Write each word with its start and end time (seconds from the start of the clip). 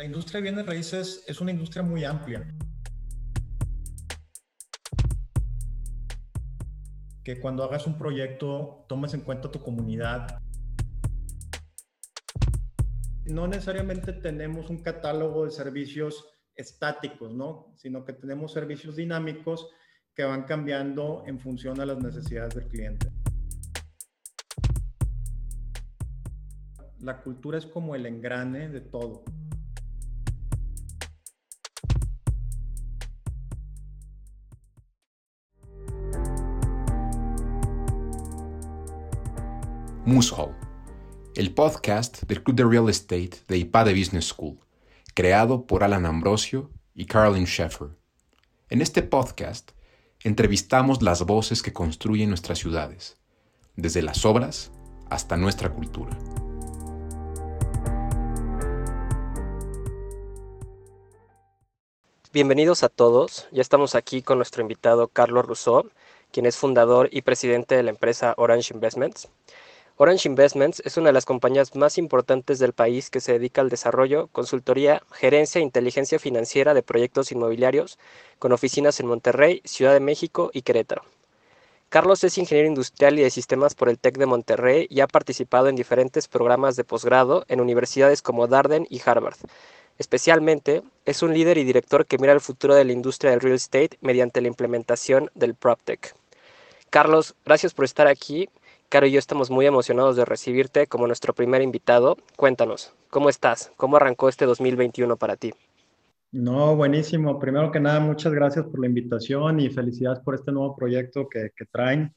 La 0.00 0.06
industria 0.06 0.38
de 0.38 0.44
bienes 0.44 0.64
raíces 0.64 1.22
es 1.26 1.42
una 1.42 1.50
industria 1.50 1.82
muy 1.82 2.04
amplia. 2.04 2.42
Que 7.22 7.38
cuando 7.38 7.64
hagas 7.64 7.86
un 7.86 7.98
proyecto 7.98 8.86
tomes 8.88 9.12
en 9.12 9.20
cuenta 9.20 9.50
tu 9.50 9.60
comunidad. 9.60 10.40
No 13.26 13.46
necesariamente 13.46 14.14
tenemos 14.14 14.70
un 14.70 14.78
catálogo 14.78 15.44
de 15.44 15.50
servicios 15.50 16.24
estáticos, 16.54 17.34
¿no? 17.34 17.74
Sino 17.76 18.06
que 18.06 18.14
tenemos 18.14 18.54
servicios 18.54 18.96
dinámicos 18.96 19.68
que 20.14 20.24
van 20.24 20.44
cambiando 20.44 21.24
en 21.26 21.38
función 21.38 21.78
a 21.78 21.84
las 21.84 21.98
necesidades 21.98 22.54
del 22.54 22.68
cliente. 22.68 23.12
La 27.00 27.20
cultura 27.20 27.58
es 27.58 27.66
como 27.66 27.94
el 27.94 28.06
engrane 28.06 28.70
de 28.70 28.80
todo. 28.80 29.24
Mooshall, 40.10 40.56
el 41.36 41.54
podcast 41.54 42.22
del 42.24 42.42
Club 42.42 42.56
de 42.56 42.64
Real 42.64 42.90
Estate 42.90 43.30
de 43.46 43.58
IPADE 43.58 43.94
Business 43.94 44.26
School, 44.26 44.58
creado 45.14 45.68
por 45.68 45.84
Alan 45.84 46.04
Ambrosio 46.04 46.72
y 46.96 47.06
Carolyn 47.06 47.44
Sheffer. 47.44 47.90
En 48.70 48.82
este 48.82 49.02
podcast 49.02 49.70
entrevistamos 50.24 51.00
las 51.00 51.24
voces 51.24 51.62
que 51.62 51.72
construyen 51.72 52.28
nuestras 52.28 52.58
ciudades, 52.58 53.18
desde 53.76 54.02
las 54.02 54.24
obras 54.24 54.72
hasta 55.10 55.36
nuestra 55.36 55.72
cultura. 55.72 56.18
Bienvenidos 62.32 62.82
a 62.82 62.88
todos. 62.88 63.46
Ya 63.52 63.62
estamos 63.62 63.94
aquí 63.94 64.22
con 64.22 64.38
nuestro 64.38 64.60
invitado 64.62 65.06
Carlos 65.06 65.46
Rousseau, 65.46 65.88
quien 66.32 66.46
es 66.46 66.56
fundador 66.56 67.08
y 67.12 67.22
presidente 67.22 67.76
de 67.76 67.84
la 67.84 67.90
empresa 67.90 68.34
Orange 68.36 68.74
Investments. 68.74 69.28
Orange 70.02 70.30
Investments 70.30 70.80
es 70.86 70.96
una 70.96 71.08
de 71.08 71.12
las 71.12 71.26
compañías 71.26 71.76
más 71.76 71.98
importantes 71.98 72.58
del 72.58 72.72
país 72.72 73.10
que 73.10 73.20
se 73.20 73.32
dedica 73.32 73.60
al 73.60 73.68
desarrollo, 73.68 74.28
consultoría, 74.28 75.02
gerencia 75.12 75.58
e 75.58 75.62
inteligencia 75.62 76.18
financiera 76.18 76.72
de 76.72 76.82
proyectos 76.82 77.32
inmobiliarios, 77.32 77.98
con 78.38 78.52
oficinas 78.52 78.98
en 79.00 79.08
Monterrey, 79.08 79.60
Ciudad 79.66 79.92
de 79.92 80.00
México 80.00 80.50
y 80.54 80.62
Querétaro. 80.62 81.02
Carlos 81.90 82.24
es 82.24 82.38
ingeniero 82.38 82.66
industrial 82.66 83.18
y 83.18 83.22
de 83.22 83.28
sistemas 83.28 83.74
por 83.74 83.90
el 83.90 83.98
TEC 83.98 84.16
de 84.16 84.24
Monterrey 84.24 84.86
y 84.88 85.00
ha 85.00 85.06
participado 85.06 85.68
en 85.68 85.76
diferentes 85.76 86.28
programas 86.28 86.76
de 86.76 86.84
posgrado 86.84 87.44
en 87.48 87.60
universidades 87.60 88.22
como 88.22 88.46
Darden 88.46 88.86
y 88.88 89.02
Harvard 89.04 89.36
Especialmente, 89.98 90.82
es 91.04 91.22
un 91.22 91.34
líder 91.34 91.58
y 91.58 91.64
director 91.64 92.06
que 92.06 92.16
mira 92.16 92.32
el 92.32 92.40
futuro 92.40 92.74
de 92.74 92.86
la 92.86 92.92
industria 92.92 93.32
del 93.32 93.40
real 93.40 93.56
estate 93.56 93.98
mediante 94.00 94.40
la 94.40 94.48
implementación 94.48 95.30
del 95.34 95.54
PropTech. 95.54 96.14
Carlos, 96.88 97.36
gracias 97.44 97.74
por 97.74 97.84
estar 97.84 98.06
aquí. 98.06 98.48
Caro 98.90 99.06
y 99.06 99.12
yo 99.12 99.20
estamos 99.20 99.52
muy 99.52 99.66
emocionados 99.66 100.16
de 100.16 100.24
recibirte 100.24 100.88
como 100.88 101.06
nuestro 101.06 101.32
primer 101.32 101.62
invitado. 101.62 102.16
Cuéntanos, 102.36 102.92
¿cómo 103.08 103.28
estás? 103.28 103.70
¿Cómo 103.76 103.96
arrancó 103.96 104.28
este 104.28 104.46
2021 104.46 105.16
para 105.16 105.36
ti? 105.36 105.52
No, 106.32 106.74
buenísimo. 106.74 107.38
Primero 107.38 107.70
que 107.70 107.78
nada, 107.78 108.00
muchas 108.00 108.32
gracias 108.32 108.66
por 108.66 108.80
la 108.80 108.88
invitación 108.88 109.60
y 109.60 109.70
felicidades 109.70 110.18
por 110.18 110.34
este 110.34 110.50
nuevo 110.50 110.74
proyecto 110.74 111.28
que, 111.28 111.50
que 111.54 111.66
traen. 111.66 112.12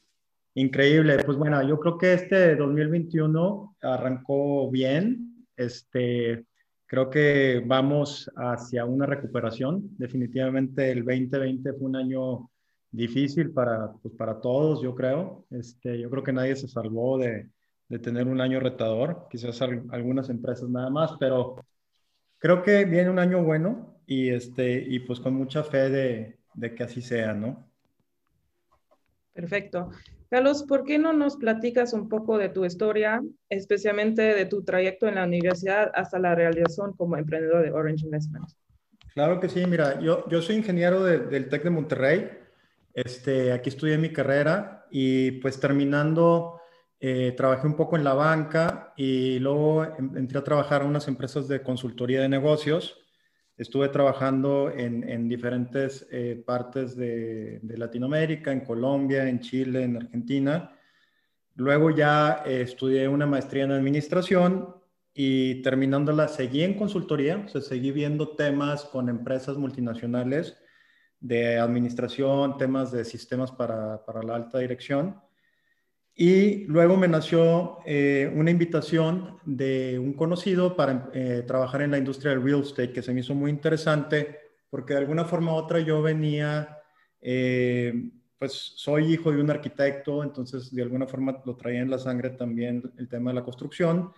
Increíble. 0.56 1.20
Pues 1.24 1.38
bueno, 1.38 1.62
yo 1.62 1.80
creo 1.80 2.00
que 2.00 2.14
este 2.14 2.56
2021 2.56 3.76
arrancó 3.80 4.72
bien. 4.72 5.46
Este, 5.56 6.44
Creo 6.94 7.10
que 7.10 7.64
vamos 7.66 8.32
hacia 8.36 8.86
una 8.86 9.08
recuperación. 9.08 9.96
Definitivamente 9.98 10.92
el 10.92 11.04
2020 11.04 11.74
fue 11.74 11.88
un 11.88 11.96
año 11.96 12.52
difícil 12.94 13.52
para, 13.52 13.92
pues 14.02 14.14
para 14.16 14.40
todos, 14.40 14.82
yo 14.82 14.96
creo. 14.96 15.46
Este, 15.50 16.00
yo 16.00 16.10
creo 16.10 16.24
que 16.24 16.32
nadie 16.32 16.56
se 16.56 16.68
salvó 16.68 17.18
de, 17.18 17.50
de 17.90 18.00
tener 18.00 18.28
un 18.28 18.40
año 18.40 18.60
retador, 18.60 19.28
quizás 19.30 19.62
algunas 19.62 20.30
empresas 20.30 20.70
nada 20.70 20.90
más, 20.90 21.12
pero 21.20 21.56
creo 22.38 22.62
que 22.64 22.86
viene 22.86 23.10
un 23.10 23.20
año 23.20 23.44
bueno 23.44 24.00
y, 24.06 24.30
este, 24.30 24.82
y 24.88 25.00
pues 25.00 25.20
con 25.20 25.34
mucha 25.34 25.64
fe 25.64 25.90
de, 25.90 26.38
de 26.54 26.76
que 26.76 26.84
así 26.84 27.02
sea, 27.02 27.34
¿no? 27.34 27.68
Perfecto. 29.34 29.90
Carlos, 30.30 30.64
¿por 30.64 30.84
qué 30.84 30.98
no 30.98 31.14
nos 31.14 31.38
platicas 31.38 31.94
un 31.94 32.10
poco 32.10 32.38
de 32.38 32.50
tu 32.50 32.66
historia, 32.66 33.22
especialmente 33.50 34.22
de 34.22 34.46
tu 34.46 34.64
trayecto 34.64 35.08
en 35.08 35.16
la 35.16 35.26
universidad 35.26 35.92
hasta 35.94 36.20
la 36.20 36.36
realización 36.36 36.94
como 36.94 37.18
emprendedor 37.18 37.64
de 37.64 37.72
Orange 37.72 38.06
Investments? 38.06 38.58
Claro 39.14 39.40
que 39.40 39.50
sí, 39.50 39.66
mira, 39.68 40.00
yo, 40.02 40.28
yo 40.30 40.42
soy 40.42 40.56
ingeniero 40.56 41.04
del 41.04 41.50
TEC 41.50 41.64
de 41.64 41.70
Monterrey, 41.70 42.43
este, 42.94 43.52
aquí 43.52 43.70
estudié 43.70 43.98
mi 43.98 44.12
carrera 44.12 44.86
y 44.92 45.32
pues 45.32 45.60
terminando 45.60 46.60
eh, 47.00 47.34
trabajé 47.36 47.68
un 47.68 47.76
poco 47.76 47.98
en 47.98 48.04
la 48.04 48.14
banca 48.14 48.94
y 48.96 49.40
luego 49.40 49.84
entré 49.84 50.40
a 50.40 50.44
trabajar 50.44 50.84
en 50.84 50.90
unas 50.90 51.08
empresas 51.08 51.48
de 51.48 51.62
consultoría 51.62 52.22
de 52.22 52.30
negocios 52.30 53.04
Estuve 53.56 53.90
trabajando 53.90 54.72
en, 54.72 55.30
diferentes 55.30 56.08
eh, 56.12 56.42
partes 56.44 56.96
de, 56.96 57.60
Latinoamérica, 57.78 58.52
en 58.52 58.62
Colombia, 58.62 59.30
en 59.30 59.42
Chile, 59.42 59.84
en 59.84 59.98
Argentina. 59.98 60.76
Luego 61.56 61.92
ya 61.92 62.42
eh, 62.48 62.62
estudié 62.62 63.08
una 63.08 63.28
maestría 63.28 63.66
en 63.66 63.72
administración 63.72 64.76
y 65.14 65.62
terminándola 65.62 66.28
seguí 66.28 66.64
en 66.64 66.74
consultoría, 66.74 67.44
o 67.46 67.48
sea, 67.48 67.62
seguí 67.62 67.92
viendo 67.92 68.30
temas 68.30 68.86
con 68.86 69.08
empresas 69.08 69.58
multinacionales 69.58 70.58
de 71.24 71.58
administración, 71.58 72.58
temas 72.58 72.92
de 72.92 73.06
sistemas 73.06 73.50
para, 73.50 74.06
para 74.06 74.22
la 74.22 74.36
alta 74.36 74.60
dirección. 74.60 75.22
Y 76.14 76.66
luego 76.66 76.98
me 76.98 77.08
nació 77.08 77.80
eh, 77.86 78.30
una 78.36 78.52
invitación 78.52 79.38
de 79.46 79.98
un 79.98 80.14
conocido 80.14 80.76
para 80.76 81.10
eh, 81.14 81.44
trabajar 81.48 81.82
en 81.82 81.92
la 81.92 81.98
industria 81.98 82.32
del 82.32 82.44
real 82.44 82.62
estate, 82.62 82.92
que 82.92 83.02
se 83.02 83.14
me 83.14 83.22
hizo 83.22 83.34
muy 83.34 83.50
interesante, 83.50 84.38
porque 84.70 84.94
de 84.94 85.00
alguna 85.00 85.24
forma 85.24 85.54
u 85.54 85.56
otra 85.56 85.80
yo 85.80 86.02
venía, 86.02 86.78
eh, 87.22 88.12
pues 88.38 88.52
soy 88.76 89.14
hijo 89.14 89.32
de 89.32 89.42
un 89.42 89.50
arquitecto, 89.50 90.24
entonces 90.24 90.76
de 90.76 90.84
alguna 90.84 91.08
forma 91.08 91.42
lo 91.46 91.56
traía 91.56 91.80
en 91.80 91.90
la 91.90 91.98
sangre 91.98 92.32
también 92.32 92.84
el 92.98 93.08
tema 93.08 93.32
de 93.32 93.36
la 93.36 93.46
construcción. 93.46 94.12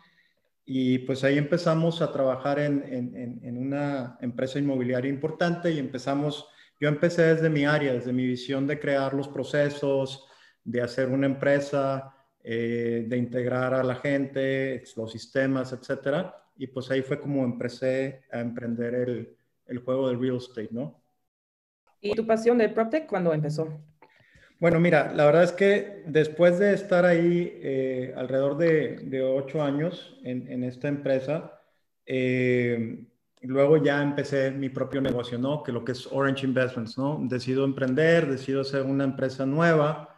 Y 0.66 0.98
pues 1.00 1.24
ahí 1.24 1.38
empezamos 1.38 2.02
a 2.02 2.12
trabajar 2.12 2.58
en, 2.58 2.84
en, 2.92 3.40
en 3.44 3.58
una 3.60 4.18
empresa 4.22 4.58
inmobiliaria 4.58 5.12
importante 5.12 5.72
y 5.72 5.78
empezamos, 5.78 6.48
yo 6.80 6.90
empecé 6.90 7.36
desde 7.36 7.50
mi 7.50 7.66
área, 7.66 7.94
desde 7.94 8.13
mi 8.13 8.25
visión 8.25 8.68
de 8.68 8.80
crear 8.80 9.13
los 9.13 9.28
procesos, 9.28 10.28
de 10.63 10.81
hacer 10.81 11.09
una 11.09 11.25
empresa, 11.28 12.13
eh, 12.44 13.06
de 13.08 13.18
integrar 13.18 13.74
a 13.74 13.84
la 13.84 13.96
gente, 13.96 14.84
los 14.96 15.12
sistemas, 15.12 15.74
etcétera. 15.74 16.44
Y 16.58 16.68
pues 16.68 16.91
ahí 16.91 17.02
fue 17.02 17.19
como 17.19 17.44
empecé 17.44 18.24
a 18.31 18.40
emprender 18.40 18.96
el, 18.96 19.36
el 19.68 19.80
juego 19.80 20.09
del 20.09 20.19
real 20.19 20.38
estate, 20.38 20.69
¿no? 20.72 21.02
¿Y 22.02 22.13
tu 22.13 22.25
pasión 22.25 22.58
del 22.58 22.74
PropTech 22.74 23.07
cuándo 23.07 23.34
empezó? 23.34 23.81
Bueno, 24.59 24.80
mira, 24.80 25.12
la 25.13 25.25
verdad 25.25 25.44
es 25.44 25.52
que 25.52 26.03
después 26.06 26.59
de 26.59 26.74
estar 26.74 27.03
ahí 27.06 27.52
eh, 27.62 28.13
alrededor 28.16 28.57
de, 28.57 28.97
de, 28.97 29.22
ocho 29.22 29.62
años 29.62 30.18
en, 30.24 30.50
en 30.50 30.63
esta 30.63 30.88
empresa, 30.88 31.62
eh, 32.06 33.06
luego 33.45 33.78
ya 33.78 34.01
empecé 34.01 34.51
mi 34.51 34.69
propio 34.69 35.01
negocio, 35.01 35.38
¿no? 35.38 35.63
Que 35.63 35.72
lo 35.72 35.83
que 35.83 35.91
es 35.94 36.07
Orange 36.11 36.45
Investments, 36.45 36.97
¿no? 36.97 37.19
Decido 37.23 37.66
emprender, 37.66 38.29
decido 38.29 38.61
hacer 38.61 38.83
una 38.83 39.03
empresa 39.03 39.45
nueva, 39.45 40.16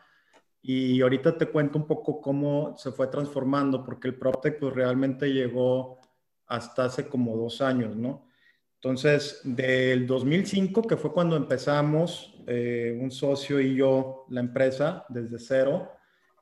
y 0.61 1.01
ahorita 1.01 1.37
te 1.37 1.45
cuento 1.47 1.79
un 1.79 1.87
poco 1.87 2.19
cómo 2.19 2.75
se 2.77 2.91
fue 2.91 3.07
transformando, 3.07 3.85
porque 3.85 4.09
el 4.09 4.15
PropTech 4.15 4.59
pues 4.59 4.73
realmente 4.73 5.31
llegó 5.31 5.97
hasta 6.45 6.85
hace 6.85 7.07
como 7.07 7.37
dos 7.37 7.61
años, 7.61 7.95
¿no? 7.95 8.27
Entonces, 8.75 9.39
del 9.45 10.05
2005, 10.05 10.83
que 10.83 10.97
fue 10.97 11.13
cuando 11.13 11.37
empezamos, 11.37 12.35
eh, 12.47 12.97
un 13.01 13.11
socio 13.11 13.61
y 13.61 13.75
yo, 13.75 14.25
la 14.29 14.41
empresa, 14.41 15.05
desde 15.07 15.39
cero, 15.39 15.89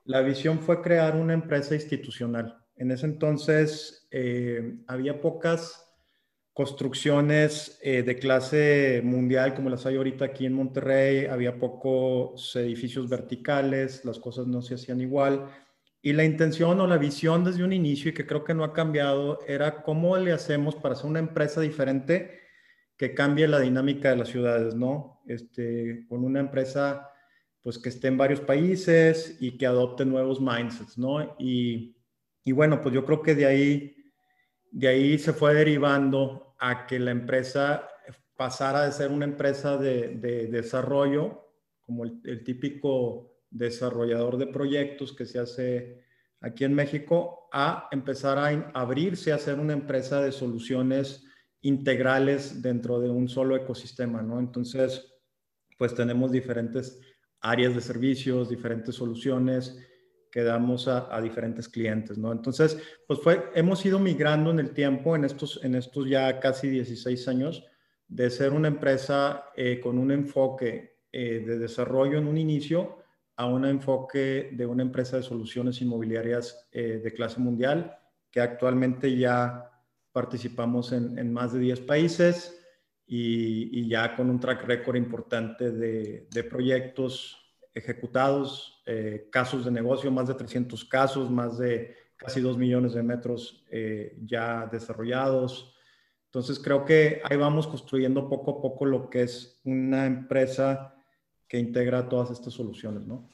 la 0.04 0.20
visión 0.22 0.58
fue 0.58 0.82
crear 0.82 1.14
una 1.14 1.32
empresa 1.32 1.74
institucional. 1.76 2.58
En 2.74 2.90
ese 2.90 3.06
entonces 3.06 4.08
eh, 4.10 4.80
había 4.88 5.20
pocas 5.20 5.85
construcciones 6.56 7.78
eh, 7.82 8.02
de 8.02 8.18
clase 8.18 9.02
mundial 9.04 9.52
como 9.52 9.68
las 9.68 9.84
hay 9.84 9.96
ahorita 9.96 10.24
aquí 10.24 10.46
en 10.46 10.54
Monterrey, 10.54 11.26
había 11.26 11.58
pocos 11.58 12.56
edificios 12.56 13.10
verticales, 13.10 14.06
las 14.06 14.18
cosas 14.18 14.46
no 14.46 14.62
se 14.62 14.76
hacían 14.76 15.02
igual. 15.02 15.50
Y 16.00 16.14
la 16.14 16.24
intención 16.24 16.80
o 16.80 16.86
la 16.86 16.96
visión 16.96 17.44
desde 17.44 17.62
un 17.62 17.74
inicio, 17.74 18.10
y 18.10 18.14
que 18.14 18.26
creo 18.26 18.42
que 18.42 18.54
no 18.54 18.64
ha 18.64 18.72
cambiado, 18.72 19.40
era 19.46 19.82
cómo 19.82 20.16
le 20.16 20.32
hacemos 20.32 20.74
para 20.76 20.94
hacer 20.94 21.10
una 21.10 21.18
empresa 21.18 21.60
diferente 21.60 22.40
que 22.96 23.12
cambie 23.12 23.46
la 23.48 23.60
dinámica 23.60 24.08
de 24.08 24.16
las 24.16 24.28
ciudades, 24.28 24.74
¿no? 24.74 25.20
Este, 25.26 26.06
con 26.08 26.24
una 26.24 26.40
empresa 26.40 27.10
pues 27.60 27.78
que 27.78 27.90
esté 27.90 28.08
en 28.08 28.16
varios 28.16 28.40
países 28.40 29.36
y 29.40 29.58
que 29.58 29.66
adopte 29.66 30.06
nuevos 30.06 30.40
mindsets, 30.40 30.96
¿no? 30.96 31.36
Y, 31.38 31.98
y 32.44 32.52
bueno, 32.52 32.80
pues 32.80 32.94
yo 32.94 33.04
creo 33.04 33.20
que 33.20 33.34
de 33.34 33.44
ahí 33.44 34.05
de 34.76 34.88
ahí 34.88 35.18
se 35.18 35.32
fue 35.32 35.54
derivando 35.54 36.54
a 36.58 36.86
que 36.86 36.98
la 36.98 37.10
empresa 37.10 37.88
pasara 38.36 38.84
de 38.84 38.92
ser 38.92 39.10
una 39.10 39.24
empresa 39.24 39.78
de, 39.78 40.48
desarrollo, 40.50 41.48
como 41.80 42.04
el, 42.04 42.44
típico 42.44 43.38
desarrollador 43.48 44.36
de 44.36 44.48
proyectos 44.48 45.14
que 45.14 45.24
se 45.24 45.38
hace 45.38 46.04
aquí 46.42 46.64
en 46.64 46.74
México, 46.74 47.48
a 47.54 47.88
empezar 47.90 48.36
a 48.36 48.48
abrirse 48.78 49.32
a 49.32 49.38
ser 49.38 49.58
una 49.58 49.72
empresa 49.72 50.20
de 50.20 50.30
soluciones 50.30 51.24
integrales 51.62 52.60
dentro 52.60 53.00
de 53.00 53.08
un 53.08 53.30
solo 53.30 53.56
ecosistema, 53.56 54.20
¿no? 54.20 54.38
Entonces, 54.38 55.10
pues 55.78 55.94
tenemos 55.94 56.30
diferentes 56.30 57.00
áreas 57.40 57.74
de 57.74 57.80
servicios, 57.80 58.50
diferentes 58.50 58.94
soluciones 58.94 59.78
que 60.36 60.44
damos 60.44 60.86
a, 60.86 61.18
diferentes 61.22 61.66
clientes, 61.66 62.18
¿no? 62.18 62.30
Entonces, 62.30 62.76
pues 63.06 63.20
fue, 63.20 63.48
hemos 63.54 63.86
ido 63.86 63.98
migrando 63.98 64.50
en 64.50 64.58
el 64.58 64.74
tiempo, 64.74 65.16
en 65.16 65.24
estos, 65.24 65.64
en 65.64 65.74
estos 65.74 66.06
ya 66.06 66.40
casi 66.40 66.68
16 66.68 67.26
años, 67.28 67.64
de 68.06 68.28
ser 68.28 68.52
una 68.52 68.68
empresa 68.68 69.46
eh, 69.56 69.80
con 69.80 69.96
un 69.96 70.10
enfoque 70.10 70.98
eh, 71.10 71.42
de 71.46 71.58
desarrollo 71.58 72.18
en 72.18 72.26
un 72.26 72.36
inicio 72.36 72.98
a 73.36 73.46
un 73.46 73.64
enfoque 73.64 74.50
de 74.52 74.66
una 74.66 74.82
empresa 74.82 75.16
de 75.16 75.22
soluciones 75.22 75.80
inmobiliarias 75.80 76.68
eh, 76.70 77.00
de 77.02 77.14
clase 77.14 77.40
mundial, 77.40 77.96
que 78.30 78.42
actualmente 78.42 79.16
ya 79.16 79.70
participamos 80.12 80.92
en, 80.92 81.32
más 81.32 81.54
de 81.54 81.60
10 81.60 81.80
países 81.80 82.62
y, 83.06 83.88
ya 83.88 84.14
con 84.14 84.28
un 84.28 84.38
track 84.38 84.64
record 84.64 84.96
importante 84.96 85.70
de, 85.70 86.28
de 86.30 86.44
proyectos 86.44 87.45
ejecutados, 87.76 88.82
eh, 88.86 89.28
casos 89.30 89.64
de 89.64 89.70
negocio, 89.70 90.10
más 90.10 90.28
de 90.28 90.34
300 90.34 90.84
casos, 90.86 91.30
más 91.30 91.58
de 91.58 91.94
casi 92.16 92.40
2 92.40 92.56
millones 92.56 92.94
de 92.94 93.02
metros 93.02 93.64
eh, 93.70 94.16
ya 94.24 94.66
desarrollados. 94.72 95.74
Entonces 96.24 96.58
creo 96.58 96.84
que 96.86 97.20
ahí 97.24 97.36
vamos 97.36 97.66
construyendo 97.66 98.28
poco 98.28 98.52
a 98.52 98.62
poco 98.62 98.86
lo 98.86 99.10
que 99.10 99.22
es 99.22 99.60
una 99.64 100.06
empresa 100.06 100.94
que 101.46 101.58
integra 101.58 102.08
todas 102.08 102.30
estas 102.30 102.54
soluciones, 102.54 103.06
¿no? 103.06 103.28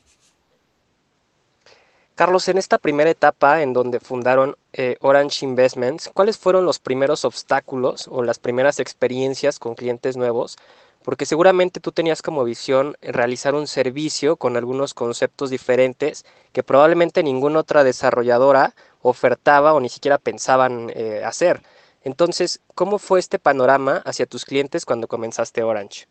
Carlos, 2.14 2.46
en 2.48 2.58
esta 2.58 2.78
primera 2.78 3.10
etapa 3.10 3.62
en 3.62 3.72
donde 3.72 3.98
fundaron 3.98 4.56
eh, 4.74 4.96
Orange 5.00 5.46
Investments, 5.46 6.10
¿cuáles 6.12 6.36
fueron 6.36 6.66
los 6.66 6.78
primeros 6.78 7.24
obstáculos 7.24 8.06
o 8.06 8.22
las 8.22 8.38
primeras 8.38 8.80
experiencias 8.80 9.58
con 9.58 9.74
clientes 9.74 10.16
nuevos 10.16 10.58
porque 11.02 11.26
seguramente 11.26 11.80
tú 11.80 11.92
tenías 11.92 12.22
como 12.22 12.44
visión 12.44 12.96
realizar 13.02 13.54
un 13.54 13.66
servicio 13.66 14.36
con 14.36 14.56
algunos 14.56 14.94
conceptos 14.94 15.50
diferentes 15.50 16.24
que 16.52 16.62
probablemente 16.62 17.22
ninguna 17.22 17.60
otra 17.60 17.84
desarrolladora 17.84 18.74
ofertaba 19.00 19.74
o 19.74 19.80
ni 19.80 19.88
siquiera 19.88 20.18
pensaban 20.18 20.90
eh, 20.94 21.22
hacer. 21.24 21.62
Entonces, 22.04 22.60
¿cómo 22.74 22.98
fue 22.98 23.20
este 23.20 23.38
panorama 23.38 24.02
hacia 24.04 24.26
tus 24.26 24.44
clientes 24.44 24.84
cuando 24.84 25.08
comenzaste 25.08 25.62
Orange? 25.62 26.06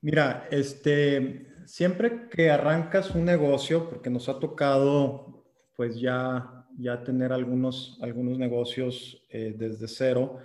Mira, 0.00 0.46
este, 0.50 1.48
siempre 1.66 2.28
que 2.28 2.50
arrancas 2.50 3.10
un 3.10 3.24
negocio, 3.24 3.88
porque 3.90 4.10
nos 4.10 4.28
ha 4.28 4.38
tocado 4.38 5.44
pues 5.76 6.00
ya, 6.00 6.66
ya 6.76 7.04
tener 7.04 7.32
algunos, 7.32 7.98
algunos 8.02 8.38
negocios 8.38 9.22
eh, 9.30 9.54
desde 9.56 9.86
cero, 9.86 10.38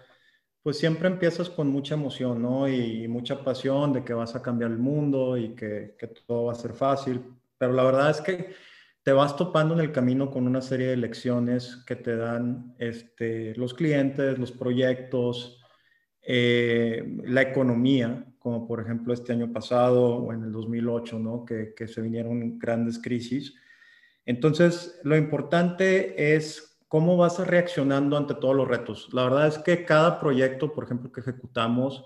pues 0.64 0.78
siempre 0.80 1.10
empiezas 1.10 1.50
con 1.50 1.68
mucha 1.68 1.96
emoción, 1.96 2.42
¿no? 2.42 2.70
Y, 2.70 3.08
mucha 3.10 3.44
pasión 3.44 3.92
de 3.92 4.04
que 4.04 4.14
vas 4.14 4.34
a 4.36 4.42
cambiar 4.42 4.72
el 4.72 4.78
mundo 4.78 5.38
y 5.38 5.50
que, 5.56 5.96
todo 6.26 6.46
va 6.46 6.54
a 6.54 6.56
ser 6.56 6.74
fácil. 6.74 7.22
Pero 7.58 7.74
la 7.74 7.84
verdad 7.84 8.10
es 8.10 8.22
que 8.22 8.54
te 9.04 9.12
vas 9.12 9.36
topando 9.36 9.74
en 9.74 9.82
el 9.82 9.92
camino 9.92 10.32
con 10.32 10.48
una 10.48 10.62
serie 10.62 10.88
de 10.88 10.98
lecciones 10.98 11.84
que 11.86 11.98
te 11.98 12.16
dan 12.16 12.76
este, 12.80 13.54
los 13.56 13.74
clientes, 13.74 14.40
los 14.40 14.54
proyectos, 14.54 15.62
eh, 16.22 17.18
la 17.26 17.42
economía, 17.42 18.26
como 18.40 18.66
por 18.66 18.80
ejemplo 18.80 19.14
este 19.14 19.34
año 19.34 19.52
pasado 19.52 20.16
o 20.16 20.34
en 20.34 20.44
el 20.44 20.52
2008, 20.54 21.20
¿no? 21.20 21.44
Que, 21.44 21.74
que 21.76 21.90
se 21.90 22.02
vinieron 22.02 22.58
grandes 22.58 23.00
crisis. 23.02 23.54
Entonces, 24.26 25.02
lo 25.04 25.18
importante 25.18 26.36
es 26.36 26.73
¿Cómo 26.94 27.18
vas 27.18 27.40
reaccionando 27.40 28.16
ante 28.16 28.36
todos 28.36 28.56
los 28.56 28.68
retos? 28.68 29.10
La 29.14 29.24
verdad 29.24 29.48
es 29.48 29.58
que 29.58 29.84
cada 29.84 30.20
proyecto, 30.20 30.76
por 30.76 30.84
ejemplo, 30.84 31.12
que 31.12 31.22
ejecutamos, 31.22 32.06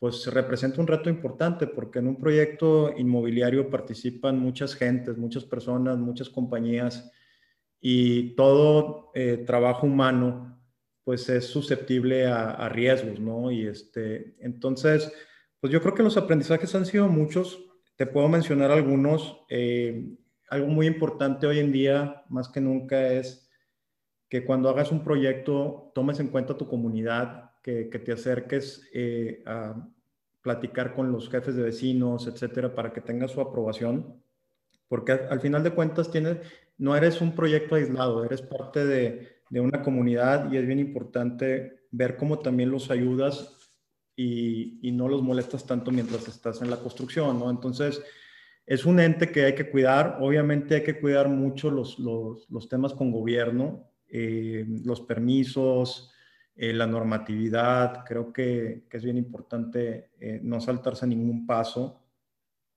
pues 0.00 0.26
representa 0.26 0.80
un 0.80 0.88
reto 0.88 1.08
importante 1.08 1.68
porque 1.68 2.00
en 2.00 2.08
un 2.08 2.18
proyecto 2.18 2.92
inmobiliario 2.98 3.70
participan 3.70 4.36
muchas 4.36 4.74
gentes, 4.74 5.16
muchas 5.16 5.44
personas, 5.44 5.98
muchas 5.98 6.28
compañías 6.30 7.12
y 7.80 8.34
todo 8.34 9.12
eh, 9.14 9.44
trabajo 9.46 9.86
humano 9.86 10.60
pues 11.04 11.28
es 11.28 11.46
susceptible 11.46 12.26
a, 12.26 12.68
riesgos, 12.70 13.20
¿no? 13.20 13.52
Y 13.52 13.68
este, 13.68 14.34
entonces, 14.40 15.12
pues 15.60 15.72
yo 15.72 15.80
creo 15.80 15.94
que 15.94 16.02
los 16.02 16.16
aprendizajes 16.16 16.74
han 16.74 16.86
sido 16.86 17.06
muchos. 17.06 17.66
Te 17.94 18.04
puedo 18.04 18.28
mencionar 18.28 18.72
algunos. 18.72 19.42
Eh, 19.48 20.16
algo 20.50 20.66
muy 20.66 20.88
importante 20.88 21.46
hoy 21.46 21.60
en 21.60 21.70
día, 21.70 22.24
más 22.28 22.48
que 22.48 22.60
nunca, 22.60 23.12
es 23.12 23.47
que 24.28 24.44
cuando 24.44 24.68
hagas 24.68 24.92
un 24.92 25.02
proyecto 25.02 25.90
tomes 25.94 26.20
en 26.20 26.28
cuenta 26.28 26.56
tu 26.56 26.68
comunidad, 26.68 27.52
que, 27.62 27.84
te 27.84 28.12
acerques 28.12 28.88
eh, 28.94 29.42
a 29.46 29.74
platicar 30.40 30.94
con 30.94 31.12
los 31.12 31.28
jefes 31.28 31.54
de 31.54 31.62
vecinos, 31.64 32.26
etcétera, 32.26 32.74
para 32.74 32.92
que 32.92 33.00
tengas 33.00 33.32
su 33.32 33.40
aprobación, 33.40 34.22
porque 34.88 35.12
al, 35.12 35.40
final 35.40 35.62
de 35.62 35.72
cuentas 35.72 36.10
tienes, 36.10 36.38
no 36.78 36.96
eres 36.96 37.20
un 37.20 37.34
proyecto 37.34 37.74
aislado, 37.74 38.24
eres 38.24 38.40
parte 38.40 38.86
de, 38.86 39.36
una 39.50 39.82
comunidad 39.82 40.50
y 40.52 40.58
es 40.58 40.66
bien 40.66 40.78
importante 40.78 41.86
ver 41.90 42.16
cómo 42.16 42.38
también 42.38 42.70
los 42.70 42.90
ayudas 42.90 43.56
y, 44.16 44.80
no 44.92 45.08
los 45.08 45.22
molestas 45.22 45.66
tanto 45.66 45.90
mientras 45.90 46.26
estás 46.28 46.60
en 46.62 46.70
la 46.70 46.78
construcción, 46.78 47.38
¿no? 47.38 47.50
Entonces, 47.50 48.02
es 48.66 48.84
un 48.84 49.00
ente 49.00 49.30
que 49.30 49.44
hay 49.44 49.54
que 49.54 49.70
cuidar. 49.70 50.18
Obviamente 50.20 50.76
hay 50.76 50.82
que 50.82 51.00
cuidar 51.00 51.28
mucho 51.28 51.70
los, 51.70 51.98
los, 51.98 52.48
los 52.50 52.68
temas 52.68 52.92
con 52.92 53.10
gobierno. 53.10 53.87
Eh, 54.10 54.64
los 54.84 55.02
permisos, 55.02 56.10
eh, 56.56 56.72
la 56.72 56.86
normatividad. 56.86 58.04
Creo 58.06 58.32
que, 58.32 58.86
es 58.90 59.04
bien 59.04 59.18
importante 59.18 60.10
eh, 60.18 60.40
no 60.42 60.60
saltarse 60.60 61.06
ningún 61.06 61.46
paso. 61.46 62.04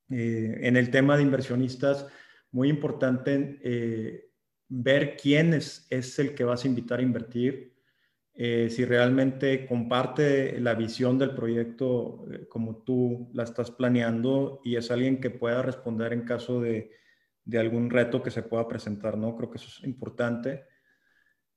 en 0.10 0.76
el 0.76 0.92
tema 0.92 1.16
de 1.16 1.24
inversionistas, 1.24 2.06
muy 2.52 2.68
importante 2.70 4.30
ver 4.68 5.16
quién 5.16 5.54
es, 5.54 5.88
es, 5.90 6.20
el 6.20 6.36
que 6.36 6.44
vas 6.44 6.66
a 6.66 6.68
invitar 6.68 7.00
a 7.00 7.04
invertir. 7.04 7.74
si 8.34 8.86
realmente 8.86 9.66
comparte 9.66 10.60
la 10.60 10.74
visión 10.76 11.18
del 11.18 11.34
proyecto 11.34 12.26
como 12.50 12.84
tú 12.84 13.30
la 13.34 13.44
estás 13.44 13.72
planeando 13.72 14.60
y 14.66 14.76
es 14.76 14.92
alguien 14.92 15.22
que 15.22 15.30
pueda 15.30 15.62
responder 15.62 16.12
en 16.14 16.26
caso 16.26 16.60
de, 16.62 16.92
de 17.46 17.60
algún 17.60 17.90
reto 17.90 18.22
que 18.22 18.32
se 18.32 18.44
pueda 18.44 18.68
presentar, 18.68 19.18
¿no? 19.18 19.36
Creo 19.38 19.50
que 19.50 19.60
eso 19.60 19.70
es 19.70 19.88
importante 19.88 20.66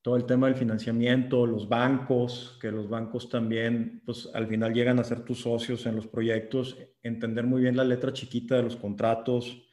todo 0.04 0.16
el 0.16 0.26
tema 0.26 0.48
del 0.48 0.56
financiamiento, 0.56 1.46
los 1.46 1.66
bancos, 1.66 2.58
que 2.60 2.70
los 2.70 2.90
bancos 2.90 3.30
también, 3.30 4.02
pues 4.04 4.28
al 4.34 4.46
final 4.46 4.74
llegan 4.74 4.98
a 4.98 5.04
ser 5.04 5.24
tus 5.24 5.40
socios 5.40 5.86
en 5.86 5.96
los 5.96 6.06
proyectos, 6.06 6.76
entender 7.02 7.46
muy 7.46 7.62
bien 7.62 7.74
la 7.74 7.84
letra 7.84 8.12
chiquita 8.12 8.54
de 8.54 8.64
los 8.64 8.76
contratos 8.76 9.66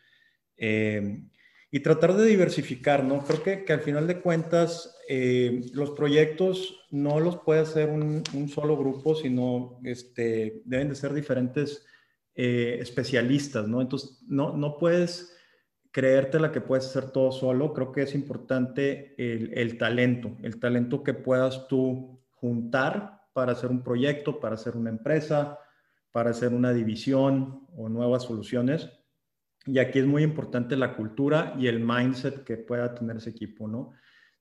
eh, 0.55 1.27
y 1.69 1.81
tratar 1.81 2.13
de 2.13 2.25
diversificar, 2.27 3.03
¿no? 3.03 3.25
Creo 3.25 3.43
que, 3.43 3.65
que 3.65 3.73
al 3.73 3.81
final 3.81 4.07
de 4.07 4.21
cuentas 4.21 4.95
eh, 5.09 5.65
los 5.73 5.91
proyectos 5.91 6.87
no 6.91 7.19
los 7.19 7.39
puede 7.39 7.59
hacer 7.59 7.89
un, 7.89 8.23
solo 8.47 8.77
grupo, 8.77 9.15
sino 9.15 9.81
este, 9.83 10.61
deben 10.63 10.87
de 10.87 10.95
ser 10.95 11.13
diferentes 11.13 11.85
eh, 12.35 12.77
especialistas, 12.79 13.67
¿no? 13.67 13.81
Entonces, 13.81 14.23
no, 14.29 14.55
no 14.55 14.77
puedes 14.77 15.35
creerte 15.91 16.39
la 16.39 16.51
que 16.51 16.61
puedes 16.61 16.85
hacer 16.87 17.11
todo 17.11 17.31
solo, 17.31 17.73
creo 17.73 17.91
que 17.91 18.03
es 18.03 18.15
importante 18.15 19.13
el, 19.17 19.77
talento, 19.77 20.37
el 20.41 20.59
talento 20.59 21.03
que 21.03 21.13
puedas 21.13 21.67
tú 21.67 22.21
juntar 22.31 23.27
para 23.33 23.51
hacer 23.51 23.69
un 23.69 23.83
proyecto, 23.83 24.39
para 24.39 24.55
hacer 24.55 24.77
una 24.77 24.89
empresa, 24.89 25.59
para 26.11 26.31
hacer 26.31 26.53
una 26.53 26.73
división 26.73 27.67
o 27.75 27.89
nuevas 27.89 28.23
soluciones. 28.23 28.89
Y 29.65 29.79
aquí 29.79 29.99
es 29.99 30.05
muy 30.05 30.23
importante 30.23 30.75
la 30.75 30.95
cultura 30.95 31.53
y 31.59 31.67
el 31.67 31.79
mindset 31.79 32.43
que 32.43 32.57
pueda 32.57 32.95
tener 32.95 33.17
ese 33.17 33.29
equipo, 33.29 33.67
¿no? 33.67 33.93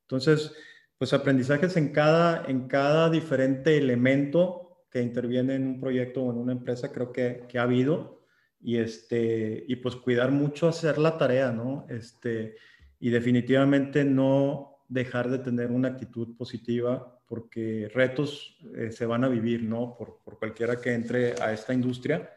Entonces, 0.02 0.54
pues 0.96 1.12
aprendizajes 1.12 1.76
en 1.76 1.92
cada, 1.92 2.44
en 2.46 2.68
cada 2.68 3.10
diferente 3.10 3.76
elemento 3.76 4.84
que 4.90 5.02
interviene 5.02 5.56
en 5.56 5.66
un 5.66 5.80
proyecto 5.80 6.22
o 6.22 6.32
en 6.32 6.38
una 6.38 6.52
empresa, 6.52 6.90
creo 6.92 7.12
que, 7.12 7.44
que 7.48 7.58
ha 7.58 7.62
habido 7.62 8.19
y, 8.60 8.76
este, 8.76 9.64
y 9.66 9.76
pues 9.76 9.96
cuidar 9.96 10.30
mucho 10.30 10.68
hacer 10.68 10.98
la 10.98 11.16
tarea, 11.16 11.50
¿no? 11.50 11.86
Este, 11.88 12.56
y 12.98 13.10
definitivamente 13.10 14.04
no 14.04 14.78
dejar 14.88 15.30
de 15.30 15.38
tener 15.38 15.70
una 15.70 15.88
actitud 15.88 16.36
positiva 16.36 17.18
porque 17.26 17.88
retos 17.94 18.58
eh, 18.76 18.90
se 18.90 19.06
van 19.06 19.24
a 19.24 19.28
vivir, 19.28 19.62
¿no? 19.62 19.94
Por, 19.96 20.18
por, 20.24 20.38
cualquiera 20.38 20.80
que 20.80 20.92
entre 20.92 21.40
a 21.40 21.52
esta 21.52 21.72
industria. 21.72 22.30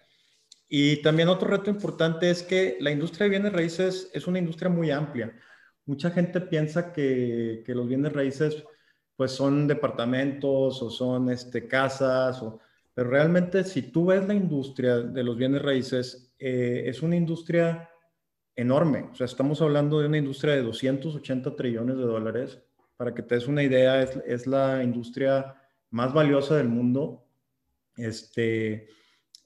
Y 0.69 1.01
también 1.01 1.29
otro 1.29 1.49
reto 1.49 1.69
importante 1.69 2.29
es 2.29 2.43
que 2.43 2.77
la 2.79 2.91
industria 2.91 3.25
de 3.25 3.31
bienes 3.31 3.53
raíces 3.53 4.09
es 4.13 4.27
una 4.27 4.39
industria 4.39 4.69
muy 4.69 4.91
amplia. 4.91 5.35
Mucha 5.85 6.11
gente 6.11 6.39
piensa 6.41 6.93
que, 6.93 7.63
que 7.65 7.75
los 7.75 7.87
bienes 7.87 8.13
raíces 8.13 8.63
pues 9.15 9.31
son 9.31 9.67
departamentos 9.67 10.81
o 10.81 10.89
son 10.89 11.29
este, 11.29 11.67
casas, 11.67 12.41
o, 12.41 12.59
pero 12.93 13.09
realmente 13.09 13.63
si 13.63 13.81
tú 13.83 14.07
ves 14.07 14.27
la 14.27 14.33
industria 14.33 14.99
de 14.99 15.23
los 15.23 15.37
bienes 15.37 15.61
raíces, 15.61 16.33
eh, 16.39 16.83
es 16.85 17.01
una 17.01 17.15
industria 17.15 17.89
enorme. 18.55 19.09
O 19.11 19.15
sea, 19.15 19.25
estamos 19.25 19.61
hablando 19.61 19.99
de 19.99 20.07
una 20.07 20.17
industria 20.17 20.53
de 20.53 20.61
280 20.61 21.55
trillones 21.55 21.97
de 21.97 22.03
dólares. 22.03 22.59
Para 22.97 23.13
que 23.13 23.23
te 23.23 23.35
des 23.35 23.47
una 23.47 23.63
idea, 23.63 24.01
es, 24.01 24.17
es 24.25 24.45
la 24.45 24.83
industria 24.83 25.55
más 25.89 26.13
valiosa 26.13 26.55
del 26.55 26.69
mundo, 26.69 27.25
este, 27.97 28.87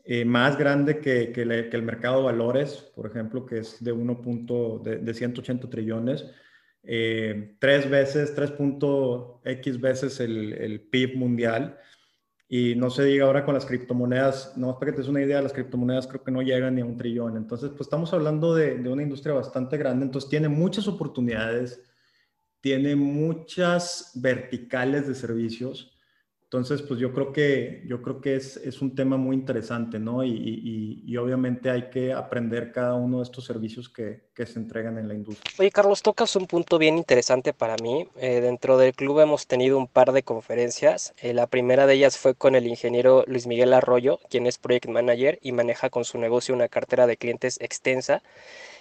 eh, 0.10 0.24
más 0.24 0.58
grande 0.58 1.00
que, 1.00 1.34
que, 1.34 1.42
el 1.42 1.84
mercado 1.84 2.20
de 2.20 2.26
valores, 2.26 2.90
por 2.96 3.08
ejemplo, 3.08 3.46
que 3.46 3.60
es 3.60 3.84
de 3.84 3.92
1. 3.92 4.82
De, 4.82 4.98
de 5.00 5.14
180 5.14 5.70
trillones. 5.70 6.26
Eh, 6.84 7.58
tres 7.60 7.90
veces, 7.90 8.34
3.x 8.34 9.82
veces 9.82 10.22
el, 10.22 10.54
el, 10.54 10.80
PIB 10.80 11.18
mundial. 11.18 11.78
Y 12.50 12.76
no 12.76 12.90
se 12.90 13.04
diga 13.04 13.26
ahora 13.26 13.44
con 13.44 13.54
las 13.54 13.66
criptomonedas, 13.66 14.56
no 14.58 14.80
para 14.80 14.92
que 14.92 14.96
te 14.96 15.02
des 15.02 15.10
una 15.10 15.22
idea, 15.22 15.42
las 15.42 15.52
criptomonedas 15.52 16.08
creo 16.08 16.24
que 16.24 16.32
no 16.32 16.42
llegan 16.42 16.76
ni 16.76 16.82
a 16.82 16.86
un 16.86 16.96
trillón. 16.96 17.36
Entonces, 17.36 17.70
pues 17.72 17.82
estamos 17.82 18.14
hablando 18.14 18.56
de, 18.56 18.78
de 18.78 18.90
una 18.90 19.04
industria 19.04 19.36
bastante 19.36 19.78
grande, 19.78 20.06
entonces 20.06 20.30
tiene 20.30 20.48
muchas 20.48 20.88
oportunidades, 20.88 21.84
tiene 22.62 22.96
muchas 22.96 24.12
verticales 24.16 25.08
de 25.08 25.16
servicios 25.16 25.97
entonces, 26.50 26.82
pues 26.82 26.98
yo 26.98 27.12
creo 27.12 27.34
que, 27.34 27.84
yo 27.88 28.02
creo 28.02 28.22
que 28.22 28.38
es, 28.38 28.56
es 28.56 28.82
un 28.82 28.96
tema 28.96 29.18
muy 29.18 29.36
interesante, 29.36 30.00
¿no? 30.00 30.24
Y, 30.24 30.30
y, 30.30 31.04
y, 31.06 31.18
obviamente 31.18 31.70
hay 31.70 31.90
que 31.90 32.14
aprender 32.14 32.72
cada 32.72 32.94
uno 32.94 33.18
de 33.18 33.24
estos 33.24 33.44
servicios 33.44 33.90
que, 33.90 34.30
que, 34.34 34.46
se 34.46 34.58
entregan 34.58 34.98
en 34.98 35.10
la 35.10 35.14
industria. 35.14 35.54
Oye, 35.60 35.72
Carlos, 35.72 36.02
tocas 36.02 36.38
un 36.38 36.48
punto 36.48 36.78
bien 36.78 36.98
interesante 36.98 37.52
para 37.52 37.76
mí. 37.84 38.08
Eh, 38.16 38.40
dentro 38.40 38.78
del 38.78 38.94
club 38.94 39.20
hemos 39.20 39.46
tenido 39.46 39.78
un 39.78 39.88
par 39.88 40.14
de 40.14 40.24
conferencias. 40.24 41.14
Eh, 41.18 41.34
la 41.34 41.48
primera 41.48 41.86
de 41.86 41.96
ellas 41.96 42.18
fue 42.18 42.34
con 42.34 42.56
el 42.56 42.66
ingeniero 42.66 43.26
Luis 43.28 43.46
Miguel 43.46 43.74
Arroyo, 43.74 44.22
quien 44.30 44.48
es 44.48 44.58
Project 44.58 44.88
Manager 44.88 45.40
y 45.42 45.52
maneja 45.52 45.90
con 45.90 46.06
su 46.06 46.18
negocio 46.18 46.56
una 46.56 46.70
cartera 46.70 47.08
de 47.08 47.18
clientes 47.18 47.58
extensa. 47.60 48.24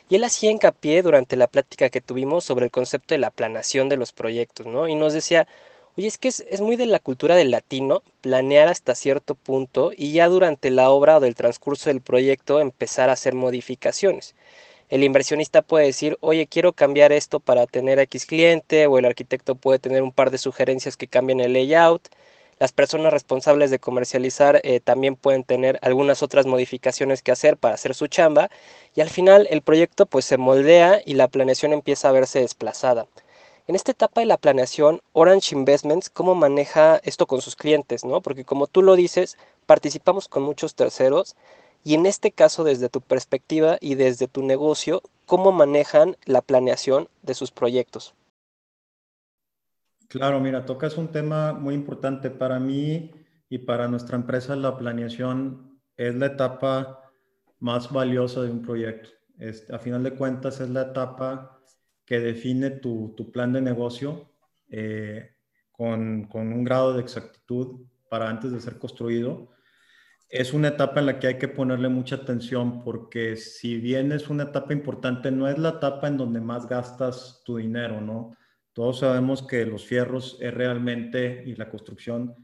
Y 0.08 0.14
él 0.14 0.22
hacía 0.22 0.52
hincapié 0.52 1.02
durante 1.02 1.34
la 1.34 1.48
plática 1.48 1.90
que 1.90 2.00
tuvimos 2.00 2.44
sobre 2.44 2.66
el 2.66 2.70
concepto 2.70 3.14
de 3.14 3.18
la 3.18 3.32
planación 3.32 3.88
de 3.88 3.96
los 3.96 4.12
proyectos, 4.12 4.68
¿no? 4.68 4.86
Y 4.86 4.94
nos 4.94 5.14
decía, 5.14 5.48
Oye, 5.98 6.08
es 6.08 6.18
que 6.18 6.28
es, 6.28 6.60
muy 6.60 6.76
de 6.76 6.84
la 6.86 6.98
cultura 6.98 7.36
del 7.36 7.50
latino 7.50 8.02
planear 8.20 8.68
hasta 8.68 8.94
cierto 8.94 9.34
punto 9.34 9.92
y 9.96 10.12
ya 10.12 10.28
durante 10.28 10.70
la 10.70 10.90
obra 10.90 11.16
o 11.16 11.20
del 11.20 11.34
transcurso 11.34 11.88
del 11.88 12.02
proyecto 12.02 12.60
empezar 12.60 13.08
a 13.08 13.14
hacer 13.14 13.34
modificaciones. 13.34 14.34
El 14.90 15.04
inversionista 15.04 15.62
puede 15.62 15.86
decir, 15.86 16.18
oye, 16.20 16.46
quiero 16.48 16.72
cambiar 16.74 17.12
esto 17.12 17.40
para 17.40 17.66
tener 17.66 17.98
X 18.00 18.26
cliente, 18.26 18.86
o 18.86 18.98
el 18.98 19.06
arquitecto 19.06 19.54
puede 19.56 19.78
tener 19.78 20.02
un 20.02 20.12
par 20.12 20.30
de 20.30 20.38
sugerencias 20.38 20.96
que 20.98 21.08
cambien 21.08 21.40
el 21.40 21.54
layout. 21.54 22.08
Las 22.58 22.72
personas 22.72 23.12
responsables 23.12 23.70
de 23.70 23.78
comercializar 23.78 24.60
eh, 24.64 24.80
también 24.80 25.16
pueden 25.16 25.44
tener 25.44 25.78
algunas 25.82 26.22
otras 26.22 26.46
modificaciones 26.46 27.22
que 27.22 27.32
hacer 27.32 27.56
para 27.56 27.74
hacer 27.74 27.94
su 27.94 28.06
chamba 28.08 28.50
y 28.94 29.00
al 29.00 29.10
final 29.10 29.46
el 29.50 29.62
proyecto 29.62 30.06
pues 30.06 30.26
se 30.26 30.36
moldea 30.38 31.00
y 31.06 31.14
la 31.14 31.28
planeación 31.28 31.72
empieza 31.72 32.08
a 32.08 32.12
verse 32.12 32.40
desplazada. 32.40 33.06
En 33.68 33.74
esta 33.74 33.90
etapa 33.90 34.20
de 34.20 34.26
la 34.26 34.36
planeación, 34.36 35.00
Orange 35.12 35.56
Investments, 35.56 36.08
¿cómo 36.08 36.36
maneja 36.36 36.98
esto 36.98 37.26
con 37.26 37.40
sus 37.40 37.56
clientes? 37.56 38.04
¿no? 38.04 38.20
Porque 38.20 38.44
como 38.44 38.68
tú 38.68 38.80
lo 38.80 38.94
dices, 38.94 39.36
participamos 39.66 40.28
con 40.28 40.44
muchos 40.44 40.76
terceros 40.76 41.34
y 41.82 41.94
en 41.94 42.06
este 42.06 42.30
caso, 42.30 42.62
desde 42.62 42.88
tu 42.88 43.00
perspectiva 43.00 43.76
y 43.80 43.96
desde 43.96 44.28
tu 44.28 44.44
negocio, 44.44 45.02
¿cómo 45.24 45.50
manejan 45.50 46.16
la 46.26 46.42
planeación 46.42 47.08
de 47.22 47.34
sus 47.34 47.50
proyectos? 47.50 48.14
Claro, 50.08 50.38
mira, 50.38 50.64
tocas 50.64 50.96
un 50.96 51.08
tema 51.08 51.52
muy 51.52 51.74
importante 51.74 52.30
para 52.30 52.60
mí 52.60 53.10
y 53.48 53.58
para 53.58 53.88
nuestra 53.88 54.16
empresa. 54.16 54.54
La 54.54 54.76
planeación 54.78 55.80
es 55.96 56.14
la 56.14 56.26
etapa 56.26 57.10
más 57.58 57.90
valiosa 57.90 58.42
de 58.42 58.50
un 58.50 58.62
proyecto. 58.62 59.10
a 59.72 59.78
final 59.80 60.04
de 60.04 60.14
cuentas, 60.14 60.60
es 60.60 60.70
la 60.70 60.82
etapa 60.82 61.55
que 62.06 62.20
define 62.20 62.70
tu, 62.70 63.14
plan 63.32 63.52
de 63.52 63.60
negocio 63.60 64.30
eh, 64.70 65.34
con, 65.72 66.28
un 66.32 66.64
grado 66.64 66.94
de 66.94 67.02
exactitud 67.02 67.84
para 68.08 68.30
antes 68.30 68.52
de 68.52 68.60
ser 68.60 68.78
construido. 68.78 69.50
Es 70.28 70.52
una 70.52 70.68
etapa 70.68 71.00
en 71.00 71.06
la 71.06 71.18
que 71.18 71.26
hay 71.26 71.38
que 71.38 71.48
ponerle 71.48 71.88
mucha 71.88 72.16
atención 72.16 72.82
porque 72.84 73.36
si 73.36 73.78
bien 73.78 74.12
es 74.12 74.30
una 74.30 74.44
etapa 74.44 74.72
importante, 74.72 75.30
no 75.30 75.48
es 75.48 75.58
la 75.58 75.70
etapa 75.70 76.08
en 76.08 76.16
donde 76.16 76.40
más 76.40 76.68
gastas 76.68 77.42
tu 77.44 77.56
dinero, 77.56 78.00
¿no? 78.00 78.36
Todos 78.72 79.00
sabemos 79.00 79.42
que 79.42 79.66
los 79.66 79.84
fierros 79.84 80.38
es 80.40 80.52
realmente 80.52 81.42
y 81.46 81.54
la 81.56 81.70
construcción, 81.70 82.34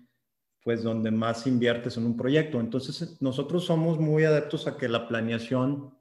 pues 0.64 0.82
donde 0.82 1.10
más 1.10 1.46
inviertes 1.46 1.96
en 1.96 2.06
un 2.06 2.16
proyecto. 2.16 2.58
Entonces, 2.58 3.20
nosotros 3.20 3.64
somos 3.64 3.98
muy 3.98 4.24
adeptos 4.24 4.66
a 4.66 4.76
que 4.76 4.88
la 4.88 5.06
planeación 5.08 5.94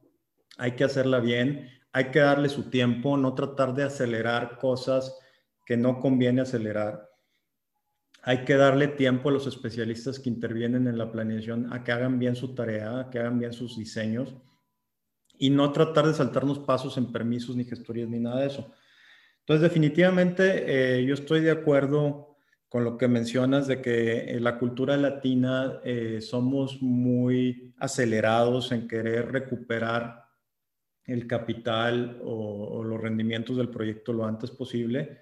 hay 0.58 0.74
que 0.74 0.84
hacerla 0.84 1.20
bien, 1.20 1.81
hay 1.94 2.06
que 2.06 2.20
darle 2.20 2.50
su 2.50 2.70
tiempo, 2.70 3.18
no 3.18 3.34
tratar 3.34 3.74
de 3.74 3.84
acelerar 3.84 4.58
cosas 4.58 5.18
que 5.66 5.78
no 5.78 6.00
conviene 6.00 6.42
acelerar. 6.42 7.10
Hay 8.24 8.46
que 8.46 8.56
darle 8.56 8.88
tiempo 8.88 9.30
a 9.30 9.32
los 9.32 9.48
especialistas 9.48 10.20
que 10.20 10.30
intervienen 10.30 10.88
en 10.88 10.98
la 10.98 11.12
planeación 11.12 11.74
a 11.74 11.84
que 11.84 11.92
hagan 11.92 12.20
bien 12.20 12.36
su 12.36 12.54
tarea, 12.54 13.00
a 13.00 13.10
que 13.10 13.20
hagan 13.20 13.40
bien 13.40 13.52
sus 13.52 13.78
diseños 13.78 14.36
y 15.38 15.50
no 15.50 15.72
tratar 15.72 16.06
de 16.06 16.14
saltarnos 16.14 16.60
pasos 16.60 16.98
en 16.98 17.12
permisos 17.12 17.56
ni 17.56 17.66
gestorías 17.66 18.08
ni 18.10 18.20
nada 18.20 18.42
de 18.42 18.48
eso. 18.48 18.72
Entonces, 19.40 19.64
definitivamente 19.64 21.00
eh, 21.00 21.04
yo 21.04 21.16
estoy 21.16 21.42
de 21.42 21.52
acuerdo 21.52 22.38
con 22.70 22.84
lo 22.86 22.98
que 22.98 23.08
mencionas 23.08 23.68
de 23.68 23.82
que 23.82 24.32
en 24.32 24.44
la 24.44 24.60
cultura 24.60 24.96
latina 24.98 25.82
eh, 25.84 26.22
somos 26.22 26.82
muy 26.82 27.74
acelerados 27.80 28.72
en 28.72 28.88
querer 28.88 29.32
recuperar 29.32 30.21
el 31.06 31.28
capital 31.28 32.20
o, 32.24 32.84
los 32.84 33.00
rendimientos 33.00 33.58
del 33.58 33.70
proyecto 33.70 34.14
lo 34.14 34.26
antes 34.26 34.52
posible. 34.52 35.20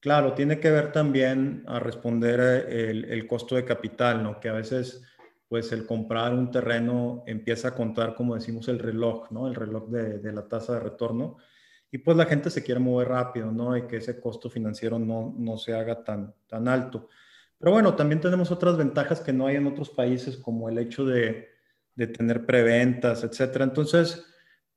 Claro, 0.00 0.32
tiene 0.34 0.60
que 0.60 0.70
ver 0.70 0.92
también 0.92 1.64
a 1.66 1.78
responder 1.78 2.40
eh, 2.68 2.90
el, 2.90 3.26
costo 3.26 3.56
de 3.56 3.64
capital, 3.64 4.22
¿no? 4.22 4.40
Que 4.40 4.48
a 4.48 4.54
veces, 4.54 5.02
pues 5.48 5.72
el 5.72 5.86
comprar 5.86 6.32
un 6.32 6.50
terreno 6.50 7.22
empieza 7.26 7.68
a 7.68 7.74
contar, 7.74 8.14
como 8.14 8.34
decimos, 8.34 8.68
el 8.68 8.78
reloj, 8.78 9.30
¿no? 9.30 9.46
El 9.46 9.54
reloj 9.54 9.88
de, 9.88 10.32
la 10.32 10.48
tasa 10.48 10.74
de 10.74 10.80
retorno. 10.80 11.36
Y 11.92 11.98
pues 11.98 12.16
la 12.16 12.26
gente 12.26 12.50
se 12.50 12.62
quiere 12.62 12.80
mover 12.80 13.08
rápido, 13.08 13.50
¿no? 13.52 13.76
Y 13.76 13.86
que 13.86 13.96
ese 13.96 14.20
costo 14.20 14.48
financiero 14.48 14.98
no, 14.98 15.34
no 15.36 15.58
se 15.58 15.74
haga 15.74 16.02
tan, 16.02 16.34
tan 16.46 16.68
alto. 16.68 17.08
Pero 17.58 17.72
bueno, 17.72 17.94
también 17.94 18.20
tenemos 18.20 18.50
otras 18.50 18.78
ventajas 18.78 19.20
que 19.20 19.34
no 19.34 19.46
hay 19.46 19.56
en 19.56 19.66
otros 19.66 19.90
países, 19.90 20.38
como 20.38 20.70
el 20.70 20.78
hecho 20.78 21.04
de, 21.04 21.50
de 21.94 22.06
tener 22.06 22.46
preventas, 22.46 23.22
etcétera. 23.22 23.64
Entonces, 23.64 24.29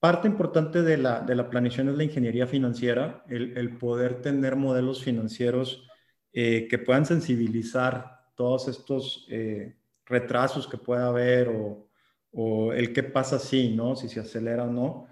Parte 0.03 0.27
importante 0.27 0.81
de 0.81 0.97
la, 0.97 1.21
de 1.21 1.33
la 1.33 1.49
planeación 1.49 1.87
es 1.87 1.95
la 1.95 2.03
ingeniería 2.03 2.45
financiera, 2.45 3.23
el, 3.29 3.77
poder 3.77 4.21
tener 4.21 4.57
modelos 4.57 5.01
financieros 5.01 5.87
eh, 6.33 6.67
que 6.69 6.77
puedan 6.77 7.05
sensibilizar 7.05 8.19
todos 8.35 8.67
estos 8.67 9.25
eh, 9.29 9.77
retrasos 10.05 10.67
que 10.67 10.77
pueda 10.77 11.07
haber 11.07 11.47
o, 11.47 11.87
o, 12.33 12.73
el 12.73 12.91
qué 12.91 13.03
pasa 13.03 13.39
si, 13.39 13.73
¿no? 13.73 13.95
Si 13.95 14.09
se 14.09 14.19
acelera 14.19 14.65
o 14.65 14.71
no. 14.71 15.07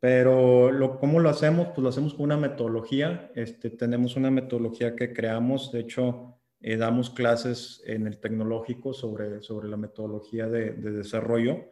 Pero 0.00 0.72
lo, 0.72 0.98
¿cómo 0.98 1.20
lo 1.20 1.28
hacemos? 1.28 1.68
Pues 1.68 1.84
lo 1.84 1.90
hacemos 1.90 2.12
con 2.12 2.24
una 2.24 2.36
metodología. 2.36 3.30
Este, 3.36 3.70
tenemos 3.70 4.16
una 4.16 4.32
metodología 4.32 4.96
que 4.96 5.12
creamos, 5.12 5.70
de 5.70 5.78
hecho, 5.78 6.36
eh, 6.60 6.76
damos 6.76 7.10
clases 7.10 7.80
en 7.86 8.08
el 8.08 8.18
tecnológico 8.18 8.92
sobre, 8.92 9.40
sobre 9.44 9.68
la 9.68 9.76
metodología 9.76 10.48
de, 10.48 10.72
de 10.72 10.90
desarrollo. 10.90 11.68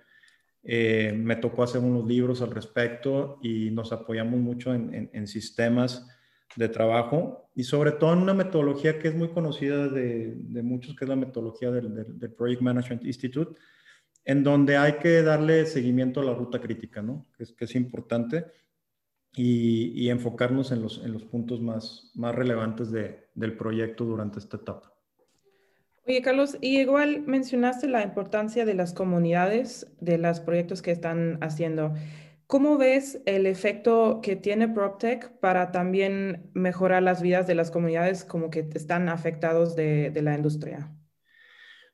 Eh, 0.66 1.12
me 1.14 1.36
tocó 1.36 1.62
hacer 1.62 1.82
unos 1.82 2.06
libros 2.06 2.40
al 2.40 2.50
respecto 2.50 3.38
y 3.42 3.70
nos 3.70 3.92
apoyamos 3.92 4.40
mucho 4.40 4.72
en, 4.74 5.26
sistemas 5.26 6.08
de 6.56 6.70
trabajo 6.70 7.50
y 7.54 7.64
sobre 7.64 7.92
todo 7.92 8.14
en 8.14 8.20
una 8.20 8.32
metodología 8.32 8.98
que 8.98 9.08
es 9.08 9.14
muy 9.14 9.28
conocida 9.28 9.88
de, 9.88 10.34
muchos, 10.62 10.96
que 10.96 11.04
es 11.04 11.08
la 11.08 11.16
metodología 11.16 11.70
del, 11.70 12.32
Project 12.34 12.62
Management 12.62 13.04
Institute, 13.04 13.60
en 14.24 14.42
donde 14.42 14.78
hay 14.78 14.94
que 14.94 15.22
darle 15.22 15.66
seguimiento 15.66 16.20
a 16.20 16.24
la 16.24 16.34
ruta 16.34 16.58
crítica, 16.58 17.04
que, 17.36 17.64
es, 17.64 17.74
importante, 17.74 18.46
y, 19.36 20.08
enfocarnos 20.08 20.72
en 20.72 20.80
los, 20.80 21.24
puntos 21.24 21.60
más 21.60 22.34
relevantes 22.34 22.90
del 22.90 23.56
proyecto 23.58 24.04
durante 24.04 24.38
esta 24.38 24.56
etapa. 24.56 24.93
Oye, 26.06 26.20
Carlos, 26.20 26.58
y 26.60 26.80
igual 26.80 27.22
mencionaste 27.26 27.88
la 27.88 28.02
importancia 28.02 28.66
de 28.66 28.74
las 28.74 28.92
comunidades, 28.92 29.86
de 30.00 30.18
los 30.18 30.40
proyectos 30.40 30.82
que 30.82 30.90
están 30.90 31.38
haciendo. 31.42 31.94
¿Cómo 32.46 32.76
ves 32.76 33.22
el 33.24 33.46
efecto 33.46 34.20
que 34.22 34.36
tiene 34.36 34.68
PropTech 34.68 35.40
para 35.40 35.72
también 35.72 36.50
mejorar 36.52 37.02
las 37.02 37.22
vidas 37.22 37.46
de 37.46 37.54
las 37.54 37.70
comunidades 37.70 38.24
como 38.24 38.50
que 38.50 38.68
están 38.74 39.08
afectados 39.08 39.74
de, 39.76 40.12
la 40.22 40.34
industria? 40.34 40.92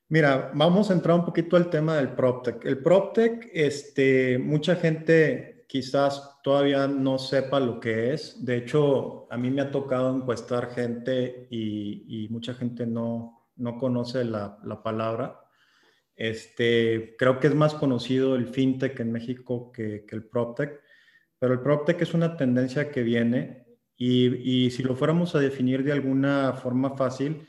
Mira, 0.09 0.51
vamos 0.53 0.89
a 0.89 0.93
entrar 0.93 1.15
un 1.15 1.25
poquito 1.25 1.55
al 1.55 1.69
tema 1.69 1.95
del 1.95 2.09
PropTech. 2.09 2.65
El 2.65 2.79
PropTech, 2.79 3.49
este, 3.53 4.37
mucha 4.37 4.75
gente 4.75 5.65
quizás 5.69 6.41
todavía 6.43 6.85
no 6.85 7.17
sepa 7.17 7.61
lo 7.61 7.79
que 7.79 8.13
es. 8.13 8.43
De 8.43 8.57
hecho, 8.57 9.31
a 9.31 9.37
mí 9.37 9.49
me 9.49 9.61
ha 9.61 9.71
tocado 9.71 10.13
encuestar 10.13 10.71
gente 10.71 11.47
y, 11.49 12.27
mucha 12.29 12.53
gente 12.53 12.85
no, 12.85 13.40
no 13.61 13.77
conoce 13.77 14.23
la, 14.25 14.57
la, 14.63 14.83
palabra. 14.83 15.39
Este, 16.15 17.15
creo 17.17 17.39
que 17.39 17.47
es 17.47 17.55
más 17.55 17.73
conocido 17.73 18.35
el 18.35 18.47
fintech 18.47 18.99
en 18.99 19.11
México 19.11 19.71
que, 19.71 20.05
que 20.05 20.15
el 20.15 20.25
proptech, 20.25 20.81
pero 21.39 21.53
el 21.53 21.61
proptech 21.61 22.01
es 22.01 22.13
una 22.13 22.37
tendencia 22.37 22.91
que 22.91 23.03
viene 23.03 23.65
y, 23.95 24.65
y 24.65 24.71
si 24.71 24.83
lo 24.83 24.95
fuéramos 24.95 25.35
a 25.35 25.39
definir 25.39 25.83
de 25.83 25.93
alguna 25.93 26.53
forma 26.53 26.95
fácil, 26.97 27.47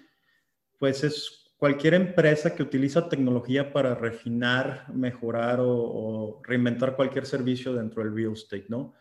pues 0.78 1.04
es 1.04 1.42
cualquier 1.62 1.94
empresa 1.94 2.56
que 2.56 2.64
utiliza 2.64 3.08
tecnología 3.08 3.72
para 3.72 3.94
refinar, 3.94 4.92
mejorar 4.92 5.60
o, 5.60 6.40
reinventar 6.42 6.96
cualquier 6.96 7.24
servicio 7.24 7.72
dentro 7.72 8.02
del 8.02 8.16
real 8.16 8.32
estate, 8.32 8.66
¿no? 8.68 8.94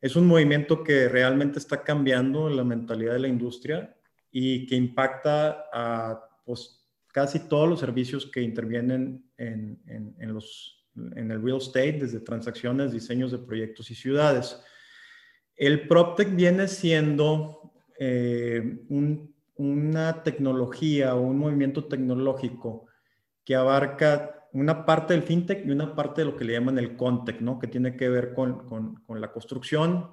Es 0.00 0.16
un 0.16 0.26
movimiento 0.26 0.82
que 0.82 1.10
realmente 1.10 1.58
está 1.58 1.84
cambiando 1.84 2.48
la 2.48 2.64
mentalidad 2.64 3.12
de 3.12 3.18
la 3.18 3.28
industria 3.28 3.94
y 4.30 4.66
que 4.66 4.74
impacta 4.74 5.66
a 5.70 6.30
pues, 6.44 6.84
casi 7.08 7.48
todos 7.48 7.68
los 7.68 7.80
servicios 7.80 8.26
que 8.26 8.42
intervienen 8.42 9.24
en, 9.36 9.80
en, 9.86 10.32
los, 10.32 10.86
en 11.14 11.30
el 11.30 11.42
real 11.42 11.58
estate, 11.58 11.98
desde 12.00 12.20
transacciones, 12.20 12.92
diseños 12.92 13.32
de 13.32 13.38
proyectos 13.38 13.90
y 13.90 13.94
ciudades. 13.94 14.60
El 15.56 15.86
PropTech 15.86 16.34
viene 16.34 16.68
siendo 16.68 17.72
eh, 17.98 18.84
un 18.88 19.32
una 19.62 20.22
tecnología 20.22 21.14
o 21.14 21.20
un 21.20 21.38
movimiento 21.38 21.84
tecnológico 21.84 22.86
que 23.44 23.54
abarca 23.54 24.48
una 24.52 24.84
parte 24.84 25.14
del 25.14 25.22
fintech 25.22 25.64
y 25.64 25.70
una 25.70 25.94
parte 25.94 26.22
de 26.22 26.26
lo 26.26 26.36
que 26.36 26.44
le 26.44 26.52
llaman 26.54 26.78
el 26.78 26.96
contech, 26.96 27.40
¿no? 27.40 27.58
Que 27.58 27.66
tiene 27.66 27.96
que 27.96 28.08
ver 28.08 28.34
con, 28.34 28.66
con, 28.66 29.20
la 29.20 29.32
construcción. 29.32 30.10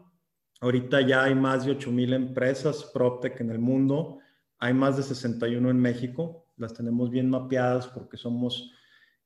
Ahorita 0.62 1.01
ya 1.01 1.24
hay 1.24 1.36
más 1.36 1.65
de 1.65 1.77
8.000 1.77 2.13
empresas 2.13 2.89
PropTech 2.93 3.39
en 3.41 3.51
el 3.51 3.59
mundo. 3.59 4.19
Hay 4.60 4.74
más 4.74 4.98
de 4.98 5.04
61 5.04 5.70
en 5.70 5.80
México. 5.80 6.46
Las 6.58 6.74
tenemos 6.74 7.10
bien 7.10 7.30
mapeadas 7.30 7.88
porque 7.88 8.18
somos 8.18 8.72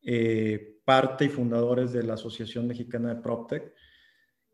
eh, 0.02 0.80
parte 0.86 1.26
y 1.26 1.30
fundadores 1.30 1.92
de 1.92 2.04
la 2.04 2.14
Asociación 2.14 2.68
Mexicana 2.68 3.14
de 3.14 3.22
PropTech. 3.22 3.74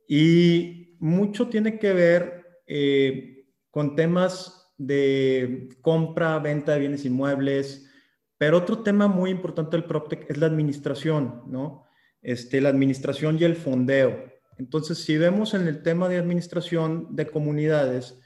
Y 0.07 0.95
mucho 0.99 1.49
tiene 1.49 1.77
que 1.77 1.93
ver 1.93 2.45
eh, 2.65 3.45
con 3.69 3.95
temas 3.95 4.73
de 4.77 5.69
compra, 5.81 6.39
venta 6.39 6.73
de 6.73 6.79
bienes 6.79 7.05
inmuebles, 7.05 7.89
pero 8.37 8.57
otro 8.57 8.81
tema 8.81 9.07
muy 9.07 9.31
importante 9.31 9.75
del 9.75 9.85
PropTech 9.85 10.29
es 10.29 10.37
la 10.37 10.45
administración, 10.45 11.43
¿no? 11.47 11.85
Este, 12.21 12.61
la 12.61 12.69
administración 12.69 13.37
y 13.39 13.43
el 13.43 13.55
fondeo. 13.55 14.23
Entonces, 14.57 14.99
si 14.99 15.17
vemos 15.17 15.53
en 15.53 15.67
el 15.67 15.83
tema 15.83 16.07
de 16.07 16.17
administración 16.17 17.15
de 17.15 17.27
comunidades, 17.27 18.19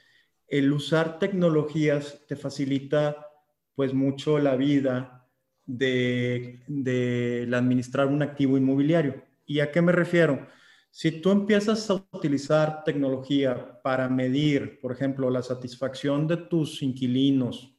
el 0.48 0.72
usar 0.72 1.18
tecnologías 1.18 2.24
te 2.26 2.36
facilita 2.36 3.26
pues 3.74 3.92
mucho 3.92 4.38
la 4.38 4.56
vida 4.56 5.28
de, 5.66 6.60
de 6.66 7.48
administrar 7.52 8.06
un 8.06 8.22
activo 8.22 8.56
inmobiliario. 8.56 9.24
¿Y 9.46 9.60
a 9.60 9.70
qué 9.70 9.82
me 9.82 9.92
refiero? 9.92 10.46
Si 10.90 11.10
tú 11.20 11.32
empiezas 11.32 11.90
a 11.90 11.94
utilizar 12.12 12.84
tecnología 12.84 13.80
para 13.82 14.08
medir, 14.08 14.78
por 14.80 14.92
ejemplo, 14.92 15.28
la 15.28 15.42
satisfacción 15.42 16.28
de 16.28 16.36
tus 16.36 16.82
inquilinos, 16.82 17.74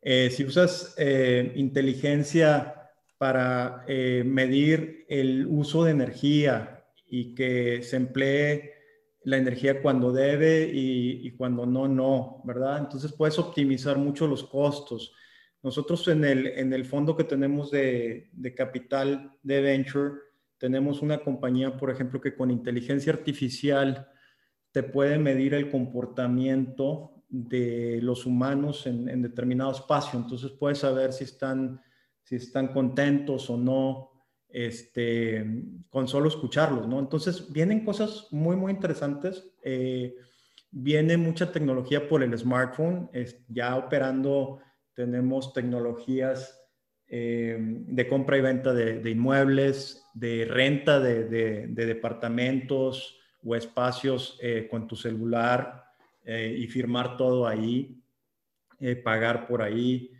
eh, 0.00 0.30
si 0.30 0.44
usas 0.44 0.94
eh, 0.98 1.52
inteligencia 1.56 2.90
para 3.16 3.84
eh, 3.88 4.22
medir 4.24 5.06
el 5.08 5.46
uso 5.46 5.84
de 5.84 5.92
energía 5.92 6.84
y 7.06 7.34
que 7.34 7.82
se 7.82 7.96
emplee 7.96 8.73
la 9.24 9.36
energía 9.36 9.82
cuando 9.82 10.12
debe 10.12 10.70
y, 10.72 11.30
cuando 11.32 11.66
no, 11.66 11.88
no, 11.88 12.42
¿verdad? 12.44 12.78
Entonces 12.78 13.12
puedes 13.12 13.38
optimizar 13.38 13.98
mucho 13.98 14.26
los 14.26 14.44
costos. 14.44 15.12
Nosotros 15.62 16.06
en 16.08 16.24
el, 16.24 16.46
en 16.46 16.72
el 16.72 16.84
fondo 16.84 17.16
que 17.16 17.24
tenemos 17.24 17.70
de, 17.70 18.28
de 18.32 18.54
capital 18.54 19.32
de 19.42 19.60
venture, 19.62 20.12
tenemos 20.58 21.02
una 21.02 21.18
compañía, 21.18 21.76
por 21.76 21.90
ejemplo, 21.90 22.20
que 22.20 22.34
con 22.34 22.50
inteligencia 22.50 23.12
artificial 23.12 24.08
te 24.72 24.82
puede 24.82 25.18
medir 25.18 25.54
el 25.54 25.70
comportamiento 25.70 27.14
de 27.28 28.00
los 28.02 28.26
humanos 28.26 28.86
en, 28.86 29.22
determinado 29.22 29.72
espacio. 29.72 30.18
Entonces 30.18 30.52
puedes 30.52 30.78
saber 30.78 31.12
si 31.12 31.24
están, 31.24 31.80
si 32.22 32.36
están 32.36 32.68
contentos 32.68 33.50
o 33.50 33.56
no 33.56 34.13
este, 34.54 35.44
con 35.90 36.06
solo 36.06 36.28
escucharlos, 36.28 36.86
¿no? 36.86 37.00
Entonces 37.00 37.52
vienen 37.52 37.84
cosas 37.84 38.28
muy, 38.30 38.54
muy 38.54 38.70
interesantes. 38.70 39.52
Eh, 39.64 40.14
viene 40.70 41.16
mucha 41.16 41.50
tecnología 41.50 42.08
por 42.08 42.22
el 42.22 42.38
smartphone. 42.38 43.10
ya 43.48 43.74
operando 43.74 44.60
tenemos 44.94 45.52
tecnologías 45.52 46.56
eh, 47.08 47.58
de 47.58 48.08
compra 48.08 48.38
y 48.38 48.42
venta 48.42 48.72
de, 48.72 49.10
inmuebles, 49.10 50.06
de 50.14 50.44
renta 50.48 51.00
de, 51.00 51.66
departamentos 51.66 53.18
o 53.42 53.56
espacios 53.56 54.38
eh, 54.40 54.68
con 54.70 54.86
tu 54.86 54.94
celular 54.94 55.82
y 56.26 56.66
firmar 56.68 57.18
todo 57.18 57.46
ahí, 57.46 58.00
pagar 59.04 59.46
por 59.46 59.60
ahí, 59.60 60.13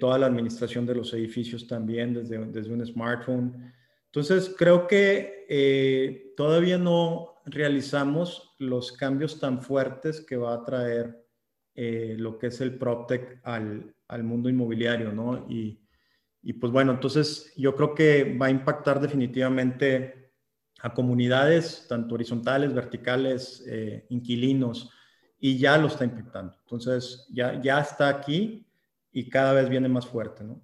toda 0.00 0.18
la 0.18 0.26
administración 0.26 0.86
de 0.86 0.94
los 0.94 1.12
edificios 1.12 1.66
también 1.66 2.14
desde, 2.14 2.38
desde 2.46 2.72
un 2.72 2.84
smartphone. 2.84 3.72
Entonces, 4.06 4.54
creo 4.58 4.86
que 4.86 6.32
todavía 6.36 6.78
no 6.78 7.34
realizamos 7.44 8.54
los 8.58 8.92
cambios 8.92 9.38
tan 9.38 9.62
fuertes 9.62 10.20
que 10.20 10.36
va 10.36 10.54
a 10.54 10.64
traer 10.64 11.24
lo 11.74 12.38
que 12.38 12.48
es 12.48 12.60
el 12.60 12.76
PropTech 12.76 13.40
al, 13.44 13.94
al 14.08 14.24
mundo 14.24 14.48
inmobiliario, 14.48 15.12
¿no? 15.12 15.46
Y, 15.48 15.80
y 16.42 16.54
pues 16.54 16.72
bueno, 16.72 16.92
entonces 16.92 17.52
yo 17.56 17.74
creo 17.74 17.94
que 17.94 18.36
va 18.36 18.46
a 18.46 18.50
impactar 18.50 19.00
definitivamente 19.00 20.32
a 20.80 20.94
comunidades, 20.94 21.86
tanto 21.88 22.14
horizontales, 22.14 22.72
verticales, 22.72 23.64
eh, 23.66 24.06
inquilinos, 24.10 24.90
y 25.40 25.58
ya 25.58 25.76
lo 25.78 25.88
está 25.88 26.04
impactando. 26.04 26.56
Entonces 26.60 27.26
ya, 27.30 27.60
ya 27.60 27.80
está 27.80 28.08
aquí 28.08 28.66
y 29.12 29.28
cada 29.28 29.52
vez 29.52 29.68
viene 29.68 29.88
más 29.88 30.06
fuerte, 30.06 30.44
¿no? 30.44 30.60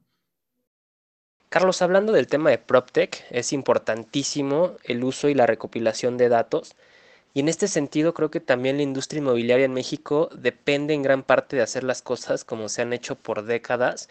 Carlos, 1.48 1.82
hablando 1.82 2.12
del 2.12 2.26
tema 2.26 2.50
de 2.50 2.58
PropTech, 2.58 3.26
es 3.30 3.52
importantísimo 3.52 4.76
el 4.82 5.04
uso 5.04 5.28
y 5.28 5.34
la 5.34 5.46
recopilación 5.46 6.16
de 6.16 6.28
datos. 6.28 6.74
Y 7.32 7.40
en 7.40 7.48
este 7.48 7.68
sentido 7.68 8.12
creo 8.12 8.30
que 8.30 8.40
también 8.40 8.76
la 8.76 8.82
industria 8.82 9.20
inmobiliaria 9.20 9.64
en 9.64 9.72
México 9.72 10.30
depende 10.34 10.94
en 10.94 11.02
gran 11.02 11.22
parte 11.22 11.54
de 11.54 11.62
hacer 11.62 11.84
las 11.84 12.02
cosas 12.02 12.44
como 12.44 12.68
se 12.68 12.82
han 12.82 12.92
hecho 12.92 13.14
por 13.14 13.44
décadas 13.44 14.08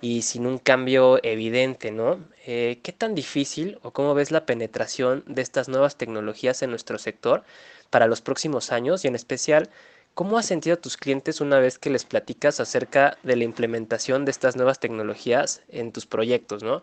y 0.00 0.22
sin 0.22 0.46
un 0.46 0.58
cambio 0.58 1.18
evidente, 1.24 1.90
¿no? 1.90 2.20
Eh, 2.46 2.80
¿Qué 2.82 2.92
tan 2.92 3.14
difícil 3.14 3.78
o 3.82 3.92
cómo 3.92 4.14
ves 4.14 4.30
la 4.30 4.46
penetración 4.46 5.24
de 5.26 5.42
estas 5.42 5.68
nuevas 5.68 5.96
tecnologías 5.96 6.62
en 6.62 6.70
nuestro 6.70 6.98
sector 6.98 7.42
para 7.90 8.06
los 8.06 8.20
próximos 8.20 8.70
años 8.70 9.04
y 9.04 9.08
en 9.08 9.14
especial, 9.14 9.70
¿cómo 10.14 10.38
has 10.38 10.46
sentido 10.46 10.74
a 10.74 10.80
tus 10.80 10.96
clientes 10.96 11.40
una 11.40 11.58
vez 11.58 11.78
que 11.78 11.90
les 11.90 12.04
platicas 12.04 12.60
acerca 12.60 13.18
de 13.22 13.36
la 13.36 13.44
implementación 13.44 14.24
de 14.24 14.30
estas 14.30 14.56
nuevas 14.56 14.80
tecnologías 14.80 15.62
en 15.68 15.92
tus 15.92 16.06
proyectos, 16.06 16.62
¿no? 16.62 16.82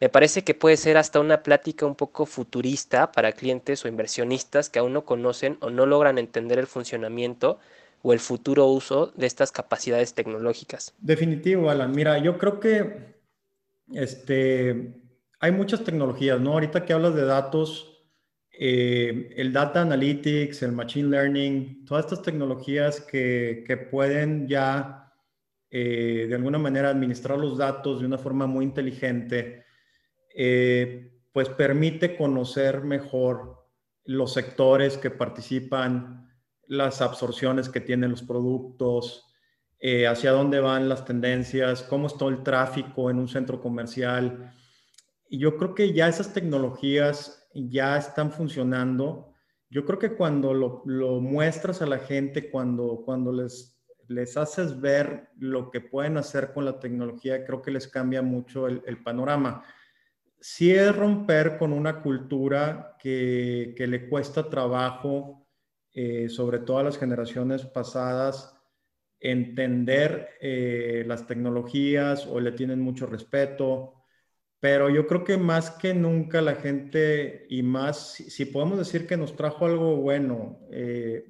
Me 0.00 0.08
parece 0.08 0.42
que 0.42 0.54
puede 0.54 0.76
ser 0.76 0.96
hasta 0.96 1.20
una 1.20 1.42
plática 1.42 1.86
un 1.86 1.94
poco 1.94 2.26
futurista 2.26 3.12
para 3.12 3.32
clientes 3.32 3.84
o 3.84 3.88
inversionistas 3.88 4.68
que 4.68 4.80
aún 4.80 4.92
no 4.92 5.04
conocen 5.04 5.56
o 5.60 5.70
no 5.70 5.86
logran 5.86 6.18
entender 6.18 6.58
el 6.58 6.66
funcionamiento 6.66 7.58
o 8.02 8.12
el 8.12 8.18
futuro 8.18 8.66
uso 8.66 9.12
de 9.16 9.26
estas 9.26 9.52
capacidades 9.52 10.14
tecnológicas? 10.14 10.92
Definitivo, 10.98 11.70
Alan. 11.70 11.92
Mira, 11.92 12.18
yo 12.18 12.36
creo 12.36 12.58
que 12.58 13.14
este, 13.92 15.00
hay 15.38 15.52
muchas 15.52 15.84
tecnologías, 15.84 16.40
¿no? 16.40 16.52
Ahorita 16.54 16.84
que 16.84 16.92
hablas 16.92 17.14
de 17.14 17.24
datos, 17.24 17.91
eh, 18.54 19.32
el 19.36 19.52
data 19.52 19.80
analytics, 19.80 20.62
el 20.62 20.72
machine 20.72 21.08
learning, 21.08 21.84
todas 21.86 22.04
estas 22.04 22.22
tecnologías 22.22 23.00
que, 23.00 23.64
que 23.66 23.76
pueden 23.78 24.46
ya 24.46 25.10
eh, 25.70 26.26
de 26.28 26.34
alguna 26.34 26.58
manera 26.58 26.90
administrar 26.90 27.38
los 27.38 27.56
datos 27.56 28.00
de 28.00 28.06
una 28.06 28.18
forma 28.18 28.46
muy 28.46 28.66
inteligente, 28.66 29.64
eh, 30.34 31.22
pues 31.32 31.48
permite 31.48 32.14
conocer 32.14 32.82
mejor 32.82 33.68
los 34.04 34.34
sectores 34.34 34.98
que 34.98 35.10
participan 35.10 36.28
las 36.66 37.00
absorciones 37.00 37.70
que 37.70 37.80
tienen 37.80 38.10
los 38.10 38.22
productos, 38.22 39.28
hacia 40.08 40.30
dónde 40.30 40.60
van 40.60 40.88
las 40.88 41.04
tendencias, 41.04 41.82
cómo 41.82 42.06
está 42.06 42.26
el 42.26 42.44
tráfico 42.44 43.10
en 43.10 43.18
un 43.18 43.26
centro 43.26 43.60
comercial. 43.60 44.54
Y 45.28 45.38
yo 45.38 45.56
creo 45.56 45.74
que 45.74 45.92
ya 45.92 46.06
esas 46.06 46.32
tecnologías 46.32 47.41
ya 47.54 47.96
están 47.96 48.30
funcionando. 48.30 49.34
Yo 49.70 49.84
creo 49.84 49.98
que 49.98 50.14
cuando 50.14 50.52
lo, 50.54 51.20
muestras 51.20 51.82
a 51.82 51.86
la 51.86 51.98
gente, 51.98 52.50
cuando, 52.50 53.02
cuando 53.04 53.32
les, 53.32 53.82
les 54.08 54.36
haces 54.36 54.80
ver 54.80 55.30
lo 55.38 55.70
que 55.70 55.80
pueden 55.80 56.16
hacer 56.16 56.52
con 56.52 56.64
la 56.64 56.78
tecnología, 56.78 57.44
creo 57.44 57.62
que 57.62 57.70
les 57.70 57.88
cambia 57.88 58.22
mucho 58.22 58.66
el, 58.68 59.02
panorama. 59.02 59.64
sí 60.40 60.70
es 60.70 60.94
romper 60.94 61.56
con 61.58 61.72
una 61.72 62.02
cultura 62.02 62.96
que, 62.98 63.74
le 63.78 64.08
cuesta 64.08 64.48
trabajo, 64.48 65.46
eh, 65.92 66.28
sobre 66.28 66.60
todo 66.60 66.78
a 66.78 66.84
las 66.84 66.98
generaciones 66.98 67.64
pasadas, 67.64 68.58
entender 69.20 70.30
eh, 70.40 71.04
las 71.06 71.26
tecnologías 71.26 72.26
o 72.26 72.40
le 72.40 72.52
tienen 72.52 72.80
mucho 72.80 73.06
respeto. 73.06 74.01
Pero 74.62 74.88
yo 74.88 75.08
creo 75.08 75.24
que 75.24 75.36
más 75.36 75.72
que 75.72 75.92
nunca 75.92 76.40
la 76.40 76.54
gente, 76.54 77.48
y 77.50 77.64
más, 77.64 78.12
si, 78.12 78.44
podemos 78.44 78.78
decir 78.78 79.08
que 79.08 79.16
nos 79.16 79.34
trajo 79.34 79.66
algo 79.66 79.96
bueno 79.96 80.60
eh, 80.70 81.24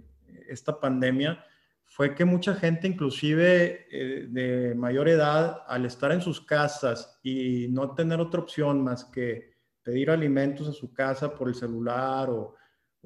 esta 0.51 0.79
pandemia, 0.79 1.43
fue 1.87 2.15
que 2.15 2.27
mucha 2.27 2.55
gente, 2.55 2.87
inclusive 2.87 3.87
eh, 3.91 4.27
de 4.29 4.75
mayor 4.75 5.09
edad, 5.09 5.63
al 5.67 5.87
estar 5.87 6.13
en 6.13 6.21
sus 6.21 6.43
casas 6.43 7.19
y 7.23 7.69
no 7.71 7.95
tener 7.95 8.21
otra 8.21 8.43
opción 8.43 8.85
más 8.85 9.07
que 9.07 9.55
pedir 9.83 10.11
alimentos 10.11 10.69
a 10.69 10.75
su 10.75 10.93
casa 10.93 11.35
por 11.35 11.49
el 11.49 11.55
celular 11.55 12.29
o, 12.29 12.55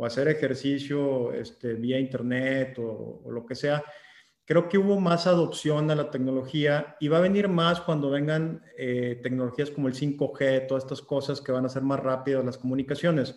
hacer 0.05 0.27
ejercicio 0.27 1.33
este, 1.35 1.75
vía 1.75 2.01
internet 2.01 2.77
o, 2.81 3.23
lo 3.31 3.47
que 3.47 3.55
sea, 3.55 3.81
creo 4.46 4.68
que 4.68 4.78
hubo 4.78 4.98
más 5.00 5.26
adopción 5.26 5.90
a 5.90 5.96
la 5.96 6.11
tecnología 6.11 6.96
y 7.00 7.09
va 7.09 7.18
a 7.18 7.22
venir 7.22 7.48
más 7.48 7.80
cuando 7.80 8.11
vengan 8.11 8.62
eh, 8.78 9.18
tecnologías 9.22 9.70
como 9.70 9.88
el 9.88 9.94
5G, 9.94 10.68
todas 10.68 10.85
estas 10.85 11.02
cosas 11.02 11.40
que 11.40 11.52
van 11.52 11.66
a 11.66 11.68
ser 11.68 11.82
más 11.82 12.00
rápidas 12.00 12.44
las 12.44 12.56
comunicaciones. 12.56 13.37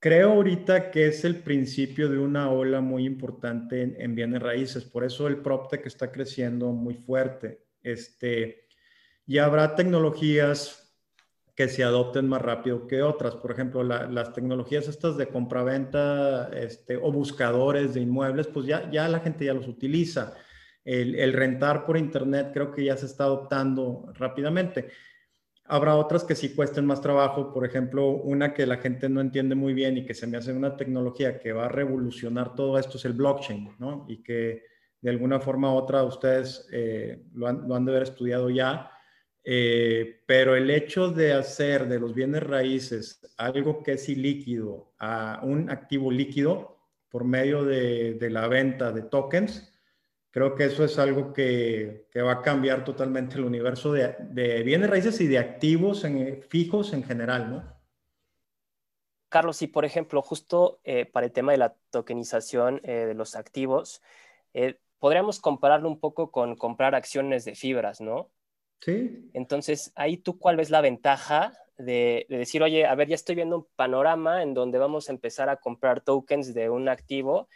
Creo 0.00 0.32
ahorita 0.32 0.90
que 0.90 1.06
es 1.06 1.24
el 1.24 1.42
principio 1.42 2.08
de 2.08 2.18
una 2.18 2.50
ola 2.50 2.80
muy 2.80 3.04
importante 3.04 3.94
en, 3.98 4.14
bienes 4.14 4.42
raíces, 4.42 4.84
por 4.84 5.04
eso 5.04 5.28
el 5.28 5.38
PropTech 5.38 5.86
está 5.86 6.10
creciendo 6.10 6.72
muy 6.72 6.94
fuerte. 6.94 7.64
Este, 7.82 8.66
y 9.26 9.38
habrá 9.38 9.74
tecnologías 9.74 10.83
que 11.54 11.68
se 11.68 11.84
adopten 11.84 12.28
más 12.28 12.42
rápido 12.42 12.86
que 12.86 13.02
otras. 13.02 13.36
Por 13.36 13.52
ejemplo, 13.52 13.82
las 13.84 14.32
tecnologías 14.32 14.88
estas 14.88 15.16
de 15.16 15.28
compraventa 15.28 16.50
este, 16.52 16.96
o 16.96 17.12
buscadores 17.12 17.94
de 17.94 18.00
inmuebles, 18.00 18.48
pues 18.48 18.66
ya, 18.66 18.90
ya 18.90 19.08
la 19.08 19.20
gente 19.20 19.44
ya 19.44 19.54
los 19.54 19.68
utiliza. 19.68 20.34
El, 20.84 21.14
el 21.14 21.32
rentar 21.32 21.86
por 21.86 21.96
internet 21.96 22.50
creo 22.52 22.72
que 22.72 22.84
ya 22.84 22.96
se 22.96 23.06
está 23.06 23.24
adoptando 23.24 24.12
rápidamente. 24.14 24.88
Habrá 25.66 25.96
otras 25.96 26.24
que 26.24 26.34
sí 26.34 26.54
cuesten 26.54 26.84
más 26.84 27.00
trabajo, 27.00 27.52
por 27.52 27.64
ejemplo, 27.64 28.08
una 28.08 28.52
que 28.52 28.66
la 28.66 28.76
gente 28.76 29.08
no 29.08 29.22
entiende 29.22 29.54
muy 29.54 29.72
bien 29.72 29.96
y 29.96 30.04
que 30.04 30.12
se 30.12 30.26
me 30.26 30.36
hace 30.36 30.52
una 30.52 30.76
tecnología 30.76 31.38
que 31.38 31.52
va 31.52 31.66
a 31.66 31.70
revolucionar 31.70 32.54
todo 32.54 32.78
esto 32.78 32.98
es 32.98 33.04
el 33.06 33.14
blockchain, 33.14 33.70
¿no? 33.78 34.04
Y 34.06 34.22
que 34.22 34.64
de 35.00 35.10
alguna 35.10 35.40
forma 35.40 35.72
u 35.72 35.76
otra 35.76 36.02
ustedes 36.02 36.68
eh, 36.70 37.24
lo, 37.34 37.46
han, 37.46 37.84
de 37.84 37.92
haber 37.92 38.02
estudiado 38.02 38.50
ya, 38.50 38.90
eh, 39.44 40.22
pero 40.26 40.56
el 40.56 40.70
hecho 40.70 41.10
de 41.10 41.32
hacer 41.32 41.86
de 41.88 42.00
los 42.00 42.14
bienes 42.14 42.42
raíces 42.42 43.20
algo 43.36 43.82
que 43.82 43.92
es 43.92 44.08
ilíquido 44.08 44.92
a 44.98 45.40
un 45.42 45.70
activo 45.70 46.10
líquido 46.10 46.78
por 47.10 47.24
medio 47.24 47.64
de, 47.64 48.14
de 48.14 48.30
la 48.30 48.48
venta 48.48 48.90
de 48.90 49.02
tokens, 49.02 49.74
creo 50.34 50.56
que 50.56 50.64
eso 50.64 50.82
es 50.84 50.98
algo 50.98 51.32
que, 51.32 52.08
va 52.16 52.32
a 52.32 52.42
cambiar 52.42 52.84
totalmente 52.84 53.36
el 53.36 53.44
universo 53.44 53.92
de, 53.92 54.62
bienes 54.64 54.90
raíces 54.90 55.20
y 55.20 55.28
de 55.28 55.38
activos 55.38 56.02
en, 56.02 56.42
fijos 56.42 56.92
en 56.92 57.04
general, 57.04 57.50
¿no? 57.52 57.74
Carlos, 59.28 59.62
y 59.62 59.68
por 59.68 59.84
ejemplo, 59.84 60.22
justo 60.22 60.80
eh, 60.82 61.06
para 61.06 61.26
el 61.26 61.32
tema 61.32 61.52
de 61.52 61.58
la 61.58 61.76
tokenización 61.90 62.80
eh, 62.82 63.06
de 63.06 63.14
los 63.14 63.36
activos, 63.36 64.02
eh, 64.54 64.80
podríamos 64.98 65.38
compararlo 65.38 65.88
un 65.88 66.00
poco 66.00 66.32
con 66.32 66.56
comprar 66.56 66.96
acciones 66.96 67.44
de 67.44 67.54
fibras, 67.54 68.00
¿no? 68.00 68.32
Entonces, 69.32 69.92
ahí 69.94 70.18
tú, 70.18 70.38
¿cuál 70.38 70.56
ves 70.56 70.70
la 70.70 70.82
ventaja 70.82 71.52
de, 71.78 72.26
de, 72.28 72.38
decir, 72.38 72.62
oye, 72.62 72.86
a 72.86 72.94
ver, 72.94 73.08
ya 73.08 73.14
estoy 73.14 73.34
viendo 73.34 73.56
un 73.56 73.66
panorama 73.76 74.42
en 74.42 74.52
donde 74.52 74.78
vamos 74.78 75.08
a 75.08 75.12
empezar 75.12 75.48
a 75.48 75.56
comprar 75.56 76.02
tokens 76.02 76.52
de 76.52 76.68
un 76.68 76.88
activo 76.88 77.48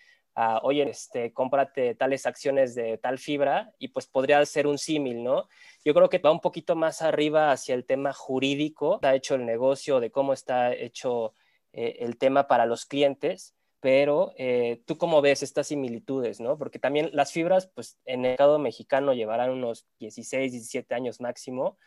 oye, 0.63 0.89
este, 0.89 1.33
cómprate 1.33 1.95
tales 1.95 2.27
acciones 2.27 2.75
de 2.75 2.99
tal 2.99 3.19
fibra 3.19 3.73
y 3.79 3.89
pues 3.89 4.07
podría 4.07 4.45
ser 4.47 4.67
un 4.67 4.79
símil, 4.79 5.25
¿no? 5.25 5.49
Yo 5.85 5.95
creo 5.95 6.09
que 6.09 6.19
va 6.19 6.31
un 6.31 6.41
poquito 6.41 6.77
más 6.77 7.03
arriba 7.03 7.51
hacia 7.51 7.75
el 7.75 7.85
tema 7.85 8.13
jurídico, 8.13 8.97
está 8.97 9.15
hecho 9.15 9.35
el 9.35 9.45
negocio, 9.45 10.01
de 10.01 10.11
cómo 10.11 10.33
está 10.33 10.73
hecho 10.73 11.35
eh, 11.73 11.97
el 12.01 12.19
tema 12.19 12.47
para 12.47 12.67
los 12.67 12.87
clientes, 12.87 13.55
pero 13.81 14.33
eh, 14.37 14.83
tú 14.87 14.99
cómo 14.99 15.21
ves 15.23 15.43
estas 15.43 15.69
similitudes, 15.69 16.41
¿no? 16.41 16.59
Porque 16.59 16.79
también 16.79 17.11
las 17.13 17.33
fibras, 17.33 17.71
pues 17.75 17.99
en 18.05 18.25
el 18.25 18.31
mercado 18.31 18.59
mexicano 18.59 19.15
llevarán 19.15 19.51
unos 19.51 19.87
16, 19.99 20.53
17 20.53 20.95
años 20.95 21.21
máximo 21.21 21.79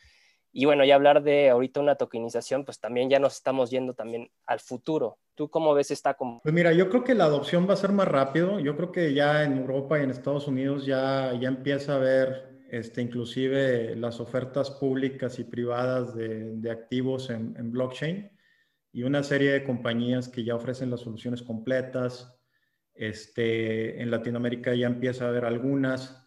y 0.53 0.65
bueno, 0.65 0.83
ya 0.83 0.95
hablar 0.95 1.23
de 1.23 1.49
ahorita 1.49 1.79
una 1.79 1.95
tokenización, 1.95 2.65
pues 2.65 2.79
también 2.79 3.09
ya 3.09 3.19
nos 3.19 3.35
estamos 3.35 3.69
yendo 3.69 3.93
también 3.93 4.29
al 4.45 4.59
futuro. 4.59 5.17
¿Tú 5.35 5.49
cómo 5.49 5.73
ves 5.73 5.91
esta? 5.91 6.17
Pues 6.17 6.53
mira, 6.53 6.73
yo 6.73 6.89
creo 6.89 7.03
que 7.05 7.15
la 7.15 7.23
adopción 7.23 7.69
va 7.69 7.73
a 7.73 7.77
ser 7.77 7.93
más 7.93 8.07
rápido. 8.07 8.59
Yo 8.59 8.75
creo 8.75 8.91
que 8.91 9.13
ya 9.13 9.43
en 9.43 9.57
Europa 9.57 9.97
y 9.97 10.03
en 10.03 10.11
Estados 10.11 10.47
Unidos 10.47 10.85
ya, 10.85 11.33
ya 11.39 11.47
empieza 11.47 11.93
a 11.93 11.95
haber 11.95 12.65
este, 12.69 13.01
inclusive 13.01 13.95
las 13.95 14.19
ofertas 14.19 14.71
públicas 14.71 15.39
y 15.39 15.45
privadas 15.45 16.13
de, 16.15 16.57
de 16.57 16.71
activos 16.71 17.29
en, 17.29 17.55
en, 17.57 17.71
blockchain 17.71 18.29
y 18.91 19.03
una 19.03 19.23
serie 19.23 19.51
de 19.51 19.63
compañías 19.63 20.29
que 20.29 20.43
ya 20.43 20.55
ofrecen 20.55 20.89
las 20.89 21.01
soluciones 21.01 21.41
completas. 21.41 22.37
Este, 22.93 24.01
en 24.01 24.11
Latinoamérica 24.11 24.75
ya 24.75 24.87
empieza 24.87 25.25
a 25.25 25.29
haber 25.29 25.45
algunas 25.45 26.21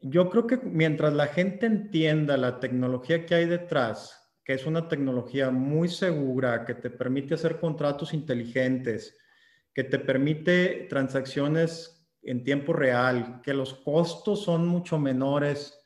yo 0.00 0.30
creo 0.30 0.46
que 0.46 0.58
mientras 0.58 1.12
la 1.12 1.26
gente 1.26 1.66
entienda 1.66 2.36
la 2.36 2.60
tecnología 2.60 3.26
que 3.26 3.34
hay 3.34 3.46
detrás, 3.46 4.32
que 4.44 4.54
es 4.54 4.64
una 4.66 4.88
tecnología 4.88 5.50
muy 5.50 5.88
segura, 5.88 6.64
que 6.64 6.74
te 6.74 6.90
permite 6.90 7.34
hacer 7.34 7.58
contratos 7.58 8.14
inteligentes, 8.14 9.16
que 9.74 9.84
te 9.84 9.98
permite 9.98 10.86
transacciones 10.88 12.08
en 12.22 12.44
tiempo 12.44 12.72
real, 12.72 13.40
que 13.42 13.54
los 13.54 13.74
costos 13.74 14.44
son 14.44 14.66
mucho 14.66 14.98
menores 14.98 15.77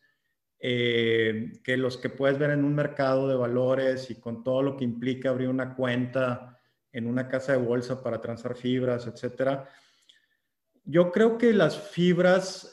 eh, 0.63 1.53
que 1.63 1.77
los 1.77 1.99
que 1.99 2.09
puedes 2.09 2.39
ver 2.39 2.51
en 2.51 2.65
un 2.65 2.75
mercado 2.75 3.29
de 3.29 3.35
valores 3.35 4.11
y 4.11 4.15
con 4.15 4.43
todo 4.43 4.63
lo 4.63 4.77
que 4.77 4.85
implica 4.85 5.29
abrir 5.29 5.49
una 5.49 5.75
cuenta 5.75 6.59
en 6.93 7.07
una 7.07 7.29
casa 7.29 7.53
de 7.53 7.59
bolsa 7.59 8.03
para 8.03 8.21
transar 8.21 8.57
fibras, 8.57 9.07
etcétera. 9.07 9.69
Yo 10.85 11.11
creo 11.13 11.37
que 11.37 11.53
las 11.53 11.77
fibras 11.77 12.73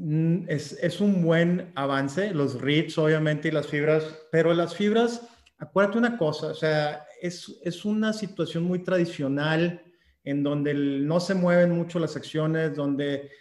Mm, 0.00 0.44
es, 0.46 1.00
un 1.00 1.22
buen 1.24 1.72
avance, 1.74 2.32
los 2.32 2.60
REITs 2.60 2.98
obviamente 2.98 3.48
y 3.48 3.50
las 3.50 3.66
fibras, 3.66 4.04
pero 4.30 4.54
las 4.54 4.76
fibras, 4.76 5.28
acuérdate 5.58 5.98
una 5.98 6.16
cosa, 6.16 6.48
o 6.48 6.54
sea, 6.54 7.04
es, 7.20 7.60
es 7.64 7.84
una 7.84 8.12
situación 8.12 8.62
muy 8.62 8.84
tradicional 8.84 9.82
en 10.22 10.44
donde 10.44 10.72
no 10.72 11.18
se 11.18 11.34
mueven 11.34 11.72
mucho 11.72 11.98
las 11.98 12.14
acciones, 12.14 12.76
donde 12.76 13.32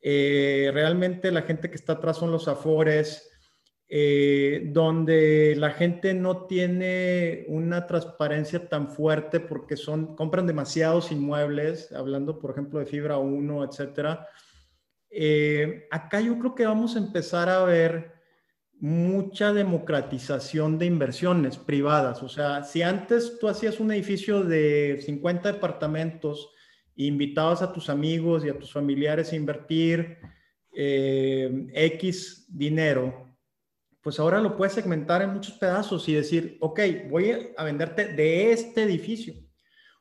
eh, 0.00 0.70
realmente 0.72 1.30
la 1.30 1.42
gente 1.42 1.68
que 1.68 1.76
está 1.76 1.94
atrás 1.94 2.16
son 2.16 2.30
los 2.32 2.48
afores, 2.48 3.30
eh, 3.88 4.64
donde 4.72 5.54
la 5.56 5.70
gente 5.70 6.12
no 6.12 6.46
tiene 6.46 7.44
una 7.48 7.86
transparencia 7.86 8.68
tan 8.68 8.90
fuerte 8.90 9.40
porque 9.40 9.76
son, 9.76 10.16
compran 10.16 10.46
demasiados 10.46 11.12
inmuebles, 11.12 11.92
hablando 11.92 12.38
por 12.38 12.50
ejemplo 12.50 12.80
de 12.80 12.86
fibra 12.86 13.18
1, 13.18 13.64
etcétera 13.64 14.28
eh, 15.18 15.86
acá 15.90 16.20
yo 16.20 16.38
creo 16.38 16.54
que 16.54 16.66
vamos 16.66 16.94
a 16.94 16.98
empezar 16.98 17.48
a 17.48 17.64
ver 17.64 18.12
mucha 18.78 19.54
democratización 19.54 20.78
de 20.78 20.84
inversiones 20.84 21.56
privadas. 21.56 22.22
O 22.22 22.28
sea, 22.28 22.62
si 22.64 22.82
antes 22.82 23.38
tú 23.38 23.48
hacías 23.48 23.80
un 23.80 23.92
edificio 23.92 24.42
de 24.42 25.00
50 25.02 25.52
departamentos 25.52 26.50
e 26.94 27.04
invitabas 27.04 27.62
a 27.62 27.72
tus 27.72 27.88
amigos 27.88 28.44
y 28.44 28.50
a 28.50 28.58
tus 28.58 28.70
familiares 28.70 29.32
a 29.32 29.36
invertir 29.36 30.18
eh, 30.74 31.66
X 31.72 32.46
dinero, 32.50 33.35
pues 34.06 34.20
ahora 34.20 34.40
lo 34.40 34.56
puedes 34.56 34.72
segmentar 34.72 35.20
en 35.20 35.32
muchos 35.32 35.54
pedazos 35.58 36.08
y 36.08 36.14
decir, 36.14 36.58
ok, 36.60 36.80
voy 37.10 37.52
a 37.56 37.64
venderte 37.64 38.06
de 38.06 38.52
este 38.52 38.84
edificio. 38.84 39.34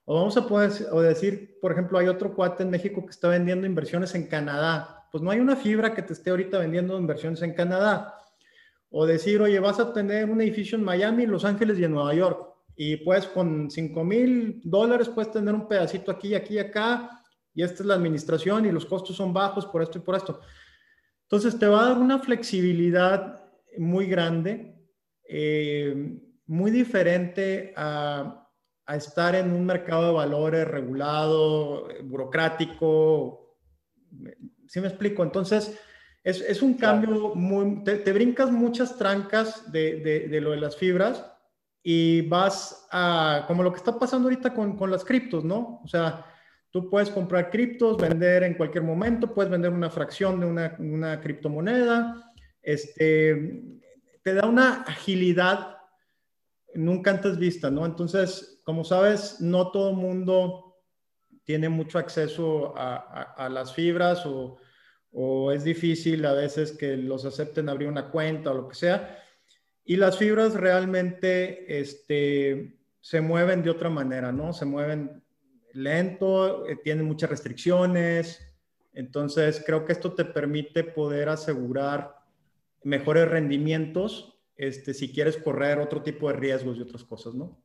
O 0.03 0.19
vamos 0.19 0.37
a 0.37 0.47
poder 0.47 0.71
o 0.91 1.01
decir, 1.01 1.57
por 1.59 1.71
ejemplo, 1.71 1.97
hay 1.97 2.07
otro 2.07 2.35
cuate 2.35 2.61
en 2.61 2.69
México 2.69 3.03
que 3.03 3.09
está 3.09 3.29
vendiendo 3.29 3.65
inversiones 3.65 4.13
en 4.13 4.27
Canadá 4.27 4.95
pues 5.15 5.23
no 5.23 5.31
hay 5.31 5.39
una 5.39 5.55
fibra 5.55 5.93
que 5.93 6.01
te 6.01 6.11
esté 6.11 6.29
ahorita 6.29 6.59
vendiendo 6.59 6.99
inversiones 6.99 7.41
en 7.41 7.53
Canadá. 7.53 8.19
O 8.89 9.05
decir, 9.05 9.41
oye, 9.41 9.57
vas 9.61 9.79
a 9.79 9.93
tener 9.93 10.29
un 10.29 10.41
edificio 10.41 10.77
en 10.77 10.83
Miami, 10.83 11.25
Los 11.25 11.45
Ángeles 11.45 11.79
y 11.79 11.85
en 11.85 11.93
Nueva 11.93 12.13
York. 12.13 12.53
Y 12.75 12.97
pues 12.97 13.25
con 13.27 13.71
5 13.71 14.03
mil 14.03 14.59
dólares 14.65 15.07
puedes 15.07 15.31
tener 15.31 15.55
un 15.55 15.69
pedacito 15.69 16.11
aquí, 16.11 16.35
aquí 16.35 16.55
y 16.55 16.59
acá. 16.59 17.23
Y 17.53 17.63
esta 17.63 17.81
es 17.81 17.87
la 17.87 17.93
administración 17.93 18.65
y 18.65 18.73
los 18.73 18.85
costos 18.85 19.15
son 19.15 19.31
bajos 19.31 19.65
por 19.65 19.81
esto 19.81 19.99
y 19.99 20.01
por 20.01 20.17
esto. 20.17 20.41
Entonces 21.21 21.57
te 21.57 21.65
va 21.65 21.85
a 21.85 21.89
dar 21.91 21.97
una 21.97 22.19
flexibilidad 22.19 23.44
muy 23.77 24.07
grande, 24.07 24.75
eh, 25.27 26.19
muy 26.47 26.71
diferente 26.71 27.73
a, 27.75 28.49
a 28.85 28.95
estar 28.95 29.35
en 29.35 29.51
un 29.51 29.65
mercado 29.65 30.07
de 30.07 30.13
valores 30.13 30.67
regulado, 30.67 31.87
burocrático, 32.03 33.45
¿Sí 34.67 34.81
me 34.81 34.87
explico? 34.87 35.23
Entonces, 35.23 35.77
es, 36.23 36.41
es 36.41 36.61
un 36.61 36.75
cambio 36.75 37.33
muy... 37.35 37.83
Te, 37.83 38.11
brincas 38.13 38.51
muchas 38.51 38.97
trancas 38.97 39.71
de, 39.71 40.27
de, 40.29 40.41
lo 40.41 40.51
de 40.51 40.57
las 40.57 40.75
fibras 40.75 41.25
y 41.83 42.21
vas 42.27 42.87
a, 42.91 43.45
como 43.47 43.63
lo 43.63 43.71
que 43.71 43.77
está 43.77 43.97
pasando 43.97 44.27
ahorita 44.27 44.53
con, 44.53 44.75
con 44.75 44.89
las 44.89 45.05
criptos, 45.05 45.43
¿no? 45.43 45.81
O 45.83 45.87
sea, 45.87 46.25
tú 46.71 46.89
puedes 46.89 47.09
comprar 47.09 47.51
criptos, 47.51 47.97
vender 47.97 48.43
en 48.43 48.55
cualquier 48.55 48.83
momento, 48.83 49.33
puedes 49.33 49.51
vender 49.51 49.71
una 49.71 49.89
fracción 49.89 50.39
de 50.39 50.45
una, 50.47 50.75
una 50.79 51.21
criptomoneda, 51.21 52.33
este, 52.65 53.61
te 54.23 54.33
da 54.33 54.47
una 54.47 54.81
agilidad 54.81 55.77
nunca 56.73 57.11
antes 57.11 57.37
vista, 57.37 57.69
¿no? 57.69 57.85
Entonces, 57.85 58.59
como 58.63 58.83
sabes, 58.83 59.39
no 59.39 59.71
todo 59.71 59.91
el 59.91 59.97
mundo 59.97 60.75
tiene 61.43 61.69
mucho 61.69 61.99
acceso 61.99 62.73
a, 62.75 63.47
las 63.49 63.73
fibras 63.73 64.25
o, 64.25 64.57
o, 65.11 65.51
es 65.51 65.63
difícil 65.63 66.25
a 66.25 66.33
veces 66.33 66.71
que 66.71 66.97
los 66.97 67.23
acepten 67.23 67.69
abrir 67.69 67.87
una 67.87 68.09
cuenta 68.09 68.51
o 68.51 68.55
lo 68.55 68.67
que 68.67 68.75
sea. 68.75 69.23
Y 69.83 69.97
las 69.97 70.17
fibras 70.17 70.55
realmente 70.55 71.79
este, 71.79 72.79
se 72.99 73.21
mueven 73.21 73.61
de 73.61 73.69
otra 73.69 73.91
manera, 73.91 74.31
¿no? 74.31 74.51
Se 74.51 74.65
mueven 74.65 75.23
lento, 75.73 76.67
eh, 76.67 76.77
tienen 76.83 77.05
muchas 77.05 77.29
restricciones. 77.29 78.41
Entonces, 78.93 79.61
creo 79.63 79.85
que 79.85 79.93
esto 79.93 80.15
te 80.15 80.25
permite 80.25 80.83
poder 80.83 81.29
asegurar 81.29 82.14
mejores 82.85 83.27
rendimientos 83.27 84.35
este, 84.55 84.93
si 84.93 85.11
quieres 85.11 85.37
correr 85.37 85.79
otro 85.79 86.01
tipo 86.01 86.29
de 86.29 86.37
riesgos 86.37 86.77
y 86.77 86.81
otras 86.81 87.03
cosas, 87.03 87.33
¿no? 87.33 87.61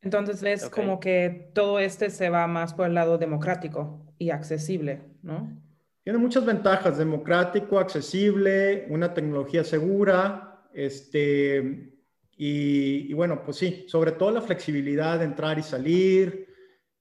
Entonces 0.00 0.42
ves 0.42 0.68
como 0.68 1.00
que 1.00 1.50
todo 1.54 1.78
este 1.78 2.10
se 2.10 2.28
va 2.28 2.46
más 2.46 2.74
por 2.74 2.86
el 2.86 2.94
lado 2.94 3.16
democrático 3.16 4.04
y 4.18 4.30
accesible, 4.30 5.02
¿no? 5.22 5.62
Tiene 6.02 6.18
muchas 6.18 6.44
ventajas, 6.44 6.98
democrático, 6.98 7.78
accesible, 7.78 8.86
una 8.90 9.14
tecnología 9.14 9.64
segura, 9.64 10.62
este, 10.74 11.94
y, 12.36 13.12
bueno, 13.14 13.42
pues 13.44 13.56
sí, 13.56 13.86
sobre 13.88 14.12
todo 14.12 14.30
la 14.32 14.42
flexibilidad 14.42 15.18
de 15.18 15.24
entrar 15.24 15.58
y 15.58 15.62
salir. 15.62 16.48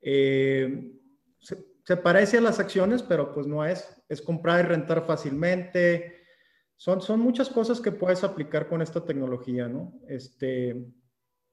Eh, 0.02 0.94
se, 1.40 1.58
se, 1.84 1.98
parece 1.98 2.38
a 2.38 2.42
las 2.42 2.60
acciones, 2.60 3.04
pero 3.04 3.34
pues 3.34 3.48
no 3.48 3.66
es, 3.66 4.02
es 4.08 4.22
comprar 4.22 4.64
y 4.64 4.68
rentar 4.70 5.06
fácilmente, 5.06 6.23
son, 6.84 7.02
son 7.02 7.22
muchas 7.22 7.48
cosas 7.48 7.80
que 7.80 7.94
puedes 7.94 8.26
aplicar 8.26 8.68
con 8.68 8.82
esta 8.82 9.06
tecnología, 9.06 9.70
¿no? 9.70 9.94
Este, 10.06 10.86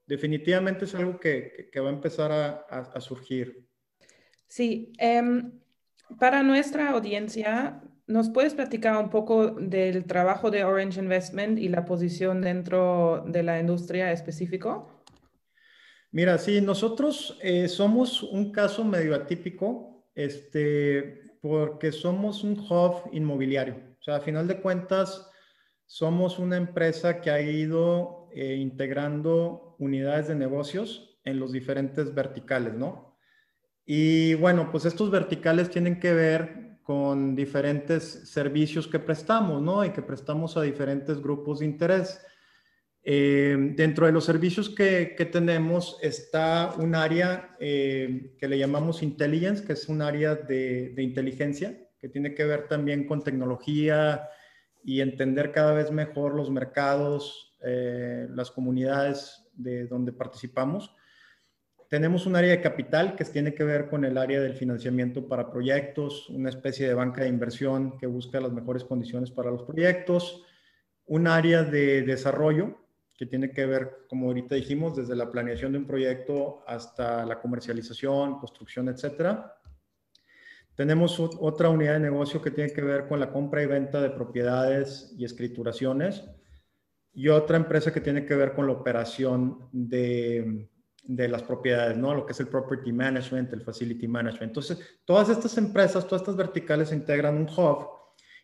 definitivamente 0.05 0.87
es 0.87 0.95
algo 0.97 1.21
que, 1.21 1.71
va 1.77 1.87
a 1.87 1.93
empezar 1.93 2.33
a, 2.33 3.01
surgir. 3.01 3.65
Sí, 4.49 4.93
em, 4.99 5.53
para 6.19 6.43
nuestra 6.43 6.91
audiencia, 6.91 7.81
¿nos 8.09 8.29
puedes 8.29 8.55
platicar 8.55 9.01
un 9.01 9.09
poco 9.09 9.53
del 9.53 10.05
trabajo 10.05 10.51
de 10.51 10.65
Orange 10.65 10.99
Investment 10.99 11.61
y 11.61 11.69
la 11.69 11.85
posición 11.85 12.41
dentro 12.41 13.23
de 13.25 13.45
la 13.45 13.61
industria 13.61 14.11
específico? 14.11 15.05
Mira, 16.11 16.39
sí, 16.39 16.61
nosotros 16.61 17.39
eh, 17.41 17.69
somos 17.69 18.25
un 18.25 18.51
caso 18.51 18.85
medio 18.85 19.15
atípico, 19.15 20.09
este, 20.13 21.23
porque 21.41 21.93
somos 21.93 22.43
un 22.43 22.59
hub 22.59 23.11
inmobiliario. 23.13 23.90
O 24.01 24.03
sea, 24.03 24.17
a 24.17 24.21
final 24.21 24.49
de 24.49 24.61
cuentas, 24.61 25.31
somos 25.85 26.39
una 26.39 26.57
empresa 26.57 27.21
que 27.21 27.31
ha 27.31 27.41
ido 27.41 28.29
eh, 28.33 28.55
integrando 28.55 29.77
unidades 29.79 30.29
de 30.29 30.37
negocios 30.37 31.19
en 31.25 31.39
los 31.39 31.53
diferentes 31.53 32.15
verticales, 32.15 32.75
¿no? 32.75 33.19
Y 33.85 34.35
bueno, 34.35 34.71
pues 34.71 34.85
estos 34.85 35.11
verticales 35.11 35.69
tienen 35.69 35.99
que 35.99 36.15
ver 36.15 36.79
con 36.83 37.35
diferentes 37.35 38.05
servicios 38.31 38.87
que 38.87 39.01
prestamos, 39.01 39.61
¿no? 39.61 39.85
Y 39.85 39.91
que 39.91 40.01
prestamos 40.03 40.57
a 40.57 40.63
diferentes 40.63 41.21
grupos 41.21 41.59
de 41.59 41.67
interés. 41.67 42.25
Eh, 43.03 43.57
dentro 43.77 44.07
de 44.07 44.13
los 44.13 44.25
servicios 44.25 44.69
que, 44.71 45.17
tenemos 45.33 45.99
está 46.03 46.75
un 46.79 46.95
área 46.95 47.57
eh, 47.59 48.35
que 48.39 48.49
le 48.49 48.59
llamamos 48.59 49.03
intelligence, 49.03 49.65
que 49.65 49.73
es 49.73 49.89
un 49.89 50.03
área 50.03 50.35
de, 50.35 50.91
de 50.91 51.03
inteligencia, 51.03 51.77
que 52.01 52.09
tiene 52.09 52.35
que 52.35 52.45
ver 52.45 52.67
también 52.67 53.07
con 53.07 53.23
tecnología 53.23 54.29
y 54.83 55.01
entender 55.01 55.53
cada 55.53 55.75
vez 55.75 55.91
mejor 55.91 56.35
los 56.35 56.51
mercados, 56.51 57.55
eh, 57.63 58.27
las 58.31 58.51
comunidades 58.51 59.47
de 59.53 59.87
donde 59.87 60.13
participamos. 60.13 60.95
Tenemos 61.89 62.25
un 62.25 62.37
área 62.37 62.53
de 62.53 62.63
capital 62.63 63.17
que 63.17 63.25
tiene 63.25 63.53
que 63.53 63.65
ver 63.65 63.89
con 63.89 64.05
el 64.05 64.17
área 64.17 64.41
del 64.41 64.55
financiamiento 64.55 65.29
para 65.29 65.51
proyectos, 65.51 66.31
una 66.31 66.49
especie 66.49 66.87
de 66.89 66.95
banca 66.95 67.23
de 67.23 67.29
inversión 67.29 67.99
que 67.99 68.07
busca 68.07 68.41
las 68.41 68.53
mejores 68.53 68.85
condiciones 68.85 69.31
para 69.31 69.51
los 69.51 69.65
proyectos, 69.65 70.45
un 71.07 71.27
área 71.27 71.65
de 71.65 72.03
desarrollo 72.03 72.79
que 73.19 73.27
tiene 73.27 73.51
que 73.51 73.67
ver, 73.67 74.07
como 74.09 74.29
ahorita 74.29 74.55
dijimos, 74.55 74.97
desde 74.97 75.15
la 75.15 75.31
planeación 75.31 75.73
de 75.73 75.79
un 75.79 75.87
proyecto 75.87 76.65
hasta 76.67 77.27
la 77.27 77.39
comercialización, 77.41 78.39
construcción, 78.39 78.89
etcétera 78.89 79.60
tenemos 80.81 81.21
otra 81.21 81.69
unidad 81.69 81.93
de 81.93 82.01
negocio 82.01 82.41
que 82.41 82.51
tiene 82.51 82.73
que 82.73 82.81
ver 82.81 83.07
con 83.07 83.21
la 83.21 83.31
compra 83.31 83.63
y 83.63 83.67
venta 83.67 84.01
de 84.01 84.09
propiedades 84.09 85.15
y 85.19 85.27
escrituraciones 85.27 86.25
y 87.13 87.29
otra 87.29 87.59
empresa 87.59 87.93
que 87.93 88.01
tiene 88.01 88.25
que 88.25 88.35
ver 88.35 88.55
con 88.55 88.67
la 88.67 88.73
operación 88.73 89.69
de, 89.73 90.71
de 91.03 91.29
las 91.29 91.43
propiedades, 91.43 91.99
¿no? 91.99 92.15
Lo 92.15 92.25
que 92.25 92.33
es 92.33 92.41
el 92.41 92.49
property 92.49 92.95
management, 92.95 93.53
el 93.53 93.61
facility 93.61 94.09
management. 94.09 94.45
Entonces, 94.45 94.79
todas 95.05 95.29
estas 95.29 95.59
empresas, 95.59 96.07
todas 96.07 96.23
estas 96.23 96.37
verticales 96.37 96.93
integran 96.93 97.37
un 97.37 97.51
hub 97.55 97.87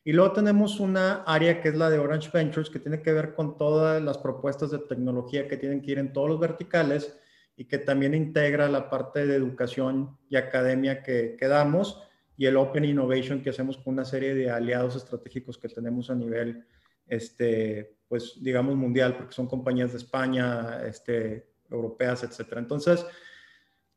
y 0.04 0.12
luego 0.12 0.32
tenemos 0.34 0.78
una 0.78 1.22
área 1.22 1.62
que 1.62 1.70
es 1.70 1.74
la 1.74 1.88
de 1.88 1.98
Orange 1.98 2.28
Ventures, 2.34 2.68
que 2.68 2.80
tiene 2.80 3.00
que 3.00 3.14
ver 3.14 3.34
con 3.34 3.56
todas 3.56 4.02
las 4.02 4.18
propuestas 4.18 4.70
de 4.72 4.80
tecnología 4.80 5.48
que 5.48 5.56
tienen 5.56 5.80
que 5.80 5.92
ir 5.92 5.98
en 5.98 6.12
todos 6.12 6.28
los 6.28 6.38
verticales 6.38 7.18
y 7.56 7.64
que 7.64 7.78
también 7.78 8.12
integra 8.12 8.68
la 8.68 8.90
parte 8.90 9.24
de 9.24 9.36
educación 9.36 10.18
y 10.28 10.36
academia 10.36 11.02
que, 11.02 11.34
que 11.38 11.48
damos 11.48 12.02
y 12.36 12.46
el 12.46 12.56
Open 12.56 12.84
Innovation 12.84 13.42
que 13.42 13.50
hacemos 13.50 13.78
con 13.78 13.94
una 13.94 14.04
serie 14.04 14.34
de 14.34 14.50
aliados 14.50 14.96
estratégicos 14.96 15.58
que 15.58 15.68
tenemos 15.68 16.10
a 16.10 16.14
nivel, 16.14 16.64
este, 17.06 17.96
pues 18.08 18.34
digamos 18.40 18.76
mundial, 18.76 19.16
porque 19.16 19.34
son 19.34 19.46
compañías 19.46 19.92
de 19.92 19.98
España, 19.98 20.82
este, 20.86 21.48
europeas, 21.70 22.24
etcétera. 22.24 22.60
Entonces, 22.60 23.04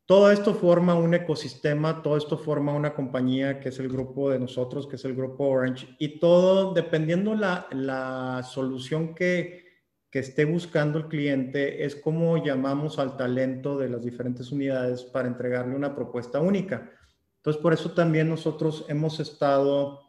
todo 0.05 0.31
esto 0.31 0.55
forma 0.55 0.95
un 0.95 1.13
ecosistema, 1.13 2.01
todo 2.01 2.17
esto 2.17 2.37
forma 2.37 2.73
una 2.73 2.95
compañía 2.95 3.59
que 3.59 3.69
es 3.69 3.79
el 3.79 3.89
grupo 3.89 4.31
de 4.31 4.39
nosotros, 4.39 4.87
que 4.87 4.95
es 4.95 5.05
el 5.05 5.15
grupo 5.15 5.47
Orange, 5.47 5.95
y 5.99 6.19
todo 6.19 6.73
dependiendo 6.73 7.35
la, 7.35 7.67
la 7.71 8.41
solución 8.43 9.13
que, 9.13 9.69
que 10.09 10.19
esté 10.19 10.45
buscando 10.45 10.97
el 10.97 11.07
cliente, 11.09 11.85
es 11.85 11.95
como 11.95 12.43
llamamos 12.43 12.97
al 12.97 13.17
talento 13.17 13.77
de 13.77 13.89
las 13.89 14.03
diferentes 14.03 14.51
unidades 14.51 15.03
para 15.03 15.27
entregarle 15.27 15.75
una 15.75 15.93
propuesta 15.93 16.39
única. 16.39 16.89
Entonces, 17.39 17.61
por 17.61 17.73
eso 17.73 17.91
también 17.91 18.27
nosotros 18.27 18.85
hemos 18.89 19.19
estado 19.21 20.01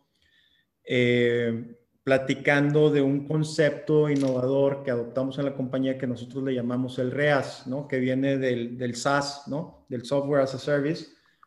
eh, 0.85 1.77
platicando 2.03 2.91
de 2.91 3.03
un 3.03 3.29
concepto 3.29 4.11
innovador 4.11 4.83
que 4.83 4.91
adoptamos 4.91 5.39
en 5.39 5.45
la 5.45 5.55
compañía 5.55 5.97
que 5.97 6.09
nosotros 6.09 6.43
le 6.43 6.55
llamamos 6.55 6.99
el 6.99 7.13
REAS, 7.13 7.69
¿no? 7.69 7.87
que 7.87 8.01
viene 8.01 8.37
del, 8.37 8.77
del 8.77 8.97
SaaS, 8.97 9.47
¿no? 9.47 9.87
del 9.89 10.05
Software 10.05 10.43
as 10.43 10.55
a 10.57 10.59
Service. 10.59 11.07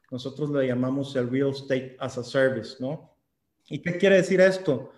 Nosotros 0.10 0.52
le 0.52 0.67
llamamos 0.67 1.13
el 1.17 1.30
Real 1.30 1.50
Estate 1.50 1.98
as 2.00 2.17
a 2.17 2.24
Service. 2.24 2.78
¿no? 2.80 3.17
¿Y 3.67 3.82
qué 3.82 3.98
quiere 3.98 4.15
decir 4.15 4.39
esto? 4.39 4.93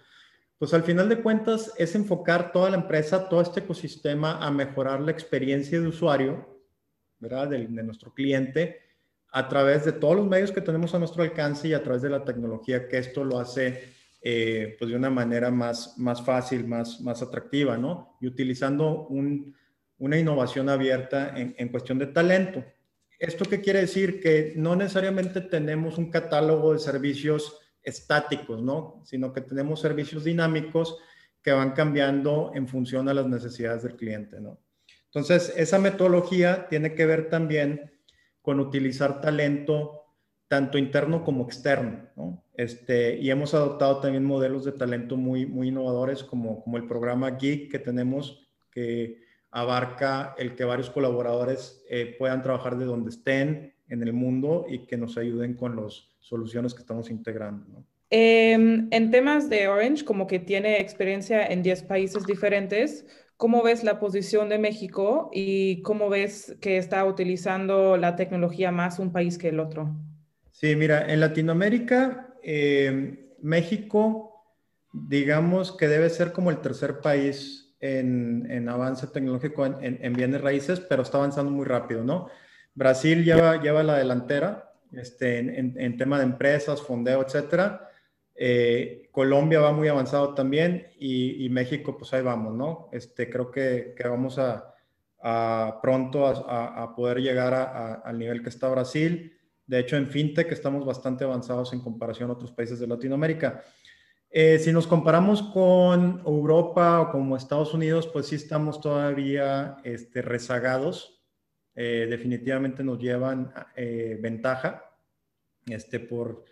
Pues 0.60 0.72
al 0.76 0.84
final 0.84 1.10
de 1.10 1.22
cuentas 1.24 1.74
es 1.80 1.96
enfocar 1.96 2.52
toda 2.52 2.70
la 2.70 2.78
empresa, 2.78 3.28
todo 3.28 3.42
este 3.42 3.62
ecosistema 3.62 4.38
a 4.38 4.52
mejorar 4.52 5.02
la 5.02 5.12
experiencia 5.12 5.82
de 5.82 5.88
usuario, 5.88 6.62
¿verdad? 7.18 7.48
de, 7.48 7.66
de 7.66 7.84
nuestro 7.84 8.14
cliente 8.14 8.85
a 9.36 9.50
través 9.50 9.84
de 9.84 9.92
todos 9.92 10.16
los 10.16 10.28
medios 10.28 10.54
que 10.54 10.62
tenemos 10.62 10.96
a 10.96 11.00
nuestro 11.00 11.22
alcance 11.22 11.68
y 11.68 11.74
a 11.74 11.84
través 11.84 12.02
de 12.02 12.10
la 12.10 12.24
tecnología, 12.24 12.88
que 12.88 12.98
esto 12.98 13.26
lo 13.26 13.38
hace 13.38 13.94
eh, 14.22 14.78
pues 14.80 14.90
de 14.90 14.96
una 14.96 15.10
manera 15.10 15.52
más, 15.52 15.98
más 15.98 16.24
fácil, 16.24 16.66
más, 16.66 17.02
más 17.02 17.22
atractiva, 17.22 17.78
¿no? 17.78 18.16
Y 18.22 18.28
utilizando 18.28 19.10
una 19.10 20.18
innovación 20.18 20.70
abierta 20.70 21.38
en, 21.38 21.54
en 21.58 21.68
cuestión 21.68 22.00
de 22.00 22.08
talento. 22.08 22.64
¿Esto 23.20 23.44
qué 23.44 23.60
quiere 23.60 23.82
decir? 23.82 24.22
Que 24.22 24.54
no 24.56 24.74
necesariamente 24.78 25.42
tenemos 25.42 25.98
un 25.98 26.10
catálogo 26.10 26.72
de 26.72 26.80
servicios 26.80 27.60
estáticos, 27.84 28.64
¿no? 28.64 29.02
Sino 29.04 29.34
que 29.34 29.42
tenemos 29.42 29.82
servicios 29.82 30.24
dinámicos 30.24 30.98
que 31.42 31.52
van 31.52 31.74
cambiando 31.74 32.54
en 32.56 32.70
función 32.70 33.10
a 33.10 33.14
las 33.14 33.28
necesidades 33.28 33.84
del 33.84 33.98
cliente, 33.98 34.40
¿no? 34.40 34.62
Entonces, 35.08 35.54
esa 35.58 35.78
metodología 35.78 36.70
tiene 36.70 36.96
que 36.96 37.06
ver 37.06 37.30
también 37.30 37.92
con 38.46 38.60
utilizar 38.60 39.20
talento 39.20 40.04
tanto 40.48 40.78
interno 40.78 41.24
como 41.24 41.44
externo, 41.44 42.08
¿no? 42.16 42.44
Este, 42.54 43.18
y 43.18 43.30
hemos 43.32 43.54
adoptado 43.54 44.00
también 44.00 44.24
modelos 44.24 44.64
de 44.64 44.72
talento 44.72 45.18
muy, 45.18 45.46
muy 45.46 45.70
innovadores 45.70 46.24
como, 46.24 46.64
como 46.64 46.78
el 46.78 46.88
programa 46.88 47.32
Geek 47.32 47.72
que 47.72 47.80
tenemos, 47.80 48.48
que 48.72 49.20
abarca 49.52 50.36
el 50.38 50.56
que 50.56 50.64
varios 50.64 50.90
colaboradores 50.90 51.84
eh, 51.90 52.16
puedan 52.18 52.44
trabajar 52.44 52.78
de 52.78 52.86
donde 52.86 53.10
estén 53.10 53.74
en 53.90 54.04
el 54.04 54.14
mundo 54.14 54.66
y 54.70 54.86
que 54.86 54.98
nos 54.98 55.18
ayuden 55.18 55.56
con 55.56 55.76
las 55.76 56.08
soluciones 56.20 56.74
que 56.74 56.82
estamos 56.82 57.10
integrando. 57.10 57.84
Em, 58.10 58.88
en 58.92 59.12
temas 59.12 59.50
de 59.50 59.68
Orange, 59.68 60.06
como 60.06 60.28
que 60.28 60.40
tiene 60.40 60.80
experiencia 60.80 61.46
en 61.48 61.64
10 61.64 61.84
países 61.84 62.26
diferentes, 62.26 63.06
¿Cómo 63.38 63.64
ves 63.64 63.84
la 63.84 64.00
posición 64.00 64.48
de 64.50 64.58
México 64.58 65.30
y 65.34 65.82
cómo 65.82 66.10
ves 66.10 66.56
que 66.62 66.78
está 66.78 67.04
utilizando 67.04 67.98
la 67.98 68.16
tecnología 68.16 68.72
más 68.72 68.98
un 69.00 69.12
país 69.12 69.38
que 69.38 69.50
el 69.50 69.60
otro? 69.60 69.94
Sí, 70.52 70.76
mira, 70.76 71.12
en 71.12 71.20
Latinoamérica, 71.20 72.34
eh, 72.42 73.34
México, 73.42 74.56
digamos 74.94 75.76
que 75.76 75.90
debe 75.90 76.10
ser 76.10 76.32
como 76.32 76.50
el 76.50 76.62
tercer 76.62 77.02
país 77.02 77.76
en, 77.82 78.70
avance 78.70 79.08
tecnológico 79.08 79.66
en, 79.66 80.14
bienes 80.14 80.42
raíces, 80.42 80.80
pero 80.80 81.04
está 81.04 81.18
avanzando 81.18 81.52
muy 81.52 81.66
rápido, 81.66 82.04
¿no? 82.04 82.30
Brasil 82.74 83.24
lleva, 83.24 83.62
lleva 83.62 83.84
la 83.84 83.98
delantera 83.98 84.74
este, 84.92 85.40
en, 85.40 85.98
tema 85.98 86.18
de 86.18 86.24
empresas, 86.24 86.82
fondeo, 86.82 87.22
etcétera. 87.22 87.90
Eh, 88.38 89.08
Colombia 89.12 89.62
va 89.62 89.72
muy 89.72 89.88
avanzado 89.88 90.34
también 90.34 90.88
y, 91.00 91.48
México, 91.50 91.98
pues 91.98 92.14
ahí 92.14 92.22
vamos, 92.22 92.54
¿no? 92.54 92.90
Este, 92.92 93.30
creo 93.30 93.50
que, 93.50 93.94
que 93.98 94.08
vamos 94.08 94.38
a, 94.38 94.74
pronto 95.82 96.28
a, 96.28 96.94
poder 96.96 97.20
llegar 97.20 98.02
al 98.04 98.20
nivel 98.20 98.44
que 98.44 98.50
está 98.50 98.68
Brasil. 98.70 99.38
De 99.66 99.80
hecho, 99.80 99.96
en 99.96 100.08
FinTech 100.08 100.52
estamos 100.52 100.86
bastante 100.86 101.24
avanzados 101.24 101.74
en 101.74 101.80
comparación 101.80 102.30
a 102.30 102.34
otros 102.34 102.52
países 102.52 102.78
de 102.80 102.88
Latinoamérica. 102.88 103.64
Eh, 104.30 104.60
si 104.60 104.74
nos 104.74 104.86
comparamos 104.86 105.42
con 105.42 106.22
Europa 106.26 107.00
o 107.00 107.12
como 107.12 107.38
Estados 107.38 107.74
Unidos, 107.74 108.06
pues 108.08 108.28
sí 108.28 108.36
estamos 108.36 108.82
todavía 108.82 109.78
este, 109.86 110.22
rezagados. 110.22 111.24
Eh, 111.74 112.06
definitivamente 112.10 112.84
nos 112.84 113.00
llevan 113.00 113.54
ventaja 113.76 114.84
este, 115.68 116.00
por, 116.00 116.44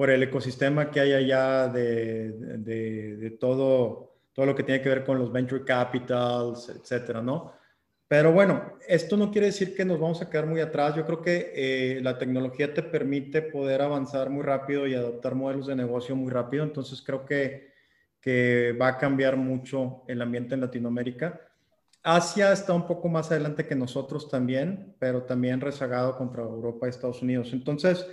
por 0.00 0.08
el 0.08 0.22
ecosistema 0.22 0.90
que 0.90 0.98
hay 0.98 1.12
allá 1.12 1.68
de, 1.68 2.32
de, 2.32 3.16
de, 3.18 3.30
todo, 3.32 4.14
todo 4.32 4.46
lo 4.46 4.54
que 4.54 4.62
tiene 4.62 4.80
que 4.80 4.88
ver 4.88 5.04
con 5.04 5.18
los 5.18 5.30
venture 5.30 5.62
capitals, 5.62 6.70
etcétera, 6.70 7.20
¿no? 7.20 7.52
Pero 8.08 8.32
bueno, 8.32 8.78
esto 8.88 9.18
no 9.18 9.30
quiere 9.30 9.48
decir 9.48 9.76
que 9.76 9.84
nos 9.84 10.00
vamos 10.00 10.22
a 10.22 10.30
quedar 10.30 10.46
muy 10.46 10.58
atrás. 10.58 10.94
Yo 10.96 11.04
creo 11.04 11.20
que 11.20 11.52
eh, 11.54 12.00
la 12.00 12.16
tecnología 12.16 12.72
te 12.72 12.82
permite 12.82 13.42
poder 13.42 13.82
avanzar 13.82 14.30
muy 14.30 14.42
rápido 14.42 14.86
y 14.86 14.94
adoptar 14.94 15.34
modelos 15.34 15.66
de 15.66 15.76
negocio 15.76 16.16
muy 16.16 16.30
rápido. 16.30 16.64
Entonces 16.64 17.02
creo 17.02 17.26
que, 17.26 17.70
que 18.22 18.74
va 18.80 18.88
a 18.88 18.96
cambiar 18.96 19.36
mucho 19.36 20.04
el 20.08 20.22
ambiente 20.22 20.54
en 20.54 20.62
Latinoamérica. 20.62 21.42
Asia 22.02 22.52
está 22.52 22.72
un 22.72 22.86
poco 22.86 23.10
más 23.10 23.30
adelante 23.30 23.66
que 23.66 23.74
nosotros 23.74 24.30
también, 24.30 24.96
pero 24.98 25.24
también 25.24 25.60
rezagado 25.60 26.16
contra 26.16 26.42
Europa 26.42 26.86
y 26.86 26.88
Estados 26.88 27.20
Unidos. 27.20 27.50
Entonces, 27.52 28.06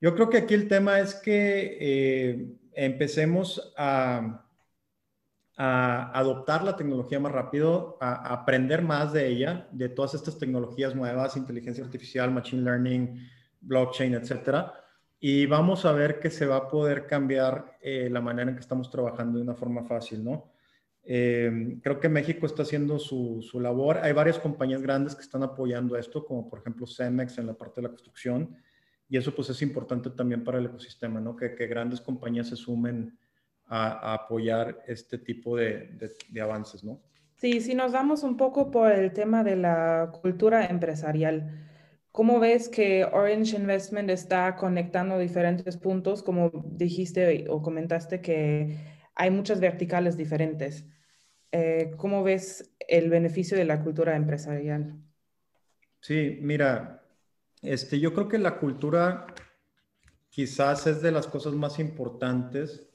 yo 0.00 0.14
creo 0.14 0.28
que 0.28 0.38
aquí 0.38 0.54
el 0.54 0.68
tema 0.68 1.00
es 1.00 1.14
que 1.14 1.78
eh, 1.80 2.46
empecemos 2.74 3.72
a, 3.76 4.42
adoptar 5.58 6.64
la 6.64 6.76
tecnología 6.76 7.18
más 7.18 7.32
rápido, 7.32 7.96
a, 7.98 8.32
aprender 8.32 8.82
más 8.82 9.14
de 9.14 9.26
ella, 9.26 9.66
de 9.72 9.88
todas 9.88 10.12
estas 10.12 10.38
tecnologías 10.38 10.94
nuevas, 10.94 11.36
inteligencia 11.36 11.82
artificial, 11.82 12.30
machine 12.30 12.62
learning, 12.62 13.26
blockchain, 13.62 14.12
etcétera. 14.14 14.74
Y 15.18 15.46
vamos 15.46 15.86
a 15.86 15.92
ver 15.92 16.20
que 16.20 16.28
se 16.28 16.44
va 16.44 16.56
a 16.56 16.68
poder 16.68 17.06
cambiar 17.06 17.78
eh, 17.80 18.10
la 18.10 18.20
manera 18.20 18.50
en 18.50 18.56
que 18.56 18.60
estamos 18.60 18.90
trabajando 18.90 19.38
de 19.38 19.44
una 19.44 19.54
forma 19.54 19.82
fácil, 19.84 20.22
¿no? 20.22 20.52
Eh, 21.08 21.78
creo 21.82 22.00
que 22.00 22.08
México 22.10 22.44
está 22.44 22.62
haciendo 22.62 22.98
su, 22.98 23.40
su, 23.40 23.58
labor. 23.58 23.98
Hay 24.02 24.12
varias 24.12 24.38
compañías 24.38 24.82
grandes 24.82 25.14
que 25.14 25.22
están 25.22 25.42
apoyando 25.42 25.96
esto, 25.96 26.26
como 26.26 26.50
por 26.50 26.58
ejemplo 26.58 26.86
Cemex 26.86 27.38
en 27.38 27.46
la 27.46 27.54
parte 27.54 27.80
de 27.80 27.82
la 27.82 27.90
construcción. 27.90 28.56
Y 29.08 29.16
eso 29.16 29.34
pues 29.34 29.50
es 29.50 29.62
importante 29.62 30.10
también 30.10 30.42
para 30.42 30.58
el 30.58 30.66
ecosistema, 30.66 31.20
¿no? 31.20 31.36
Que, 31.36 31.48
grandes 31.66 32.00
compañías 32.00 32.48
se 32.48 32.56
sumen 32.56 33.16
a, 33.66 34.14
apoyar 34.14 34.82
este 34.86 35.18
tipo 35.18 35.56
de, 35.56 36.12
de, 36.28 36.40
avances, 36.40 36.82
¿no? 36.82 37.00
Sí, 37.36 37.60
si 37.60 37.74
nos 37.74 37.92
damos 37.92 38.22
un 38.22 38.36
poco 38.36 38.70
por 38.70 38.90
el 38.90 39.12
tema 39.12 39.44
de 39.44 39.56
la 39.56 40.10
cultura 40.22 40.66
empresarial, 40.66 41.68
¿cómo 42.10 42.40
ves 42.40 42.68
que 42.68 43.04
Orange 43.04 43.56
Investment 43.56 44.10
está 44.10 44.56
conectando 44.56 45.18
diferentes 45.18 45.76
puntos? 45.76 46.22
Como 46.22 46.50
dijiste 46.72 47.46
o 47.48 47.62
comentaste 47.62 48.20
que 48.20 48.76
hay 49.14 49.30
muchas 49.30 49.60
verticales 49.60 50.16
diferentes. 50.16 50.86
Eh, 51.52 51.92
¿Cómo 51.96 52.22
ves 52.22 52.74
el 52.88 53.10
beneficio 53.10 53.56
de 53.56 53.64
la 53.64 53.82
cultura 53.82 54.16
empresarial? 54.16 54.94
Sí, 56.00 56.38
mira, 56.40 57.02
este, 57.62 57.98
yo 57.98 58.14
creo 58.14 58.28
que 58.28 58.38
la 58.38 58.58
cultura 58.58 59.26
quizás 60.28 60.86
es 60.86 61.02
de 61.02 61.12
las 61.12 61.26
cosas 61.26 61.54
más 61.54 61.78
importantes 61.78 62.88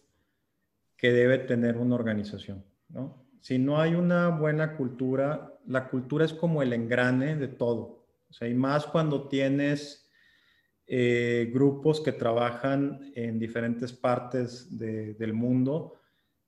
que 0.96 1.12
debe 1.12 1.40
tener 1.40 1.78
una 1.78 1.96
organización, 1.96 2.64
¿no? 2.90 3.26
Si 3.42 3.58
no 3.58 3.82
hay 3.82 3.96
una 3.96 4.30
buena 4.30 4.78
cultura, 4.78 5.58
la 5.66 5.90
cultura 5.90 6.26
es 6.26 6.34
como 6.34 6.62
el 6.62 6.74
engrane 6.74 7.36
de 7.36 7.48
todo. 7.48 8.06
O 8.30 8.34
sea, 8.34 8.48
y 8.48 8.54
más 8.54 8.86
cuando 8.86 9.28
tienes 9.28 10.08
eh, 10.86 11.50
grupos 11.52 12.02
que 12.02 12.12
trabajan 12.12 13.12
en 13.16 13.40
diferentes 13.40 13.94
partes 13.94 14.78
del 14.78 15.34
mundo, 15.34 15.96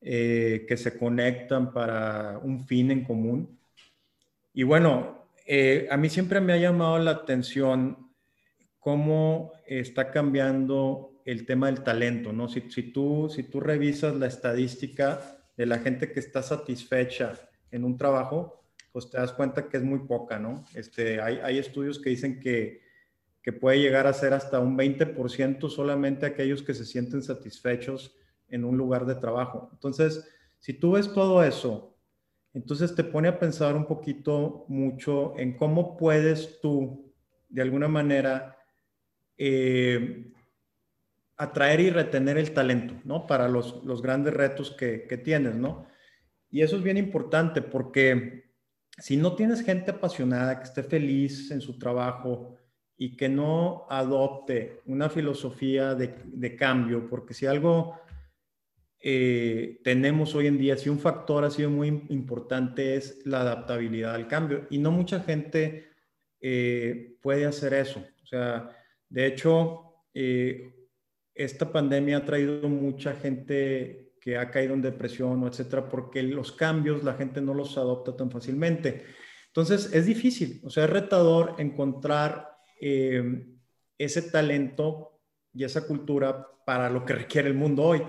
eh, 0.02 0.65
que 0.67 0.78
se 0.78 0.97
conectan 0.97 1.73
para 1.73 2.38
un 2.38 2.65
fin 2.67 2.91
en 2.91 3.04
común. 3.04 3.58
Y 4.54 4.63
bueno, 4.63 5.22
eh, 5.45 5.88
a 5.91 5.97
mí 5.97 6.10
siempre 6.10 6.39
me 6.41 6.53
ha 6.53 6.58
llamado 6.58 6.97
la 6.99 7.12
atención 7.12 8.12
cómo 8.79 9.51
está 9.65 10.12
cambiando 10.12 11.21
el 11.25 11.45
tema 11.45 11.67
del 11.67 11.84
talento, 11.84 12.34
¿no? 12.34 12.49
Si, 12.49 12.62
tú, 12.91 13.29
revisas 13.60 14.15
la 14.15 14.27
estadística 14.27 15.21
de 15.56 15.65
la 15.65 15.79
gente 15.79 16.12
que 16.12 16.19
está 16.19 16.43
satisfecha 16.43 17.34
en 17.71 17.86
un 17.86 17.97
trabajo, 17.97 18.65
pues 18.91 19.10
te 19.10 19.17
das 19.17 19.32
cuenta 19.32 19.69
que 19.69 19.77
es 19.77 19.84
muy 19.84 19.99
poca, 19.99 20.38
¿no? 20.38 20.65
Este, 20.75 21.21
hay, 21.21 21.39
hay 21.43 21.58
estudios 21.58 21.99
que 21.99 22.10
dicen 22.10 22.39
que, 22.39 22.82
que 23.41 23.53
puede 23.53 23.79
llegar 23.79 24.08
a 24.08 24.13
ser 24.13 24.34
hasta 24.34 24.60
un 24.60 24.77
20% 24.77 25.69
solamente 25.69 26.25
aquellos 26.25 26.62
que 26.62 26.73
se 26.73 26.86
sienten 26.86 27.23
satisfechos 27.23 28.15
en 28.49 28.65
un 28.65 28.77
lugar 28.77 29.06
de 29.06 29.15
trabajo. 29.15 29.69
Entonces, 29.73 30.27
si 30.60 30.73
tú 30.73 30.93
ves 30.93 31.12
todo 31.13 31.43
eso, 31.43 31.92
entonces 32.53 32.93
te 32.93 33.03
pone 33.03 33.27
a 33.27 33.39
pensar 33.39 33.75
un 33.75 33.85
poquito 33.85 34.65
mucho 34.67 35.33
en 35.37 35.57
cómo 35.57 35.97
puedes 35.97 36.61
tú, 36.61 37.11
de 37.49 37.61
alguna 37.61 37.87
manera, 37.87 38.57
eh, 39.37 40.31
atraer 41.37 41.79
y 41.79 41.89
retener 41.89 42.37
el 42.37 42.53
talento, 42.53 42.93
¿no? 43.05 43.25
Para 43.25 43.47
los, 43.47 43.83
los 43.83 44.01
grandes 44.01 44.33
retos 44.33 44.71
que, 44.71 45.07
que, 45.07 45.17
tienes, 45.17 45.55
¿no? 45.55 45.87
Y 46.51 46.61
eso 46.61 46.77
es 46.77 46.83
bien 46.83 46.97
importante 46.97 47.63
porque 47.63 48.51
si 48.99 49.17
no 49.17 49.35
tienes 49.35 49.63
gente 49.63 49.91
apasionada, 49.91 50.59
que 50.59 50.65
esté 50.65 50.83
feliz 50.83 51.49
en 51.49 51.61
su 51.61 51.79
trabajo 51.79 52.55
y 52.95 53.17
que 53.17 53.29
no 53.29 53.87
adopte 53.89 54.81
una 54.85 55.09
filosofía 55.09 55.95
de, 55.95 56.15
de 56.25 56.55
cambio, 56.55 57.09
porque 57.09 57.33
si 57.33 57.47
algo 57.47 57.99
eh, 59.05 59.81
tenemos 59.83 60.33
hoy 60.33 60.47
en 60.47 60.57
día, 60.57 60.77
si 60.77 60.87
un 60.87 60.97
factor 60.97 61.43
ha 61.43 61.51
sido 61.51 61.69
muy 61.69 62.05
importante 62.07 62.95
es 62.95 63.19
la 63.25 63.41
adaptabilidad 63.41 64.15
al 64.15 64.29
cambio 64.29 64.65
y 64.69 64.77
no 64.77 64.91
mucha 64.91 65.19
gente 65.19 65.89
eh, 66.39 67.17
puede 67.21 67.45
hacer 67.45 67.73
eso. 67.73 67.99
O 67.99 68.25
sea, 68.25 68.69
de 69.09 69.25
hecho, 69.25 70.05
eh, 70.13 70.73
esta 71.35 71.69
pandemia 71.69 72.19
ha 72.19 72.25
traído 72.25 72.69
mucha 72.69 73.13
gente 73.13 74.13
que 74.21 74.37
ha 74.37 74.49
caído 74.49 74.73
en 74.73 74.81
depresión 74.81 75.43
o 75.43 75.47
etcétera, 75.49 75.89
porque 75.89 76.23
los 76.23 76.53
cambios 76.53 77.03
la 77.03 77.15
gente 77.15 77.41
no 77.41 77.53
los 77.53 77.77
adopta 77.77 78.15
tan 78.15 78.31
fácilmente. 78.31 79.03
Entonces, 79.47 79.93
es 79.93 80.05
difícil, 80.05 80.61
o 80.63 80.69
sea, 80.69 80.85
es 80.85 80.89
retador 80.89 81.55
encontrar 81.57 82.55
eh, 82.79 83.47
ese 83.97 84.21
talento 84.21 85.19
y 85.53 85.65
esa 85.65 85.85
cultura 85.85 86.47
para 86.65 86.89
lo 86.89 87.03
que 87.03 87.15
requiere 87.15 87.49
el 87.49 87.53
mundo 87.53 87.83
hoy. 87.83 88.01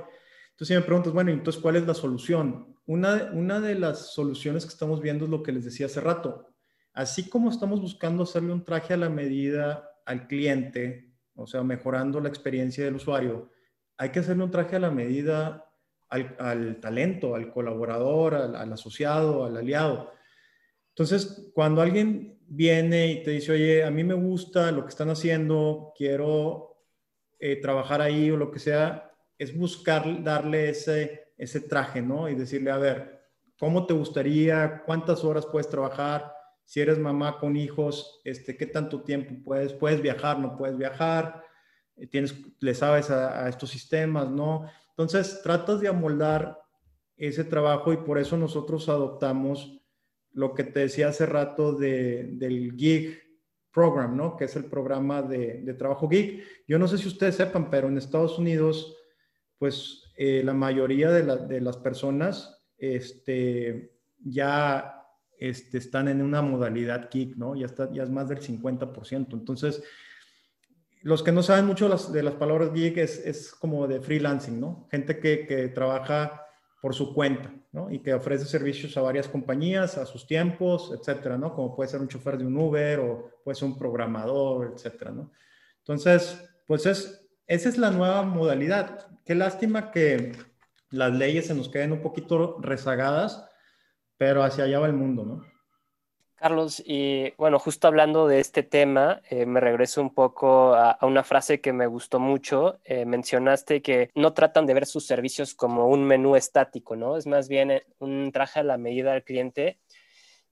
Entonces, 0.54 0.68
si 0.68 0.80
me 0.80 0.86
preguntas, 0.86 1.12
bueno, 1.12 1.32
entonces, 1.32 1.60
¿cuál 1.60 1.74
es 1.74 1.84
la 1.84 1.94
solución? 1.94 2.76
Una, 2.86 3.60
de 3.60 3.74
las 3.74 4.12
soluciones 4.12 4.64
que 4.64 4.70
estamos 4.70 5.00
viendo 5.00 5.24
es 5.24 5.30
lo 5.30 5.42
que 5.42 5.50
les 5.50 5.64
decía 5.64 5.86
hace 5.86 6.00
rato. 6.00 6.46
Así 6.92 7.28
como 7.28 7.50
estamos 7.50 7.80
buscando 7.80 8.22
hacerle 8.22 8.52
un 8.52 8.62
traje 8.62 8.94
a 8.94 8.96
la 8.96 9.08
medida 9.08 9.90
al 10.06 10.28
cliente, 10.28 11.12
o 11.34 11.48
sea, 11.48 11.64
mejorando 11.64 12.20
la 12.20 12.28
experiencia 12.28 12.84
del 12.84 12.94
usuario, 12.94 13.50
hay 13.96 14.10
que 14.10 14.20
hacerle 14.20 14.44
un 14.44 14.52
traje 14.52 14.76
a 14.76 14.78
la 14.78 14.92
medida 14.92 15.68
al, 16.08 16.78
talento, 16.80 17.34
al 17.34 17.50
colaborador, 17.52 18.36
al, 18.36 18.72
asociado, 18.72 19.44
al 19.44 19.56
aliado. 19.56 20.12
Entonces, 20.90 21.50
cuando 21.52 21.82
alguien 21.82 22.38
viene 22.46 23.08
y 23.08 23.22
te 23.24 23.32
dice, 23.32 23.50
oye, 23.50 23.82
a 23.82 23.90
mí 23.90 24.04
me 24.04 24.14
gusta 24.14 24.70
lo 24.70 24.84
que 24.84 24.90
están 24.90 25.10
haciendo, 25.10 25.92
quiero 25.96 26.76
eh, 27.40 27.56
trabajar 27.56 28.00
ahí 28.00 28.30
o 28.30 28.36
lo 28.36 28.52
que 28.52 28.60
sea, 28.60 29.13
es 29.38 29.56
buscar 29.56 30.22
darle 30.22 30.70
ese, 30.70 31.32
ese 31.36 31.60
traje, 31.60 32.02
¿no? 32.02 32.28
Y 32.28 32.34
decirle, 32.34 32.70
a 32.70 32.78
ver, 32.78 33.20
¿cómo 33.58 33.86
te 33.86 33.94
gustaría? 33.94 34.82
¿Cuántas 34.84 35.24
horas 35.24 35.46
puedes 35.46 35.68
trabajar? 35.68 36.34
si 36.64 36.80
eres 36.80 36.98
mamá 36.98 37.38
con 37.38 37.56
hijos, 37.56 38.20
este, 38.24 38.56
qué 38.56 38.66
tanto 38.66 39.02
tiempo 39.02 39.34
puedes, 39.44 39.72
puedes 39.72 40.00
viajar, 40.00 40.38
no 40.38 40.56
puedes 40.56 40.76
viajar, 40.76 41.42
eh, 41.96 42.06
tienes, 42.06 42.34
le 42.60 42.74
sabes 42.74 43.10
a, 43.10 43.48
estos 43.48 43.70
sistemas, 43.70 44.30
¿no? 44.30 44.68
Entonces, 44.90 45.40
tratas 45.42 45.80
de 45.80 45.88
amoldar 45.88 46.58
ese 47.16 47.44
trabajo 47.44 47.92
y 47.92 47.98
por 47.98 48.18
eso 48.18 48.36
nosotros 48.36 48.88
adoptamos 48.88 49.80
lo 50.32 50.54
que 50.54 50.64
te 50.64 50.80
decía 50.80 51.08
hace 51.08 51.26
rato 51.26 51.74
de, 51.74 52.30
del 52.32 52.74
gig 52.76 53.20
program, 53.70 54.16
¿no? 54.16 54.36
Que 54.36 54.44
es 54.44 54.56
el 54.56 54.64
programa 54.64 55.22
de, 55.22 55.60
de, 55.62 55.74
trabajo 55.74 56.08
gig. 56.08 56.42
Yo 56.66 56.78
no 56.78 56.88
sé 56.88 56.98
si 56.98 57.08
ustedes 57.08 57.36
sepan, 57.36 57.70
pero 57.70 57.88
en 57.88 57.98
Estados 57.98 58.38
Unidos, 58.38 58.96
pues 59.58 60.12
eh, 60.16 60.42
la 60.44 60.54
mayoría 60.54 61.10
de, 61.10 61.24
la, 61.24 61.36
de, 61.36 61.60
las 61.60 61.76
personas 61.76 62.64
este, 62.78 63.96
ya 64.18 65.02
este, 65.38 65.78
están 65.78 66.08
en 66.08 66.22
una 66.22 66.42
modalidad 66.42 67.08
gig, 67.10 67.36
¿no? 67.36 67.54
Ya, 67.54 67.66
está, 67.66 67.90
ya 67.92 68.02
es 68.02 68.10
más 68.10 68.28
del 68.28 68.40
50%. 68.40 69.32
Entonces, 69.32 69.82
los 71.02 71.22
que 71.22 71.32
no 71.32 71.42
saben 71.42 71.66
mucho 71.66 71.88
de 71.88 72.22
las 72.22 72.34
palabras 72.34 72.70
gig 72.74 72.98
es, 72.98 73.18
es, 73.24 73.54
como 73.54 73.86
de 73.86 74.00
freelancing, 74.00 74.60
¿no? 74.60 74.88
Gente 74.90 75.18
que, 75.18 75.46
que 75.46 75.68
trabaja 75.68 76.44
por 76.80 76.94
su 76.94 77.14
cuenta, 77.14 77.50
¿no? 77.72 77.90
Y 77.90 78.00
que 78.00 78.12
ofrece 78.12 78.44
servicios 78.44 78.96
a 78.96 79.02
varias 79.02 79.26
compañías, 79.26 79.96
a 79.96 80.04
sus 80.04 80.26
tiempos, 80.26 80.92
etcétera, 80.98 81.38
¿no? 81.38 81.54
Como 81.54 81.74
puede 81.74 81.88
ser 81.88 82.00
un 82.00 82.08
chofer 82.08 82.36
de 82.36 82.46
un 82.46 82.56
Uber 82.56 83.00
o 83.00 83.30
puede 83.42 83.56
ser 83.56 83.68
un 83.68 83.78
programador, 83.78 84.74
etcétera, 84.74 85.10
¿no? 85.10 85.32
Entonces, 85.78 86.42
pues 86.66 86.86
es, 86.86 87.23
esa 87.46 87.68
es 87.68 87.78
la 87.78 87.90
nueva 87.90 88.22
modalidad. 88.22 89.06
Qué 89.24 89.34
lástima 89.34 89.90
que 89.90 90.32
las 90.90 91.12
leyes 91.12 91.46
se 91.46 91.54
nos 91.54 91.68
queden 91.68 91.92
un 91.92 92.02
poquito 92.02 92.58
rezagadas, 92.60 93.44
pero 94.16 94.42
hacia 94.42 94.64
allá 94.64 94.78
va 94.78 94.86
el 94.86 94.92
mundo, 94.92 95.24
¿no? 95.24 95.54
Carlos, 96.36 96.82
y 96.84 97.32
bueno, 97.38 97.58
justo 97.58 97.88
hablando 97.88 98.28
de 98.28 98.38
este 98.38 98.62
tema, 98.62 99.22
eh, 99.30 99.46
me 99.46 99.60
regreso 99.60 100.02
un 100.02 100.12
poco 100.12 100.74
a, 100.74 100.98
una 101.00 101.24
frase 101.24 101.60
que 101.60 101.72
me 101.72 101.86
gustó 101.86 102.20
mucho. 102.20 102.80
Eh, 102.84 103.06
mencionaste 103.06 103.80
que 103.80 104.10
no 104.14 104.34
tratan 104.34 104.66
de 104.66 104.74
ver 104.74 104.84
sus 104.84 105.06
servicios 105.06 105.54
como 105.54 105.86
un 105.88 106.04
menú 106.04 106.36
estático, 106.36 106.96
¿no? 106.96 107.16
Es 107.16 107.26
más 107.26 107.48
bien 107.48 107.70
eh, 107.70 107.86
un 107.98 108.30
traje 108.30 108.60
a 108.60 108.62
la 108.64 108.76
medida 108.76 109.12
del 109.12 109.24
cliente. 109.24 109.78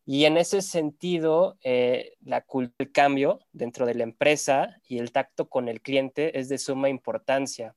Y 0.05 0.25
en 0.25 0.37
ese 0.37 0.63
sentido, 0.63 1.59
eh, 1.63 2.15
la 2.25 2.45
el 2.79 2.93
cambio 2.93 3.41
dentro 3.53 3.87
de 3.87 3.95
la 3.95 4.03
empresa 4.03 4.77
y 4.89 4.99
el 4.99 5.13
tacto 5.13 5.49
con 5.49 5.69
el 5.69 5.81
cliente 5.81 6.39
es 6.39 6.49
de 6.49 6.59
suma 6.59 6.89
importancia. 6.89 7.75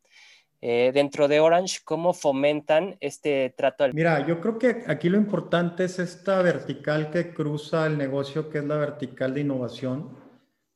Eh, 0.61 0.91
dentro 0.93 1.27
de 1.27 1.39
Orange, 1.39 1.81
¿cómo 1.83 2.11
fomentan 2.13 2.97
este 2.99 3.53
trato? 3.55 3.83
Al... 3.83 3.93
Mira, 3.93 4.25
yo 4.25 4.41
creo 4.41 4.57
que 4.57 4.83
aquí 4.87 5.09
lo 5.09 5.17
importante 5.17 5.83
es 5.83 5.99
esta 5.99 6.41
vertical 6.41 7.11
que 7.11 7.35
cruza 7.35 7.85
el 7.85 7.99
negocio, 7.99 8.49
que 8.49 8.59
es 8.59 8.63
la 8.63 8.77
vertical 8.77 9.35
de 9.35 9.41
innovación, 9.41 10.17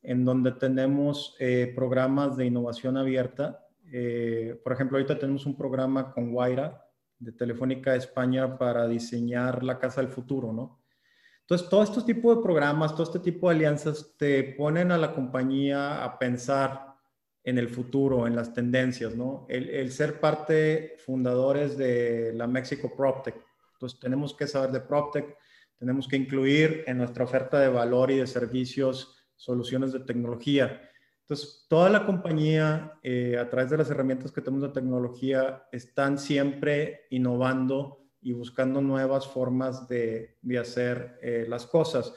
en 0.04 0.26
donde 0.26 0.52
tenemos 0.52 1.36
eh, 1.39 1.72
programas 1.76 2.38
de 2.38 2.45
innovación 2.45 2.97
abierta. 2.97 3.66
Eh, 3.91 4.60
por 4.64 4.74
ejemplo, 4.74 4.97
ahorita 4.97 5.18
tenemos 5.18 5.47
un 5.47 5.58
programa 5.58 6.12
con 6.12 6.32
Guaira 6.32 6.86
de 7.18 7.32
Telefónica 7.32 7.95
España 7.95 8.58
para 8.58 8.88
diseñar 8.88 9.64
la 9.64 9.80
casa 9.80 10.02
del 10.02 10.12
futuro, 10.12 10.54
¿no? 10.54 10.78
Entonces, 11.50 11.68
todo 11.68 11.82
este 11.82 12.04
tipo 12.04 12.36
de 12.36 12.43
programas, 12.43 12.93
todo 12.93 13.02
este 13.02 13.18
tipo 13.18 13.50
de 13.50 13.56
alianzas 13.56 14.14
te 14.20 14.43
ponen 14.56 14.91
a 14.91 15.00
la 15.00 15.16
compañía 15.16 16.04
a 16.04 16.20
pensar 16.20 16.93
en 17.43 17.58
el 17.58 17.70
futuro, 17.70 18.28
en 18.28 18.36
las 18.36 18.54
tendencias, 18.54 19.16
¿no? 19.16 19.47
El, 19.50 19.91
ser 19.91 20.20
parte 20.20 20.93
fundadores 21.04 21.76
de 21.76 22.34
la 22.36 22.45
México 22.45 22.93
PropTech. 22.95 23.34
Entonces, 23.74 24.00
tenemos 24.00 24.36
que 24.36 24.45
saber 24.45 24.70
de 24.70 24.82
PropTech, 24.82 25.36
tenemos 25.76 26.08
que 26.08 26.18
incluir 26.18 26.84
en 26.86 27.00
nuestra 27.00 27.24
oferta 27.24 27.60
de 27.60 27.70
valor 27.70 28.12
y 28.12 28.18
de 28.18 28.28
servicios 28.28 29.16
soluciones 29.36 29.91
de 29.91 30.02
tecnología. 30.02 30.88
Entonces, 31.22 31.66
toda 31.68 31.89
la 31.89 32.06
compañía, 32.06 33.00
eh, 33.02 33.39
a 33.39 33.50
través 33.50 33.72
de 33.72 33.78
las 33.78 33.89
herramientas 33.89 34.32
que 34.32 34.41
tenemos 34.41 34.68
de 34.68 34.80
tecnología, 34.80 35.64
están 35.72 36.20
siempre 36.20 37.08
innovando 37.10 38.09
y 38.22 38.34
buscando 38.34 38.82
nuevas 38.82 39.28
formas 39.28 39.88
de, 39.88 40.38
de 40.41 40.57
hacer 40.57 41.17
eh, 41.22 41.45
las 41.47 41.65
cosas 41.65 42.13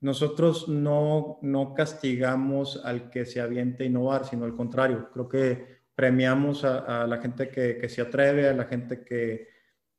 nosotros 0.00 0.68
no, 0.68 1.38
no 1.42 1.74
castigamos 1.74 2.80
al 2.84 3.10
que 3.10 3.24
se 3.24 3.40
aviente 3.40 3.84
a 3.84 3.86
innovar, 3.86 4.26
sino 4.26 4.44
al 4.44 4.54
contrario. 4.54 5.10
Creo 5.12 5.28
que 5.28 5.76
premiamos 5.94 6.64
a, 6.64 7.06
la 7.06 7.18
gente 7.18 7.48
que, 7.48 7.78
que, 7.78 7.88
se 7.88 8.02
atreve, 8.02 8.48
a 8.48 8.52
la 8.52 8.64
gente 8.64 9.02
que, 9.02 9.48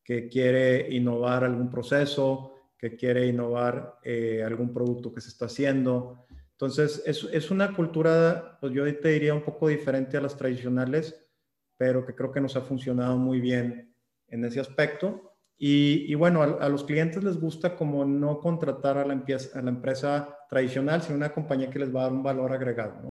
que, 0.03 0.29
quiere 0.29 0.93
innovar 0.95 1.43
algún 1.43 1.69
proceso, 1.71 2.53
que 2.77 2.95
quiere 2.95 3.25
innovar 3.25 3.99
eh, 4.03 4.43
algún 4.45 4.71
producto 4.71 5.13
que 5.13 5.21
se 5.21 5.29
está 5.29 5.45
haciendo. 5.45 6.27
Entonces, 6.51 7.01
es, 7.05 7.27
es, 7.31 7.49
una 7.49 7.73
cultura, 7.75 8.59
pues 8.61 8.73
yo 8.73 8.83
te 8.99 9.09
diría 9.09 9.33
un 9.33 9.43
poco 9.43 9.67
diferente 9.67 10.17
a 10.17 10.21
las 10.21 10.37
tradicionales, 10.37 11.27
pero 11.75 12.05
que 12.05 12.13
creo 12.13 12.31
que 12.31 12.41
nos 12.41 12.55
ha 12.55 12.61
funcionado 12.61 13.17
muy 13.17 13.41
bien 13.41 13.95
en 14.27 14.45
ese 14.45 14.59
aspecto. 14.59 15.26
Y, 15.59 16.13
bueno, 16.13 16.43
a, 16.43 16.69
los 16.69 16.83
clientes 16.83 17.23
les 17.23 17.39
gusta 17.39 17.75
como 17.75 18.05
no 18.05 18.39
contratar 18.39 18.97
a 18.99 19.05
la, 19.05 19.13
empresa, 19.13 19.57
a 19.57 19.61
la 19.63 19.71
empresa 19.71 20.37
tradicional, 20.49 21.01
sino 21.01 21.15
una 21.15 21.33
compañía 21.33 21.69
que 21.69 21.79
les 21.79 21.93
va 21.93 22.01
a 22.01 22.03
dar 22.03 22.13
un 22.13 22.21
valor 22.21 22.53
agregado. 22.53 23.09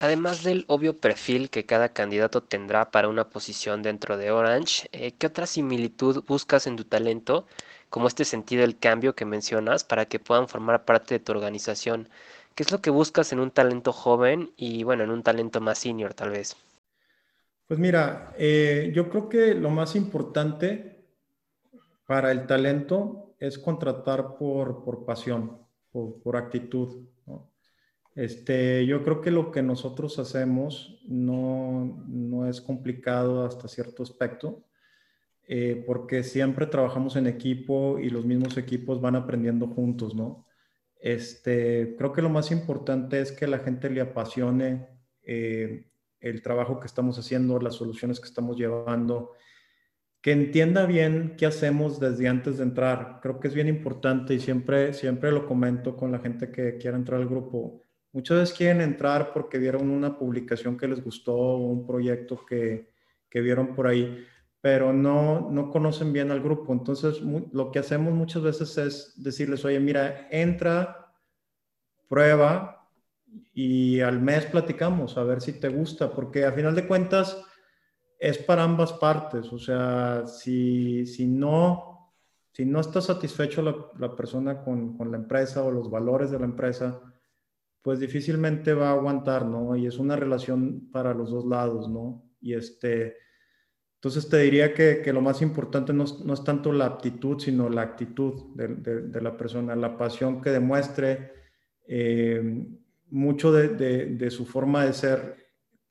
Además 0.00 0.42
del 0.42 0.64
obvio 0.68 0.98
perfil 0.98 1.48
que 1.48 1.64
cada 1.64 1.90
candidato 1.90 2.42
tendrá 2.42 2.90
para 2.90 3.08
una 3.08 3.30
posición 3.30 3.82
dentro 3.82 4.18
de 4.18 4.30
Orange, 4.30 4.88
eh, 4.92 5.12
¿qué 5.12 5.28
otra 5.28 5.46
similitud 5.46 6.24
buscas 6.26 6.66
en 6.66 6.76
tu 6.76 6.84
talento, 6.84 7.46
como 7.88 8.08
este 8.08 8.24
sentido 8.24 8.62
del 8.62 8.78
cambio 8.78 9.14
que 9.14 9.24
mencionas, 9.24 9.84
para 9.84 10.06
que 10.06 10.18
puedan 10.18 10.48
formar 10.48 10.84
parte 10.84 11.14
de 11.14 11.20
tu 11.20 11.32
organización? 11.32 12.08
¿Qué 12.56 12.64
es 12.64 12.72
lo 12.72 12.82
que 12.82 12.90
buscas 12.90 13.32
en 13.32 13.38
un 13.38 13.50
talento 13.50 13.92
joven 13.92 14.50
y, 14.56 14.82
bueno, 14.82 15.04
en 15.04 15.10
un 15.10 15.22
talento 15.22 15.60
más 15.60 15.78
senior 15.78 16.14
tal 16.14 16.30
vez? 16.30 16.56
Pues 17.66 17.80
mira, 17.80 18.32
eh, 18.38 18.92
yo 18.94 19.08
creo 19.08 19.28
que 19.28 19.54
lo 19.54 19.70
más 19.70 19.96
importante 19.96 20.95
para 22.06 22.30
el 22.30 22.46
talento 22.46 23.34
es 23.38 23.58
contratar 23.58 24.36
por, 24.36 24.84
por 24.84 25.04
pasión, 25.04 25.58
por, 25.90 26.20
por 26.22 26.36
actitud. 26.36 27.06
¿no? 27.26 27.50
Este, 28.14 28.86
yo 28.86 29.02
creo 29.02 29.20
que 29.20 29.30
lo 29.30 29.50
que 29.50 29.62
nosotros 29.62 30.18
hacemos 30.18 30.98
no, 31.06 32.02
no 32.08 32.48
es 32.48 32.60
complicado 32.60 33.44
hasta 33.44 33.68
cierto 33.68 34.02
aspecto, 34.02 34.64
eh, 35.48 35.84
porque 35.86 36.22
siempre 36.22 36.66
trabajamos 36.66 37.16
en 37.16 37.26
equipo 37.26 37.98
y 37.98 38.10
los 38.10 38.24
mismos 38.24 38.56
equipos 38.56 39.00
van 39.00 39.16
aprendiendo 39.16 39.68
juntos, 39.68 40.14
¿no? 40.14 40.46
Este, 40.98 41.94
creo 41.98 42.12
que 42.12 42.22
lo 42.22 42.30
más 42.30 42.50
importante 42.50 43.20
es 43.20 43.30
que 43.30 43.46
la 43.46 43.58
gente 43.58 43.90
le 43.90 44.00
apasione 44.00 44.88
eh, 45.22 45.86
el 46.20 46.42
trabajo 46.42 46.80
que 46.80 46.86
estamos 46.86 47.18
haciendo, 47.18 47.60
las 47.60 47.74
soluciones 47.74 48.18
que 48.18 48.26
estamos 48.26 48.56
llevando 48.56 49.32
que 50.26 50.32
entienda 50.32 50.86
bien 50.86 51.36
qué 51.38 51.46
hacemos 51.46 52.00
desde 52.00 52.26
antes 52.26 52.56
de 52.56 52.64
entrar. 52.64 53.20
Creo 53.22 53.38
que 53.38 53.46
es 53.46 53.54
bien 53.54 53.68
importante 53.68 54.34
y 54.34 54.40
siempre, 54.40 54.92
siempre 54.92 55.30
lo 55.30 55.46
comento 55.46 55.96
con 55.96 56.10
la 56.10 56.18
gente 56.18 56.50
que 56.50 56.78
quiera 56.78 56.96
entrar 56.96 57.20
al 57.20 57.28
grupo. 57.28 57.80
Muchas 58.10 58.38
veces 58.38 58.56
quieren 58.58 58.80
entrar 58.80 59.32
porque 59.32 59.56
vieron 59.56 59.88
una 59.88 60.18
publicación 60.18 60.76
que 60.76 60.88
les 60.88 61.00
gustó 61.00 61.36
o 61.36 61.58
un 61.58 61.86
proyecto 61.86 62.44
que, 62.44 62.90
que 63.30 63.40
vieron 63.40 63.72
por 63.72 63.86
ahí, 63.86 64.26
pero 64.60 64.92
no, 64.92 65.48
no 65.48 65.70
conocen 65.70 66.12
bien 66.12 66.32
al 66.32 66.42
grupo. 66.42 66.72
Entonces, 66.72 67.20
lo 67.52 67.70
que 67.70 67.78
hacemos 67.78 68.12
muchas 68.12 68.42
veces 68.42 68.76
es 68.78 69.22
decirles, 69.22 69.64
oye, 69.64 69.78
mira, 69.78 70.26
entra, 70.32 71.12
prueba 72.08 72.88
y 73.54 74.00
al 74.00 74.20
mes 74.20 74.46
platicamos 74.46 75.16
a 75.18 75.22
ver 75.22 75.40
si 75.40 75.52
te 75.52 75.68
gusta, 75.68 76.10
porque 76.10 76.44
a 76.46 76.50
final 76.50 76.74
de 76.74 76.88
cuentas 76.88 77.40
es 78.18 78.38
para 78.38 78.64
ambas 78.64 78.92
partes. 78.94 79.52
O 79.52 79.58
sea, 79.58 80.26
si, 80.26 81.06
si 81.06 81.26
no, 81.26 82.12
si 82.52 82.64
no 82.64 82.80
está 82.80 83.00
satisfecho 83.00 83.62
la, 83.98 84.16
persona 84.16 84.62
con, 84.62 84.96
con, 84.96 85.10
la 85.10 85.18
empresa 85.18 85.62
o 85.62 85.70
los 85.70 85.90
valores 85.90 86.30
de 86.30 86.38
la 86.38 86.46
empresa, 86.46 87.00
pues 87.82 88.00
difícilmente 88.00 88.74
va 88.74 88.90
a 88.90 88.94
aguantar, 88.94 89.46
¿no? 89.46 89.76
Y 89.76 89.86
es 89.86 89.98
una 89.98 90.16
relación 90.16 90.90
para 90.90 91.14
los 91.14 91.30
dos 91.30 91.46
lados, 91.46 91.88
¿no? 91.88 92.24
Y 92.40 92.54
este, 92.54 93.16
entonces 93.96 94.28
te 94.28 94.38
diría 94.38 94.74
que, 94.74 95.02
que 95.02 95.12
lo 95.12 95.20
más 95.20 95.42
importante 95.42 95.92
no, 95.92 96.04
no, 96.24 96.34
es 96.34 96.44
tanto 96.44 96.72
la 96.72 96.86
aptitud, 96.86 97.38
sino 97.38 97.68
la 97.68 97.82
actitud 97.82 98.54
de, 98.54 98.68
de, 99.02 99.20
la 99.20 99.36
persona, 99.36 99.76
la 99.76 99.96
pasión 99.96 100.40
que 100.40 100.50
demuestre, 100.50 101.32
eh, 101.86 102.66
mucho 103.08 103.52
de, 103.52 103.68
de 104.06 104.30
su 104.30 104.46
forma 104.46 104.84
de 104.84 104.92
ser 104.92 105.45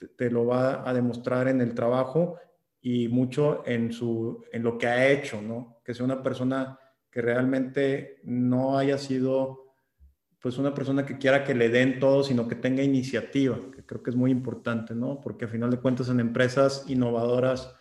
te 0.07 0.29
lo 0.29 0.45
va 0.45 0.87
a 0.87 0.93
demostrar 0.93 1.47
en 1.47 1.61
el 1.61 1.73
trabajo 1.73 2.37
y 2.81 3.07
mucho 3.07 3.63
en, 3.65 3.91
su, 3.91 4.43
en 4.51 4.63
lo 4.63 4.77
que 4.77 4.87
ha 4.87 5.09
hecho, 5.09 5.41
¿no? 5.41 5.81
Que 5.83 5.93
sea 5.93 6.05
una 6.05 6.21
persona 6.21 6.79
que 7.09 7.21
realmente 7.21 8.19
no 8.23 8.77
haya 8.77 8.97
sido 8.97 9.65
pues 10.39 10.59
una 10.59 10.75
persona 10.75 11.07
que 11.07 11.17
quiera 11.17 11.43
que 11.43 11.55
le 11.55 11.69
den 11.69 11.99
todo, 11.99 12.21
sino 12.23 12.47
que 12.47 12.53
tenga 12.53 12.83
iniciativa, 12.83 13.57
que 13.75 13.83
creo 13.83 14.03
que 14.03 14.11
es 14.11 14.15
muy 14.15 14.29
importante, 14.29 14.93
¿no? 14.93 15.19
Porque 15.19 15.45
a 15.45 15.47
final 15.47 15.71
de 15.71 15.79
cuentas 15.79 16.09
en 16.09 16.19
empresas 16.19 16.85
innovadoras 16.87 17.73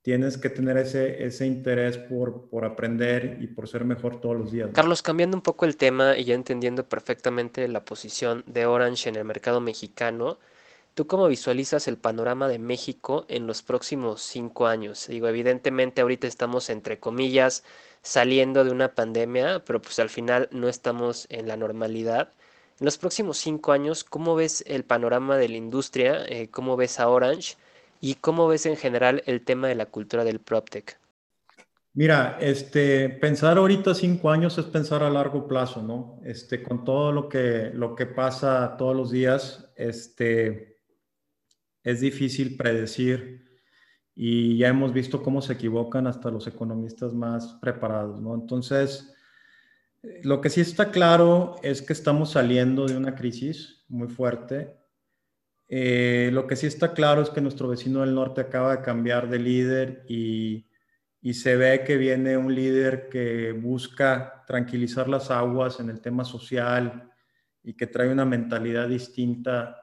tienes 0.00 0.38
que 0.38 0.48
tener 0.48 0.78
ese, 0.78 1.22
ese 1.24 1.46
interés 1.46 1.98
por, 1.98 2.48
por 2.48 2.64
aprender 2.64 3.36
y 3.40 3.46
por 3.46 3.68
ser 3.68 3.84
mejor 3.84 4.22
todos 4.22 4.36
los 4.36 4.50
días. 4.50 4.70
Carlos, 4.72 5.02
cambiando 5.02 5.36
un 5.36 5.42
poco 5.42 5.66
el 5.66 5.76
tema 5.76 6.16
y 6.16 6.24
ya 6.24 6.34
entendiendo 6.34 6.88
perfectamente 6.88 7.68
la 7.68 7.84
posición 7.84 8.42
de 8.46 8.64
Orange 8.64 9.10
en 9.10 9.16
el 9.16 9.24
mercado 9.24 9.60
mexicano, 9.60 10.38
¿Tú 10.94 11.06
cómo 11.06 11.26
visualizas 11.28 11.88
el 11.88 11.96
panorama 11.96 12.48
de 12.48 12.58
México 12.58 13.24
en 13.28 13.46
los 13.46 13.62
próximos 13.62 14.20
cinco 14.20 14.66
años? 14.66 15.06
Digo, 15.08 15.26
evidentemente 15.26 16.02
ahorita 16.02 16.26
estamos 16.26 16.68
entre 16.68 16.98
comillas 17.00 17.64
saliendo 18.02 18.62
de 18.62 18.72
una 18.72 18.94
pandemia, 18.94 19.64
pero 19.64 19.80
pues 19.80 19.98
al 20.00 20.10
final 20.10 20.48
no 20.52 20.68
estamos 20.68 21.26
en 21.30 21.48
la 21.48 21.56
normalidad. 21.56 22.34
En 22.78 22.84
los 22.84 22.98
próximos 22.98 23.38
cinco 23.38 23.72
años, 23.72 24.04
¿cómo 24.04 24.34
ves 24.34 24.64
el 24.66 24.84
panorama 24.84 25.38
de 25.38 25.48
la 25.48 25.56
industria? 25.56 26.26
Eh, 26.26 26.48
¿Cómo 26.50 26.76
ves 26.76 27.00
a 27.00 27.08
Orange? 27.08 27.56
¿Y 28.00 28.16
cómo 28.16 28.46
ves 28.48 28.66
en 28.66 28.76
general 28.76 29.22
el 29.26 29.44
tema 29.44 29.68
de 29.68 29.76
la 29.76 29.86
cultura 29.86 30.24
del 30.24 30.40
PropTech? 30.40 30.98
Mira, 31.94 32.38
este, 32.40 33.08
pensar 33.08 33.56
ahorita 33.58 33.94
cinco 33.94 34.30
años 34.30 34.58
es 34.58 34.64
pensar 34.66 35.02
a 35.02 35.10
largo 35.10 35.46
plazo, 35.46 35.82
¿no? 35.82 36.20
Este, 36.24 36.62
con 36.62 36.84
todo 36.84 37.12
lo 37.12 37.28
que, 37.28 37.70
lo 37.74 37.94
que 37.94 38.06
pasa 38.06 38.76
todos 38.78 38.96
los 38.96 39.10
días, 39.10 39.70
este, 39.76 40.71
es 41.82 42.00
difícil 42.00 42.56
predecir 42.56 43.42
y 44.14 44.58
ya 44.58 44.68
hemos 44.68 44.92
visto 44.92 45.22
cómo 45.22 45.40
se 45.40 45.54
equivocan 45.54 46.06
hasta 46.06 46.30
los 46.30 46.46
economistas 46.46 47.14
más 47.14 47.58
preparados, 47.60 48.20
¿no? 48.20 48.34
Entonces, 48.34 49.14
lo 50.22 50.40
que 50.40 50.50
sí 50.50 50.60
está 50.60 50.90
claro 50.90 51.56
es 51.62 51.80
que 51.80 51.92
estamos 51.92 52.32
saliendo 52.32 52.86
de 52.86 52.96
una 52.96 53.14
crisis 53.14 53.84
muy 53.88 54.08
fuerte. 54.08 54.76
Eh, 55.68 56.30
lo 56.32 56.46
que 56.46 56.56
sí 56.56 56.66
está 56.66 56.92
claro 56.92 57.22
es 57.22 57.30
que 57.30 57.40
nuestro 57.40 57.68
vecino 57.68 58.00
del 58.00 58.14
norte 58.14 58.42
acaba 58.42 58.76
de 58.76 58.82
cambiar 58.82 59.30
de 59.30 59.38
líder 59.38 60.04
y, 60.08 60.68
y 61.22 61.34
se 61.34 61.56
ve 61.56 61.84
que 61.84 61.96
viene 61.96 62.36
un 62.36 62.54
líder 62.54 63.08
que 63.08 63.52
busca 63.52 64.44
tranquilizar 64.46 65.08
las 65.08 65.30
aguas 65.30 65.80
en 65.80 65.88
el 65.88 66.00
tema 66.00 66.24
social 66.24 67.10
y 67.62 67.74
que 67.74 67.86
trae 67.86 68.10
una 68.10 68.24
mentalidad 68.24 68.88
distinta 68.88 69.81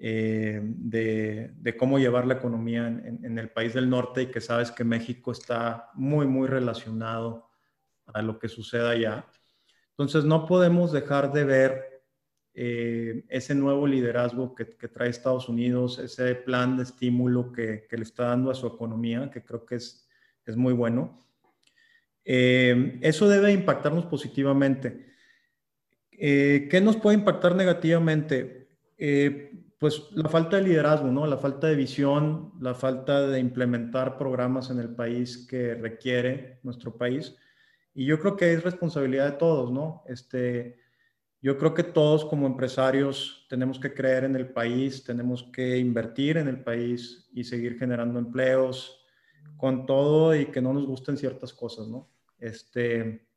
eh, 0.00 0.60
de, 0.62 1.76
cómo 1.76 1.98
llevar 1.98 2.24
la 2.24 2.34
economía 2.34 2.86
en, 2.86 3.36
el 3.36 3.50
país 3.50 3.74
del 3.74 3.90
norte 3.90 4.22
y 4.22 4.26
que 4.26 4.40
sabes 4.40 4.70
que 4.70 4.84
México 4.84 5.32
está 5.32 5.90
muy, 5.94 6.24
muy 6.24 6.46
relacionado 6.46 7.50
a 8.06 8.22
lo 8.22 8.38
que 8.38 8.48
suceda 8.48 8.90
allá. 8.90 9.26
Entonces, 9.90 10.24
no 10.24 10.46
podemos 10.46 10.92
dejar 10.92 11.32
de 11.32 11.44
ver 11.44 12.04
eh, 12.54 13.24
ese 13.28 13.56
nuevo 13.56 13.88
liderazgo 13.88 14.54
que, 14.54 14.66
trae 14.66 15.08
Estados 15.08 15.48
Unidos, 15.48 15.98
ese 15.98 16.32
plan 16.36 16.76
de 16.76 16.84
estímulo 16.84 17.52
que, 17.52 17.88
le 17.90 18.02
está 18.02 18.26
dando 18.26 18.52
a 18.52 18.54
su 18.54 18.68
economía, 18.68 19.28
que 19.32 19.42
creo 19.42 19.66
que 19.66 19.74
es, 19.74 20.08
es 20.46 20.56
muy 20.56 20.74
bueno. 20.74 21.26
Eh, 22.24 23.00
eso 23.02 23.28
debe 23.28 23.50
impactarnos 23.50 24.06
positivamente. 24.06 25.08
¿Qué 26.12 26.80
nos 26.82 26.96
puede 26.96 27.16
impactar 27.16 27.56
negativamente? 27.56 28.68
Pues 29.78 30.02
la 30.12 30.28
falta 30.28 30.56
de 30.56 30.64
liderazgo, 30.64 31.08
¿no? 31.08 31.26
La 31.26 31.38
falta 31.38 31.68
de 31.68 31.76
visión, 31.76 32.52
la 32.60 32.74
falta 32.74 33.26
de 33.26 33.38
implementar 33.38 34.18
programas 34.18 34.70
en 34.70 34.80
el 34.80 34.94
país 34.94 35.46
que 35.48 35.74
requiere 35.74 36.58
nuestro 36.64 36.96
país. 36.96 37.36
Y 37.94 38.04
yo 38.04 38.18
creo 38.18 38.36
que 38.36 38.52
es 38.52 38.64
responsabilidad 38.64 39.26
de 39.30 39.38
todos, 39.38 39.70
¿no? 39.70 40.02
Este, 40.06 40.78
yo 41.40 41.56
creo 41.56 41.74
que 41.74 41.84
todos 41.84 42.24
como 42.24 42.46
empresarios 42.46 43.46
tenemos 43.48 43.78
que 43.78 43.94
creer 43.94 44.24
en 44.24 44.34
el 44.34 44.48
país, 44.48 45.04
tenemos 45.04 45.44
que 45.52 45.78
invertir 45.78 46.36
en 46.36 46.48
el 46.48 46.64
país 46.64 47.30
y 47.32 47.44
seguir 47.44 47.78
generando 47.78 48.18
empleos 48.18 49.04
con 49.56 49.86
todo 49.86 50.34
y 50.34 50.46
que 50.46 50.60
no 50.60 50.72
nos 50.72 50.86
gusten 50.86 51.16
ciertas 51.16 51.52
cosas, 51.52 51.86
¿no? 51.86 52.10
Este, 52.38 53.28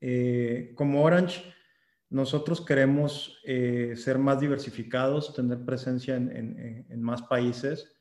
eh, 0.00 0.72
como 0.74 1.04
Orange, 1.04 1.44
nosotros 2.12 2.60
queremos 2.60 3.40
eh, 3.42 3.94
ser 3.96 4.18
más 4.18 4.38
diversificados, 4.38 5.34
tener 5.34 5.64
presencia 5.64 6.14
en, 6.14 7.02
más 7.02 7.22
países 7.22 7.96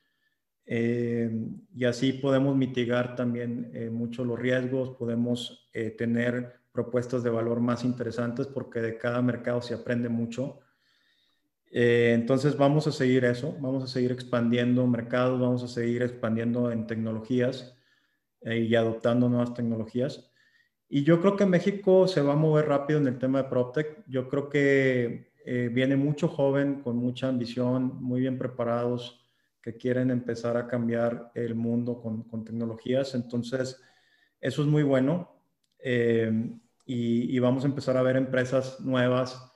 eh, 0.65 1.31
y 1.73 1.85
así 1.85 2.11
podemos 2.13 2.55
mitigar 2.57 3.15
también 3.15 3.71
eh, 3.73 3.89
mucho 3.89 4.25
los 4.25 4.37
riesgos, 4.37 4.97
podemos 4.97 5.69
tener 5.97 6.59
propuestas 6.73 7.23
de 7.23 7.29
valor 7.29 7.61
más 7.61 7.85
interesantes 7.85 8.47
porque 8.47 8.81
de 8.81 8.97
cada 8.97 9.21
mercado 9.21 9.61
se 9.61 9.75
aprende 9.75 10.09
mucho. 10.09 10.59
entonces 11.71 12.57
vamos 12.57 12.87
a 12.87 12.91
seguir 12.91 13.23
eso, 13.23 13.55
vamos 13.61 13.81
a 13.85 13.87
seguir 13.87 14.11
expandiendo 14.11 14.85
mercados, 14.87 15.39
vamos 15.39 15.63
a 15.63 15.69
seguir 15.69 16.01
expandiendo 16.01 16.69
en 16.69 16.85
tecnologías 16.85 17.77
y 18.43 18.75
adoptando 18.75 19.29
nuevas 19.29 19.53
tecnologías. 19.53 20.30
Y 20.93 21.05
yo 21.05 21.21
creo 21.21 21.37
que 21.37 21.45
México 21.45 22.05
se 22.05 22.21
va 22.21 22.33
a 22.33 22.35
mover 22.35 22.67
rápido 22.67 22.99
en 22.99 23.07
el 23.07 23.17
tema 23.17 23.41
de 23.41 23.47
PropTech. 23.47 24.03
Yo 24.07 24.27
creo 24.27 24.49
que 24.49 25.31
eh, 25.45 25.69
viene 25.71 25.95
mucho 25.95 26.27
joven 26.27 26.81
con 26.81 26.97
mucha 26.97 27.29
ambición, 27.29 28.03
muy 28.03 28.19
bien 28.19 28.37
preparados, 28.37 29.25
que 29.61 29.77
quieren 29.77 30.11
empezar 30.11 30.57
a 30.57 30.67
cambiar 30.67 31.31
el 31.33 31.55
mundo 31.55 32.01
con, 32.01 32.23
con 32.23 32.43
tecnologías. 32.43 33.15
Entonces, 33.15 33.81
eso 34.41 34.63
es 34.63 34.67
muy 34.67 34.83
bueno. 34.83 35.31
Eh, 35.79 36.51
y, 36.85 37.39
vamos 37.39 37.63
a 37.63 37.67
empezar 37.67 37.95
a 37.95 38.01
ver 38.01 38.17
empresas 38.17 38.81
nuevas 38.81 39.49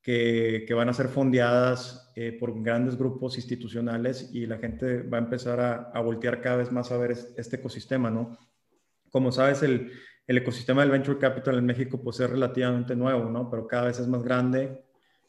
que, 0.00 0.64
que 0.64 0.74
van 0.74 0.90
a 0.90 0.94
ser 0.94 1.08
fondeadas 1.08 2.12
eh, 2.14 2.36
por 2.38 2.62
grandes 2.62 2.96
grupos 2.96 3.34
institucionales 3.34 4.30
y 4.32 4.46
la 4.46 4.58
gente 4.58 5.02
va 5.02 5.18
a 5.18 5.22
empezar 5.22 5.58
a, 5.58 5.90
a 5.92 6.00
voltear 6.00 6.40
cada 6.40 6.58
vez 6.58 6.70
más 6.70 6.92
a 6.92 6.98
ver 6.98 7.10
este 7.10 7.56
ecosistema, 7.56 8.12
¿no? 8.12 8.38
Como 9.10 9.32
sabes, 9.32 9.64
el, 9.64 9.90
el 10.28 10.36
ecosistema 10.36 10.82
del 10.82 10.90
venture 10.90 11.18
capital 11.18 11.56
en 11.56 11.64
México 11.64 12.00
pues 12.00 12.20
es 12.20 12.28
relativamente 12.28 12.94
nuevo, 12.94 13.30
¿no? 13.30 13.50
Pero 13.50 13.66
cada 13.66 13.86
vez 13.86 13.98
es 13.98 14.06
más 14.06 14.22
grande, 14.22 14.84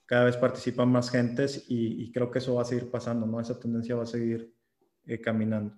cada 0.05 0.25
vez 0.25 0.35
participan 0.35 0.91
más 0.91 1.09
gentes 1.09 1.65
y, 1.69 2.11
creo 2.11 2.29
que 2.29 2.39
eso 2.39 2.55
va 2.55 2.63
a 2.63 2.65
seguir 2.65 2.91
pasando, 2.91 3.25
¿no? 3.25 3.39
Esa 3.39 3.57
tendencia 3.57 3.95
va 3.95 4.03
a 4.03 4.05
seguir 4.05 4.53
eh, 5.05 5.21
caminando. 5.21 5.73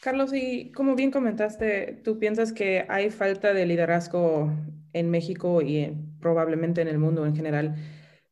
Carlos, 0.00 0.32
y 0.32 0.72
como 0.72 0.96
bien 0.96 1.10
comentaste, 1.10 2.00
¿tú 2.02 2.18
piensas 2.18 2.52
que 2.52 2.86
hay 2.88 3.10
falta 3.10 3.52
de 3.52 3.66
liderazgo 3.66 4.50
en 4.94 5.10
México 5.10 5.60
y 5.60 5.94
probablemente 6.18 6.80
en 6.80 6.88
el 6.88 6.98
mundo 6.98 7.26
en 7.26 7.36
general? 7.36 7.76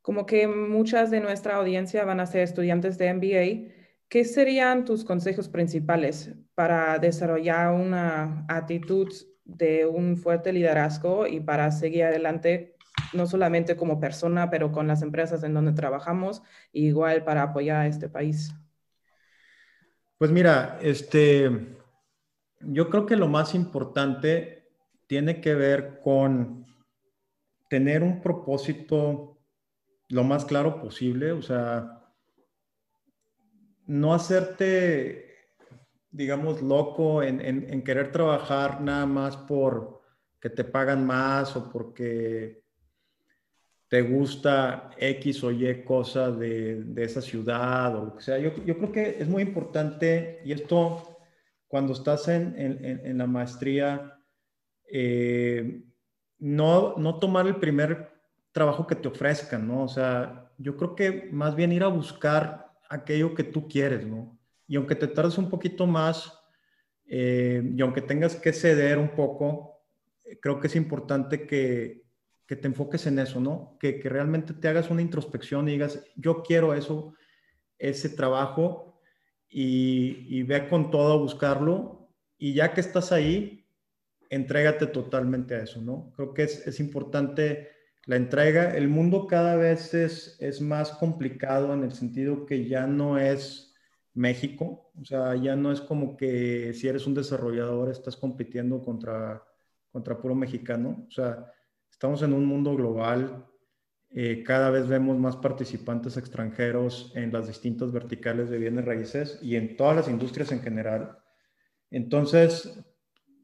Como 0.01 0.25
que 0.25 0.47
muchas 0.47 1.11
de 1.11 1.19
nuestra 1.19 1.57
audiencia 1.57 2.03
van 2.03 2.19
a 2.19 2.25
ser 2.25 2.41
estudiantes 2.41 2.97
de 2.97 3.13
MBA 3.13 3.80
¿Qué 4.11 4.25
serían 4.25 4.83
tus 4.83 5.05
consejos 5.05 5.47
principales 5.47 6.33
para 6.53 6.99
desarrollar 6.99 7.71
una 7.71 8.45
actitud 8.49 9.07
de 9.45 9.85
un 9.85 10.17
fuerte 10.17 10.51
liderazgo 10.51 11.27
y 11.27 11.39
para 11.39 11.71
seguir 11.71 12.03
adelante, 12.03 12.75
no 13.13 13.25
solamente 13.25 13.77
como 13.77 14.01
persona, 14.01 14.49
pero 14.49 14.73
con 14.73 14.85
las 14.85 15.01
empresas 15.01 15.43
en 15.43 15.53
donde 15.53 15.71
trabajamos, 15.71 16.43
igual 16.73 17.23
para 17.23 17.43
apoyar 17.43 17.77
a 17.77 17.87
este 17.87 18.09
país? 18.09 18.53
Pues 20.17 20.29
mira, 20.29 20.77
este, 20.81 21.77
yo 22.59 22.89
creo 22.89 23.05
que 23.05 23.15
lo 23.15 23.29
más 23.29 23.55
importante 23.55 24.73
tiene 25.07 25.39
que 25.39 25.55
ver 25.55 26.01
con 26.03 26.65
tener 27.69 28.03
un 28.03 28.19
propósito 28.21 29.39
lo 30.09 30.25
más 30.25 30.43
claro 30.43 30.81
posible, 30.81 31.31
o 31.31 31.41
sea, 31.41 32.00
no 33.91 34.13
hacerte, 34.13 35.35
digamos, 36.11 36.61
loco 36.61 37.21
en, 37.23 37.83
querer 37.83 38.09
trabajar 38.13 38.79
nada 38.79 39.05
más 39.05 39.35
por 39.35 40.01
que 40.39 40.49
te 40.49 40.63
pagan 40.63 41.05
más 41.05 41.57
o 41.57 41.69
porque 41.69 42.63
te 43.89 44.01
gusta 44.01 44.91
X 44.97 45.43
o 45.43 45.51
Y 45.51 45.83
cosa 45.83 46.31
de, 46.31 46.85
esa 46.95 47.21
ciudad 47.21 47.93
o 47.97 48.05
lo 48.05 48.15
que 48.15 48.23
sea. 48.23 48.39
Yo, 48.39 48.53
creo 48.53 48.93
que 48.93 49.17
es 49.19 49.27
muy 49.27 49.43
importante 49.43 50.39
y 50.45 50.53
esto 50.53 51.17
cuando 51.67 51.91
estás 51.91 52.29
en, 52.29 53.17
la 53.17 53.27
maestría, 53.27 54.17
eh, 54.89 55.83
no, 56.39 56.95
no 56.95 57.19
tomar 57.19 57.45
el 57.45 57.57
primer 57.57 58.09
trabajo 58.53 58.87
que 58.87 58.95
te 58.95 59.09
ofrezcan, 59.09 59.67
¿no? 59.67 59.83
O 59.83 59.89
sea, 59.89 60.49
yo 60.57 60.77
creo 60.77 60.95
que 60.95 61.29
más 61.33 61.55
bien 61.55 61.73
ir 61.73 61.83
a 61.83 61.87
buscar 61.87 62.70
aquello 62.91 63.33
que 63.33 63.43
tú 63.43 63.67
quieres, 63.67 64.05
¿no? 64.05 64.37
Y 64.67 64.75
aunque 64.75 64.95
te 64.95 65.07
tardes 65.07 65.37
un 65.37 65.49
poquito 65.49 65.87
más 65.87 66.37
eh, 67.05 67.63
y 67.75 67.81
aunque 67.81 68.01
tengas 68.01 68.35
que 68.35 68.53
ceder 68.53 68.97
un 68.97 69.15
poco, 69.15 69.81
eh, 70.23 70.39
creo 70.39 70.59
que 70.59 70.67
es 70.67 70.75
importante 70.75 71.47
que, 71.47 72.03
que 72.45 72.55
te 72.55 72.67
enfoques 72.67 73.07
en 73.07 73.19
eso, 73.19 73.39
¿no? 73.39 73.77
Que, 73.79 73.99
que, 73.99 74.09
realmente 74.09 74.53
te 74.53 74.67
hagas 74.67 74.89
una 74.89 75.01
introspección 75.01 75.67
y 75.67 75.73
digas, 75.73 76.03
yo 76.15 76.43
quiero 76.43 76.73
eso, 76.73 77.13
ese 77.79 78.09
trabajo 78.09 79.01
y, 79.49 80.27
y 80.29 80.43
ve 80.43 80.67
con 80.67 80.91
todo 80.91 81.13
a 81.13 81.17
buscarlo 81.17 82.09
y 82.37 82.53
ya 82.53 82.73
que 82.73 82.81
estás 82.81 83.11
ahí, 83.11 83.65
entrégate 84.29 84.87
totalmente 84.87 85.55
a 85.55 85.63
eso, 85.63 85.81
¿no? 85.81 86.11
Creo 86.15 86.33
que 86.33 86.43
es, 86.43 86.67
es 86.67 86.79
importante 86.79 87.70
la 88.05 88.15
entrega, 88.15 88.75
el 88.75 88.87
mundo 88.87 89.27
cada 89.27 89.55
vez 89.55 89.93
es, 89.93 90.37
es 90.39 90.61
más 90.61 90.91
complicado 90.91 91.73
en 91.73 91.83
el 91.83 91.93
sentido 91.93 92.45
que 92.45 92.67
ya 92.67 92.87
no 92.87 93.17
es 93.17 93.75
México, 94.13 94.91
o 94.99 95.05
sea, 95.05 95.35
ya 95.35 95.55
no 95.55 95.71
es 95.71 95.81
como 95.81 96.17
que 96.17 96.73
si 96.73 96.87
eres 96.87 97.07
un 97.07 97.13
desarrollador 97.13 97.89
estás 97.89 98.17
compitiendo 98.17 98.81
contra, 98.81 99.43
contra 99.91 100.19
puro 100.19 100.35
mexicano, 100.35 101.05
o 101.07 101.11
sea, 101.11 101.51
estamos 101.89 102.21
en 102.23 102.33
un 102.33 102.45
mundo 102.45 102.75
global, 102.75 103.45
eh, 104.09 104.43
cada 104.43 104.69
vez 104.71 104.87
vemos 104.87 105.17
más 105.17 105.37
participantes 105.37 106.17
extranjeros 106.17 107.13
en 107.15 107.31
las 107.31 107.47
distintas 107.47 107.93
verticales 107.93 108.49
de 108.49 108.57
bienes 108.57 108.83
raíces 108.83 109.39
y 109.41 109.55
en 109.55 109.77
todas 109.77 109.95
las 109.95 110.09
industrias 110.09 110.51
en 110.51 110.61
general. 110.61 111.17
Entonces, 111.89 112.77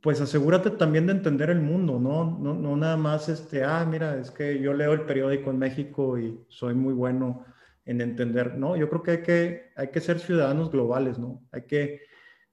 pues 0.02 0.22
asegúrate 0.22 0.72
también 0.72 1.08
de 1.08 1.14
entender 1.14 1.50
el 1.50 1.62
mundo, 1.62 2.00
¿no? 2.00 2.38
No, 2.40 2.54
no 2.54 2.78
nada 2.78 2.98
más 2.98 3.30
este, 3.30 3.64
ah, 3.64 3.86
mira, 3.90 4.20
es 4.20 4.32
que 4.32 4.60
yo 4.60 4.74
leo 4.74 4.94
el 4.94 5.02
periódico 5.02 5.50
en 5.50 5.60
México 5.60 6.18
y 6.18 6.40
soy 6.48 6.74
muy 6.76 6.94
bueno 6.94 7.46
en 7.86 8.02
entender, 8.02 8.58
¿no? 8.58 8.76
Yo 8.76 8.90
creo 8.90 9.04
que 9.04 9.12
hay 9.12 9.24
que, 9.24 9.72
hay 9.76 9.88
que 9.90 10.02
ser 10.02 10.20
ciudadanos 10.20 10.72
globales, 10.72 11.18
¿no? 11.18 11.48
Hay 11.52 11.64
que, 11.64 12.02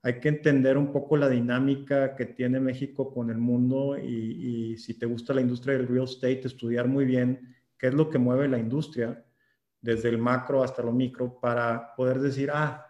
hay 0.02 0.20
que 0.20 0.28
entender 0.28 0.78
un 0.78 0.92
poco 0.92 1.16
la 1.16 1.28
dinámica 1.28 2.14
que 2.14 2.26
tiene 2.26 2.60
México 2.60 3.12
con 3.12 3.30
el 3.30 3.38
mundo 3.38 3.98
y, 3.98 4.72
y 4.72 4.76
si 4.78 4.98
te 4.98 5.06
gusta 5.06 5.34
la 5.34 5.40
industria 5.40 5.76
del 5.76 5.88
real 5.88 6.04
estate, 6.04 6.42
estudiar 6.46 6.88
muy 6.88 7.04
bien 7.04 7.54
qué 7.78 7.88
es 7.88 7.94
lo 7.94 8.08
que 8.10 8.18
mueve 8.18 8.48
la 8.48 8.58
industria, 8.58 9.24
desde 9.80 10.08
el 10.08 10.18
macro 10.18 10.62
hasta 10.62 10.82
lo 10.82 10.92
micro, 10.92 11.38
para 11.38 11.94
poder 11.94 12.18
decir, 12.20 12.50
ah, 12.52 12.86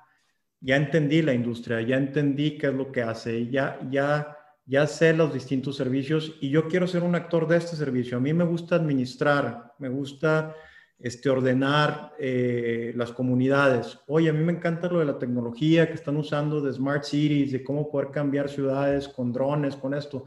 ya 0.61 0.77
entendí 0.77 1.23
la 1.23 1.35
industria, 1.35 1.83
ya 1.83 1.97
entendí 1.97 2.57
qué 2.57 2.69
es 2.69 2.75
lo 2.75 2.93
que 2.93 3.03
hace, 3.03 3.49
ya, 3.49 3.79
ya, 3.91 4.34
ya 4.67 4.87
sé 4.87 5.13
los 5.13 5.33
distintos 5.33 5.77
servicios 5.77 6.37
y 6.41 6.51
yo 6.51 6.69
quiero 6.69 6.87
ser 6.87 7.03
un 7.03 7.15
actor 7.15 7.47
de 7.47 7.59
este 7.59 7.77
servicio. 7.77 8.17
A 8.17 8.21
mí 8.21 8.33
me 8.33 8.45
gusta 8.45 8.77
administrar, 8.77 9.75
me 9.79 9.89
gusta 9.89 10.55
este, 10.99 11.29
ordenar 11.29 12.13
eh, 12.19 12.93
las 12.97 13.13
comunidades. 13.13 13.99
Oye, 14.07 14.31
a 14.31 14.33
mí 14.33 14.43
me 14.43 14.53
encanta 14.53 14.89
lo 14.89 15.01
de 15.01 15.05
la 15.05 15.19
tecnología 15.19 15.89
que 15.89 15.95
están 15.95 16.17
usando 16.17 16.61
de 16.61 16.73
Smart 16.73 17.05
Cities, 17.05 17.53
de 17.53 17.63
cómo 17.63 17.91
poder 17.91 18.11
cambiar 18.11 18.49
ciudades 18.49 19.09
con 19.09 19.33
drones, 19.33 19.77
con 19.77 19.95
esto. 19.95 20.27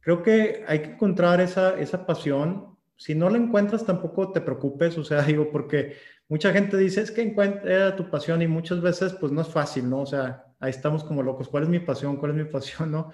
Creo 0.00 0.22
que 0.22 0.64
hay 0.66 0.80
que 0.80 0.90
encontrar 0.92 1.40
esa, 1.40 1.78
esa 1.78 2.04
pasión 2.04 2.76
si 2.96 3.14
no 3.14 3.28
la 3.28 3.36
encuentras, 3.36 3.84
tampoco 3.84 4.32
te 4.32 4.40
preocupes, 4.40 4.96
o 4.98 5.04
sea, 5.04 5.22
digo, 5.22 5.50
porque 5.50 5.96
mucha 6.28 6.52
gente 6.52 6.76
dice, 6.76 7.02
es 7.02 7.10
que 7.10 7.22
encuentra 7.22 7.94
tu 7.94 8.10
pasión 8.10 8.42
y 8.42 8.46
muchas 8.48 8.80
veces, 8.80 9.14
pues 9.14 9.32
no 9.32 9.42
es 9.42 9.48
fácil, 9.48 9.88
¿no? 9.88 10.00
O 10.00 10.06
sea, 10.06 10.46
ahí 10.58 10.70
estamos 10.70 11.04
como 11.04 11.22
locos, 11.22 11.48
¿cuál 11.48 11.64
es 11.64 11.68
mi 11.68 11.80
pasión? 11.80 12.16
¿Cuál 12.16 12.32
es 12.32 12.38
mi 12.38 12.44
pasión? 12.44 12.90
¿No? 12.92 13.12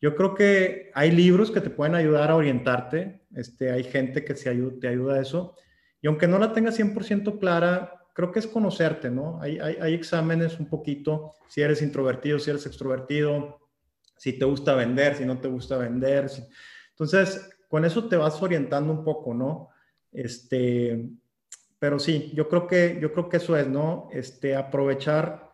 Yo 0.00 0.14
creo 0.14 0.34
que 0.34 0.90
hay 0.94 1.10
libros 1.10 1.50
que 1.50 1.60
te 1.60 1.70
pueden 1.70 1.94
ayudar 1.94 2.30
a 2.30 2.36
orientarte, 2.36 3.22
este, 3.34 3.70
hay 3.70 3.84
gente 3.84 4.24
que 4.24 4.34
se 4.34 4.50
ayuda, 4.50 4.74
te 4.80 4.88
ayuda 4.88 5.14
a 5.14 5.22
eso, 5.22 5.54
y 6.02 6.06
aunque 6.06 6.28
no 6.28 6.38
la 6.38 6.52
tengas 6.52 6.78
100% 6.78 7.38
clara, 7.38 8.04
creo 8.12 8.30
que 8.30 8.38
es 8.38 8.46
conocerte, 8.46 9.10
¿no? 9.10 9.40
Hay, 9.40 9.58
hay, 9.58 9.76
hay 9.80 9.94
exámenes 9.94 10.58
un 10.60 10.68
poquito, 10.68 11.34
si 11.48 11.62
eres 11.62 11.82
introvertido, 11.82 12.38
si 12.38 12.50
eres 12.50 12.66
extrovertido, 12.66 13.60
si 14.16 14.32
te 14.38 14.44
gusta 14.44 14.74
vender, 14.74 15.16
si 15.16 15.24
no 15.24 15.38
te 15.38 15.48
gusta 15.48 15.76
vender. 15.76 16.30
Entonces, 16.90 17.50
con 17.68 17.84
eso 17.84 18.08
te 18.08 18.16
vas 18.16 18.40
orientando 18.42 18.92
un 18.92 19.04
poco, 19.04 19.34
¿no? 19.34 19.70
Este, 20.12 21.08
pero 21.78 21.98
sí, 21.98 22.32
yo 22.34 22.48
creo 22.48 22.66
que, 22.66 22.98
yo 23.00 23.12
creo 23.12 23.28
que 23.28 23.36
eso 23.36 23.56
es, 23.56 23.68
¿no? 23.68 24.08
Este, 24.12 24.56
aprovechar 24.56 25.45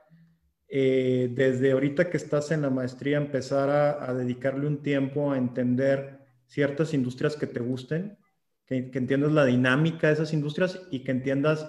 eh, 0.74 1.28
desde 1.30 1.72
ahorita 1.72 2.08
que 2.08 2.16
estás 2.16 2.50
en 2.50 2.62
la 2.62 2.70
maestría, 2.70 3.18
empezar 3.18 3.68
a, 3.68 4.14
dedicarle 4.14 4.66
un 4.66 4.82
tiempo 4.82 5.30
a 5.30 5.36
entender 5.36 6.20
ciertas 6.46 6.94
industrias 6.94 7.36
que 7.36 7.46
te 7.46 7.60
gusten, 7.60 8.16
que, 8.64 8.90
que, 8.90 8.98
entiendas 8.98 9.32
la 9.32 9.44
dinámica 9.44 10.06
de 10.06 10.14
esas 10.14 10.32
industrias 10.32 10.80
y 10.90 11.04
que 11.04 11.10
entiendas 11.10 11.68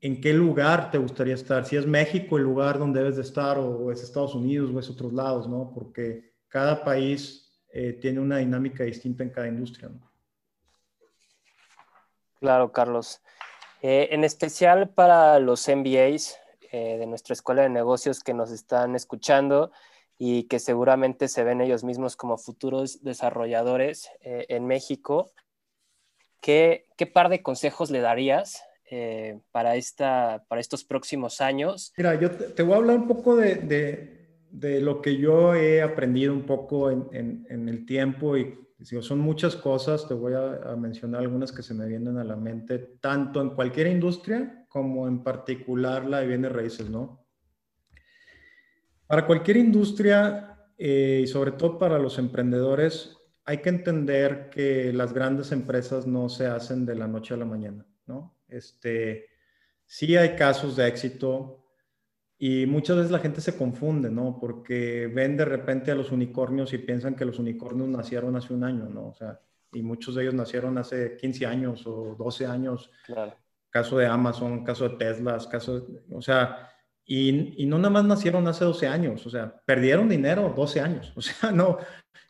en 0.00 0.20
qué 0.20 0.34
lugar 0.34 0.90
te 0.90 0.98
gustaría 0.98 1.34
estar. 1.34 1.64
Si 1.64 1.76
es 1.76 1.86
México 1.86 2.36
el 2.36 2.42
lugar 2.42 2.80
donde 2.80 2.98
debes 2.98 3.14
de 3.14 3.22
estar 3.22 3.58
o 3.58 3.92
es 3.92 4.02
Estados 4.02 4.34
Unidos 4.34 4.72
o 4.74 4.80
es 4.80 4.90
otros 4.90 5.12
lados, 5.12 5.48
¿no? 5.48 5.70
Porque 5.72 6.34
cada 6.48 6.82
país 6.82 7.62
eh, 7.72 7.92
tiene 7.92 8.18
una 8.18 8.38
dinámica 8.38 8.82
distinta 8.82 9.22
en 9.22 9.30
cada 9.30 9.46
industria. 9.46 9.88
Claro, 12.40 12.72
Carlos. 12.72 13.22
Eh, 13.82 14.08
en 14.10 14.24
especial 14.24 14.88
para 14.88 15.38
los 15.38 15.68
MBAs 15.68 16.40
eh, 16.70 16.96
de 16.98 17.06
nuestra 17.06 17.32
escuela 17.32 17.62
de 17.62 17.68
negocios 17.68 18.22
que 18.22 18.34
nos 18.34 18.50
están 18.50 18.94
escuchando 18.94 19.72
y 20.18 20.44
que 20.44 20.58
seguramente 20.58 21.28
se 21.28 21.44
ven 21.44 21.60
ellos 21.60 21.84
mismos 21.84 22.16
como 22.16 22.36
futuros 22.36 23.02
desarrolladores 23.02 24.10
en 24.20 24.66
México, 24.66 25.32
¿qué, 26.42 26.86
¿qué, 26.98 27.06
par 27.06 27.30
de 27.30 27.42
consejos 27.42 27.90
le 27.90 28.00
darías 28.00 28.62
para, 29.50 29.76
esta, 29.76 30.44
para 30.46 30.60
estos 30.60 30.84
próximos 30.84 31.40
años? 31.40 31.94
Mira, 31.96 32.20
yo 32.20 32.30
te, 32.30 32.62
voy 32.62 32.74
a 32.74 32.76
hablar 32.76 32.96
un 32.98 33.08
poco 33.08 33.34
de 33.34 34.20
de 34.50 34.80
lo 34.80 35.00
que 35.00 35.16
yo 35.16 35.54
he 35.54 35.82
aprendido 35.82 36.32
un 36.32 36.42
poco 36.42 36.90
en, 36.90 37.46
el 37.48 37.86
tiempo 37.86 38.36
y 38.36 38.58
son 38.84 39.18
muchas 39.18 39.56
cosas, 39.56 40.08
te 40.08 40.14
voy 40.14 40.32
a, 40.34 40.74
mencionar 40.76 41.20
algunas 41.20 41.52
que 41.52 41.62
se 41.62 41.74
me 41.74 41.86
vienen 41.86 42.18
a 42.18 42.24
la 42.24 42.36
mente, 42.36 42.78
tanto 43.00 43.40
en 43.40 43.50
cualquier 43.50 43.88
industria 43.88 44.66
como 44.68 45.06
en 45.06 45.22
particular 45.22 46.06
la 46.06 46.20
de 46.20 46.26
bienes 46.26 46.52
raíces, 46.52 46.88
¿no? 46.88 47.26
Para 49.06 49.26
cualquier 49.26 49.58
industria 49.58 50.56
eh, 50.78 51.20
y 51.24 51.26
sobre 51.26 51.52
todo 51.52 51.78
para 51.78 51.98
los 51.98 52.18
emprendedores, 52.18 53.16
hay 53.44 53.58
que 53.58 53.68
entender 53.68 54.48
que 54.50 54.92
las 54.92 55.12
grandes 55.12 55.52
empresas 55.52 56.06
no 56.06 56.28
se 56.28 56.46
hacen 56.46 56.86
de 56.86 56.94
la 56.94 57.08
noche 57.08 57.34
a 57.34 57.36
la 57.36 57.44
mañana, 57.44 57.86
¿no? 58.06 58.38
Este, 58.48 59.26
sí 59.84 60.16
hay 60.16 60.36
casos 60.36 60.76
de 60.76 60.86
éxito, 60.86 61.59
y 62.42 62.64
muchas 62.64 62.96
veces 62.96 63.12
la 63.12 63.18
gente 63.18 63.42
se 63.42 63.54
confunde, 63.54 64.10
¿no? 64.10 64.38
Porque 64.40 65.12
ven 65.14 65.36
de 65.36 65.44
repente 65.44 65.90
a 65.90 65.94
los 65.94 66.10
unicornios 66.10 66.72
y 66.72 66.78
piensan 66.78 67.14
que 67.14 67.26
los 67.26 67.38
unicornios 67.38 67.86
nacieron 67.90 68.34
hace 68.34 68.54
un 68.54 68.64
año, 68.64 68.88
¿no? 68.88 69.08
O 69.08 69.14
sea, 69.14 69.38
y 69.72 69.82
muchos 69.82 70.14
de 70.14 70.22
ellos 70.22 70.32
nacieron 70.32 70.78
hace 70.78 71.18
15 71.18 71.44
años 71.44 71.86
o 71.86 72.16
12 72.18 72.46
años. 72.46 72.90
Claro. 73.04 73.34
Caso 73.68 73.98
de 73.98 74.06
Amazon, 74.06 74.64
caso 74.64 74.88
de 74.88 74.96
Tesla, 74.96 75.38
caso, 75.50 75.86
o 76.10 76.22
sea, 76.22 76.70
y, 77.04 77.62
y, 77.62 77.66
no 77.66 77.76
nada 77.76 77.90
más 77.90 78.04
nacieron 78.06 78.48
hace 78.48 78.64
12 78.64 78.86
años, 78.88 79.26
o 79.26 79.30
sea, 79.30 79.60
perdieron 79.66 80.08
dinero 80.08 80.54
12 80.56 80.80
años, 80.80 81.12
o 81.16 81.20
sea, 81.20 81.52
no. 81.52 81.76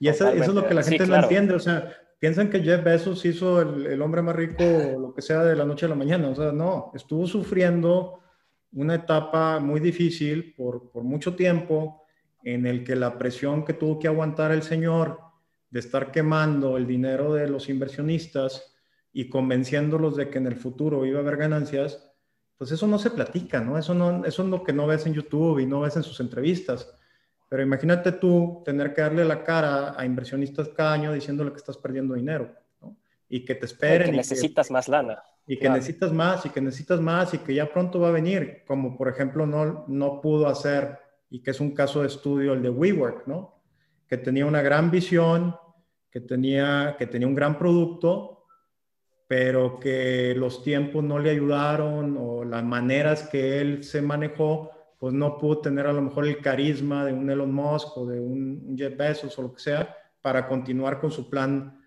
Y 0.00 0.08
eso, 0.08 0.28
eso 0.28 0.42
es 0.42 0.54
lo 0.54 0.66
que 0.66 0.74
la 0.74 0.82
gente 0.82 1.06
no 1.06 1.14
entiende, 1.14 1.54
o 1.54 1.60
sea, 1.60 1.88
piensan 2.18 2.50
que 2.50 2.64
Jeff 2.64 2.82
Bezos 2.82 3.24
hizo 3.24 3.62
el, 3.62 3.86
el 3.86 4.02
hombre 4.02 4.22
más 4.22 4.34
rico 4.34 4.64
o 4.64 4.98
lo 4.98 5.14
que 5.14 5.22
sea 5.22 5.44
de 5.44 5.54
la 5.54 5.64
noche 5.64 5.86
a 5.86 5.88
la 5.88 5.94
mañana, 5.94 6.30
o 6.30 6.34
sea, 6.34 6.50
no, 6.50 6.90
estuvo 6.96 7.28
sufriendo 7.28 8.20
una 8.72 8.94
etapa 8.94 9.58
muy 9.58 9.80
difícil 9.80 10.54
por, 10.54 10.90
mucho 11.02 11.34
tiempo 11.34 12.04
en 12.42 12.66
el 12.66 12.84
que 12.84 12.96
la 12.96 13.18
presión 13.18 13.64
que 13.64 13.74
tuvo 13.74 13.98
que 13.98 14.08
aguantar 14.08 14.52
el 14.52 14.62
señor 14.62 15.20
de 15.70 15.80
estar 15.80 16.10
quemando 16.10 16.76
el 16.76 16.86
dinero 16.86 17.34
de 17.34 17.48
los 17.48 17.68
inversionistas 17.68 18.74
y 19.12 19.28
convenciéndolos 19.28 20.16
de 20.16 20.30
que 20.30 20.38
en 20.38 20.46
el 20.46 20.56
futuro 20.56 21.04
iba 21.04 21.18
a 21.18 21.22
haber 21.22 21.36
ganancias, 21.36 22.12
pues 22.56 22.70
eso 22.72 22.86
no 22.86 22.98
se 22.98 23.10
platica, 23.10 23.60
¿no? 23.60 23.78
Eso, 23.78 23.94
no, 23.94 24.24
eso 24.24 24.42
es 24.42 24.48
lo 24.48 24.62
que 24.62 24.72
no 24.72 24.86
ves 24.86 25.06
en 25.06 25.14
YouTube 25.14 25.58
y 25.58 25.66
no 25.66 25.80
ves 25.80 25.96
en 25.96 26.02
sus 26.02 26.20
entrevistas. 26.20 26.92
Pero 27.48 27.62
imagínate 27.62 28.12
tú 28.12 28.62
tener 28.64 28.94
que 28.94 29.00
darle 29.00 29.24
la 29.24 29.42
cara 29.42 29.94
a 29.96 30.04
inversionistas 30.04 30.68
cada 30.68 30.92
año 30.92 31.12
diciéndole 31.12 31.50
que 31.50 31.56
estás 31.56 31.76
perdiendo 31.76 32.14
dinero, 32.14 32.54
¿no? 32.80 32.96
Y 33.28 33.44
que 33.44 33.56
te 33.56 33.66
esperen. 33.66 34.10
Que 34.10 34.16
necesitas 34.16 34.70
más 34.70 34.88
lana 34.88 35.22
y 35.50 35.58
que 35.58 35.68
necesitas 35.68 36.12
más 36.12 36.46
y 36.46 36.50
que 36.50 36.60
necesitas 36.60 37.00
más 37.00 37.34
y 37.34 37.38
que 37.38 37.52
ya 37.52 37.72
pronto 37.72 37.98
va 37.98 38.10
a 38.10 38.12
venir, 38.12 38.62
como 38.68 38.96
por 38.96 39.08
ejemplo 39.08 39.46
no, 39.46 39.84
no 39.88 40.20
pudo 40.20 40.46
hacer, 40.46 40.96
y 41.28 41.42
que 41.42 41.50
es 41.50 41.58
un 41.58 41.74
caso 41.74 42.02
de 42.02 42.06
estudio 42.06 42.52
el 42.52 42.62
de 42.62 42.70
WeWork, 42.70 43.26
¿no? 43.26 43.60
Que 44.06 44.16
tenía 44.16 44.46
una 44.46 44.62
gran 44.62 44.92
visión, 44.92 45.56
que 46.08 46.20
tenía, 46.20 46.94
que 46.96 47.08
tenía 47.08 47.26
un 47.26 47.34
gran 47.34 47.58
producto, 47.58 48.44
pero 49.26 49.80
que 49.80 50.36
los 50.36 50.62
tiempos 50.62 51.02
no 51.02 51.18
le 51.18 51.30
ayudaron 51.30 52.16
o 52.16 52.44
las 52.44 52.62
maneras 52.62 53.28
que 53.28 53.60
él 53.60 53.82
se 53.82 54.02
manejó, 54.02 54.70
pues 55.00 55.12
no 55.12 55.36
pudo 55.36 55.62
tener 55.62 55.88
a 55.88 55.92
lo 55.92 56.02
mejor 56.02 56.28
el 56.28 56.40
carisma 56.40 57.04
de 57.04 57.12
un 57.12 57.28
Elon 57.28 57.52
Musk 57.52 57.96
o 57.96 58.06
de 58.06 58.20
un 58.20 58.76
Jeff 58.78 58.96
Bezos 58.96 59.36
o 59.36 59.42
lo 59.42 59.52
que 59.52 59.62
sea 59.62 59.96
para 60.22 60.46
continuar 60.46 61.00
con 61.00 61.10
su 61.10 61.28
plan 61.28 61.79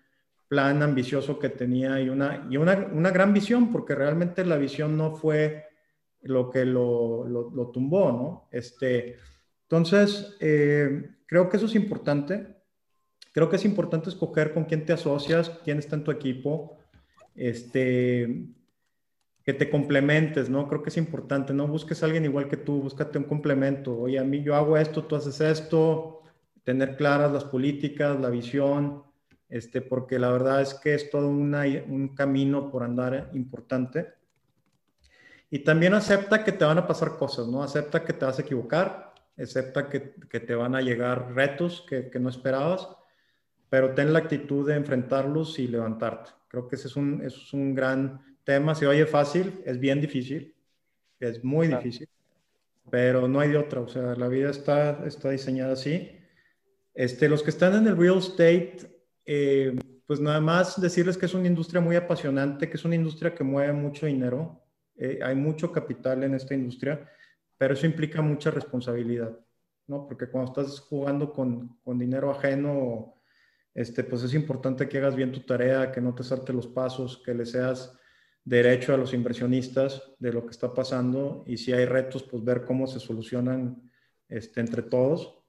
plan 0.48 0.82
ambicioso 0.82 1.38
que 1.38 1.48
tenía 1.48 2.00
y 2.00 2.08
una, 2.08 2.46
y 2.50 2.56
una, 2.56 2.88
una 2.92 3.10
gran 3.10 3.32
visión, 3.32 3.72
porque 3.72 3.94
realmente 3.94 4.44
la 4.44 4.56
visión 4.56 4.96
no 4.96 5.16
fue 5.16 5.64
lo 6.22 6.50
que 6.50 6.64
lo, 6.64 7.26
lo, 7.26 7.70
tumbó, 7.70 8.12
¿no? 8.12 8.48
Este, 8.50 9.16
entonces, 9.62 10.36
eh, 10.40 11.10
creo 11.26 11.48
que 11.48 11.56
eso 11.56 11.66
es 11.66 11.74
importante. 11.74 12.56
Creo 13.32 13.50
que 13.50 13.56
es 13.56 13.64
importante 13.64 14.10
escoger 14.10 14.54
con 14.54 14.64
quién 14.64 14.86
te 14.86 14.92
asocias, 14.92 15.50
quién 15.64 15.78
está 15.78 15.96
en 15.96 16.04
tu 16.04 16.10
equipo, 16.10 16.78
este, 17.34 18.46
que 19.44 19.52
te 19.52 19.68
complementes, 19.68 20.48
¿no? 20.48 20.68
Creo 20.68 20.82
que 20.82 20.90
es 20.90 20.96
importante, 20.96 21.52
no 21.52 21.66
busques 21.66 22.02
a 22.02 22.06
alguien 22.06 22.24
igual 22.24 22.48
que 22.48 22.56
tú, 22.56 22.80
búscate 22.80 23.18
un 23.18 23.24
complemento. 23.24 23.98
Oye, 23.98 24.18
a 24.18 24.24
mí 24.24 24.42
yo 24.42 24.54
hago 24.54 24.76
esto, 24.76 25.04
tú 25.04 25.16
haces 25.16 25.40
esto, 25.40 26.22
tener 26.62 26.96
claras 26.96 27.32
las 27.32 27.44
políticas, 27.44 28.18
la 28.18 28.30
visión, 28.30 29.02
este, 29.48 29.80
porque 29.80 30.18
la 30.18 30.30
verdad 30.30 30.62
es 30.62 30.74
que 30.74 30.94
es 30.94 31.10
todo 31.10 31.28
un 31.28 32.14
camino 32.16 32.70
por 32.70 32.82
andar 32.82 33.30
importante. 33.34 34.14
Y 35.54 35.60
también 35.60 35.94
acepta 35.94 36.42
que 36.42 36.50
te 36.50 36.64
van 36.64 36.78
a 36.78 36.86
pasar 36.86 37.16
cosas, 37.16 37.46
¿no? 37.46 37.62
Acepta 37.62 38.04
que 38.04 38.12
te 38.12 38.24
vas 38.24 38.38
a 38.38 38.42
equivocar, 38.42 39.14
acepta 39.38 39.88
que, 39.88 40.00
te 40.00 40.54
van 40.54 40.74
a 40.74 40.80
llegar 40.80 41.32
retos 41.32 41.86
que, 41.88 42.10
no 42.18 42.28
esperabas, 42.28 42.88
pero 43.68 43.94
ten 43.94 44.12
la 44.12 44.18
actitud 44.20 44.66
de 44.66 44.74
enfrentarlos 44.74 45.58
y 45.60 45.68
levantarte. 45.68 46.30
Creo 46.48 46.66
que 46.66 46.76
ese 46.76 46.88
es 46.88 46.96
un, 46.96 47.22
es 47.22 47.52
un 47.52 47.74
gran 47.74 48.36
tema. 48.42 48.74
Se 48.74 48.86
oye 48.86 49.06
fácil, 49.06 49.62
es 49.64 49.78
bien 49.78 50.00
difícil, 50.00 50.54
es 51.20 51.44
muy 51.44 51.68
difícil, 51.68 52.08
pero 52.90 53.28
no 53.28 53.40
hay 53.40 53.50
de 53.50 53.58
otra. 53.58 53.80
O 53.80 53.88
sea, 53.88 54.16
la 54.16 54.26
vida 54.26 54.50
está, 54.50 55.06
está 55.06 55.30
diseñada 55.30 55.74
así. 55.74 56.18
Este, 56.94 57.28
los 57.28 57.42
que 57.42 57.50
están 57.50 57.74
en 57.74 57.86
el 57.86 57.96
real 57.96 58.18
estate, 58.18 58.93
eh, 59.24 59.76
pues 60.06 60.20
nada 60.20 60.40
más 60.40 60.80
decirles 60.80 61.16
que 61.16 61.26
es 61.26 61.34
una 61.34 61.46
industria 61.46 61.80
muy 61.80 61.96
apasionante, 61.96 62.68
que 62.68 62.76
es 62.76 62.84
una 62.84 62.94
industria 62.94 63.34
que 63.34 63.44
mueve 63.44 63.72
mucho 63.72 64.06
dinero. 64.06 64.62
Eh, 64.96 65.20
hay 65.22 65.34
mucho 65.34 65.72
capital 65.72 66.22
en 66.22 66.34
esta 66.34 66.54
industria, 66.54 67.08
pero 67.56 67.74
eso 67.74 67.86
implica 67.86 68.22
mucha 68.22 68.50
responsabilidad, 68.50 69.38
¿no? 69.86 70.06
Porque 70.06 70.28
cuando 70.28 70.50
estás 70.50 70.80
jugando 70.80 71.32
con, 71.32 71.78
con 71.82 71.98
dinero 71.98 72.30
ajeno, 72.30 73.14
este, 73.74 74.04
pues 74.04 74.22
es 74.22 74.34
importante 74.34 74.88
que 74.88 74.98
hagas 74.98 75.16
bien 75.16 75.32
tu 75.32 75.40
tarea, 75.40 75.90
que 75.90 76.00
no 76.00 76.14
te 76.14 76.22
salte 76.22 76.52
los 76.52 76.68
pasos, 76.68 77.22
que 77.24 77.34
le 77.34 77.44
seas 77.44 77.98
derecho 78.44 78.94
a 78.94 78.98
los 78.98 79.14
inversionistas 79.14 80.12
de 80.18 80.32
lo 80.32 80.44
que 80.44 80.50
está 80.50 80.72
pasando 80.72 81.44
y 81.46 81.56
si 81.56 81.72
hay 81.72 81.86
retos, 81.86 82.22
pues 82.22 82.44
ver 82.44 82.64
cómo 82.64 82.86
se 82.86 83.00
solucionan 83.00 83.90
este, 84.28 84.60
entre 84.60 84.82
todos. 84.82 85.43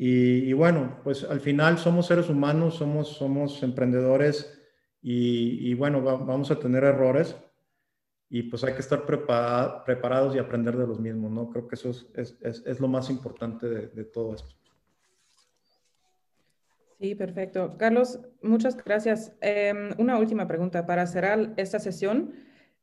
Y, 0.00 0.52
bueno, 0.52 1.00
pues 1.02 1.24
al 1.24 1.40
final 1.40 1.76
somos 1.76 2.06
seres 2.06 2.28
humanos, 2.28 2.76
somos, 2.76 3.08
somos 3.08 3.60
emprendedores 3.64 4.62
y, 5.02 5.74
bueno, 5.74 6.00
vamos 6.02 6.52
a 6.52 6.60
tener 6.60 6.84
errores 6.84 7.34
y 8.30 8.44
pues 8.44 8.62
hay 8.62 8.74
que 8.74 8.80
estar 8.80 9.04
preparados 9.04 10.36
y 10.36 10.38
aprender 10.38 10.76
de 10.76 10.86
los 10.86 11.00
mismos, 11.00 11.32
¿no? 11.32 11.50
Creo 11.50 11.66
que 11.66 11.74
eso 11.74 11.90
es, 11.90 12.38
es, 12.42 12.78
lo 12.78 12.86
más 12.86 13.10
importante 13.10 13.68
de, 13.68 13.88
de 13.88 14.04
todo 14.04 14.36
esto. 14.36 14.54
Sí, 17.00 17.16
perfecto. 17.16 17.76
Carlos, 17.76 18.20
muchas 18.40 18.76
gracias. 18.76 19.32
Em, 19.40 19.90
una 19.98 20.16
última 20.16 20.46
pregunta 20.46 20.86
para 20.86 21.08
cerrar 21.08 21.54
esta 21.56 21.80
sesión. 21.80 22.34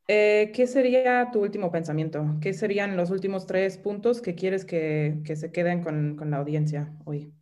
Eh, 0.08 0.52
¿Qué 0.54 0.68
sería 0.68 1.30
tu 1.32 1.42
último 1.42 1.72
pensamiento? 1.72 2.38
¿Qué 2.42 2.54
serían 2.54 2.96
los 2.96 3.10
últimos 3.10 3.48
tres 3.48 3.78
puntos 3.78 4.22
que 4.22 4.36
quieres 4.36 4.66
que, 4.66 5.22
que 5.26 5.36
se 5.36 5.52
queden 5.52 5.84
con, 5.84 6.16
con, 6.16 6.30
la 6.30 6.38
audiencia 6.38 6.94
hoy? 7.06 7.34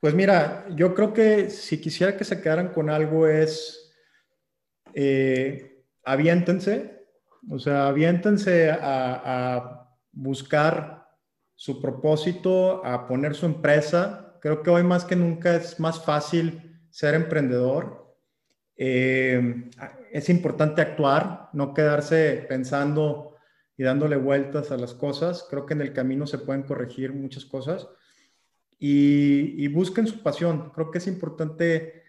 Pues 0.00 0.14
mira, 0.14 0.66
yo 0.76 0.94
creo 0.94 1.12
que 1.12 1.50
si 1.50 1.80
quisiera 1.80 2.16
que 2.16 2.24
se 2.24 2.40
quedaran 2.40 2.68
con 2.68 2.90
algo 2.90 3.26
es 3.26 3.92
eh, 4.94 5.82
aviéntense, 6.04 7.04
o 7.50 7.58
sea, 7.58 7.88
aviéntense 7.88 8.70
a, 8.70 8.76
a 9.56 9.90
buscar 10.12 11.08
su 11.54 11.80
propósito, 11.80 12.84
a 12.84 13.08
poner 13.08 13.34
su 13.34 13.46
empresa 13.46 14.26
Creo 14.46 14.62
que 14.62 14.70
hoy 14.70 14.84
más 14.84 15.04
que 15.04 15.16
nunca 15.16 15.56
es 15.56 15.80
más 15.80 16.04
fácil 16.04 16.78
ser 16.88 17.14
emprendedor. 17.14 18.16
Eh, 18.76 19.70
es 20.16 20.30
importante 20.30 20.80
actuar, 20.80 21.50
no 21.52 21.74
quedarse 21.74 22.46
pensando 22.48 23.36
y 23.76 23.82
dándole 23.82 24.16
vueltas 24.16 24.70
a 24.70 24.78
las 24.78 24.94
cosas. 24.94 25.46
Creo 25.50 25.66
que 25.66 25.74
en 25.74 25.82
el 25.82 25.92
camino 25.92 26.26
se 26.26 26.38
pueden 26.38 26.62
corregir 26.62 27.12
muchas 27.12 27.44
cosas. 27.44 27.86
Y, 28.78 29.68
busquen 29.68 30.06
su 30.06 30.22
pasión. 30.22 30.70
Creo 30.74 30.90
que 30.90 30.98
es 30.98 31.06
importante 31.06 32.02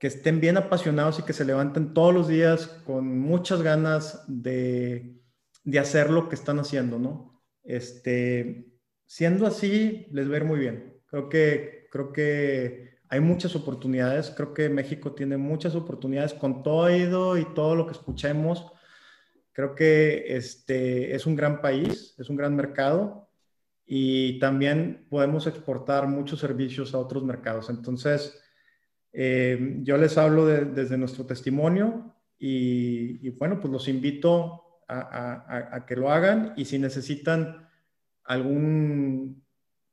que 0.00 0.08
estén 0.08 0.40
bien 0.40 0.56
apasionados 0.56 1.20
y 1.20 1.22
que 1.22 1.32
se 1.32 1.44
levanten 1.44 1.94
todos 1.94 2.12
los 2.12 2.26
días 2.26 2.66
con 2.84 3.06
muchas 3.06 3.62
ganas 3.62 4.24
de, 4.26 5.20
de 5.62 5.78
hacer 5.78 6.10
lo 6.10 6.28
que 6.28 6.34
están 6.34 6.58
haciendo, 6.58 6.98
¿no? 6.98 7.40
Este, 7.62 8.66
siendo 9.06 9.46
así, 9.46 10.08
les 10.10 10.26
ir 10.26 10.44
muy 10.44 10.58
bien. 10.58 11.00
Creo 11.06 11.28
que, 11.28 11.86
creo 11.92 12.12
que 12.12 12.87
hay 13.08 13.20
muchas 13.20 13.56
oportunidades. 13.56 14.30
Creo 14.30 14.52
que 14.52 14.68
México 14.68 15.12
tiene 15.12 15.36
muchas 15.36 15.74
oportunidades 15.74 16.34
con 16.34 16.62
todo 16.62 17.38
y 17.38 17.44
todo 17.54 17.74
lo 17.74 17.86
que 17.86 17.92
escuchemos. 17.92 18.66
Creo 19.52 19.74
que 19.74 20.36
este 20.36 21.14
es 21.14 21.26
un 21.26 21.34
gran 21.34 21.60
país, 21.60 22.14
es 22.18 22.28
un 22.28 22.36
gran 22.36 22.54
mercado 22.54 23.28
y 23.86 24.38
también 24.38 25.06
podemos 25.08 25.46
exportar 25.46 26.06
muchos 26.06 26.40
servicios 26.40 26.94
a 26.94 26.98
otros 26.98 27.24
mercados. 27.24 27.70
Entonces, 27.70 28.38
eh, 29.12 29.78
yo 29.82 29.96
les 29.96 30.18
hablo 30.18 30.46
desde 30.46 30.98
nuestro 30.98 31.24
testimonio 31.24 32.14
y, 32.38 33.30
bueno, 33.30 33.58
pues 33.58 33.72
los 33.72 33.88
invito 33.88 34.82
a, 34.86 35.74
a 35.74 35.86
que 35.86 35.96
lo 35.96 36.10
hagan 36.10 36.54
y 36.56 36.64
si 36.64 36.78
necesitan 36.78 37.68
algún 38.24 39.42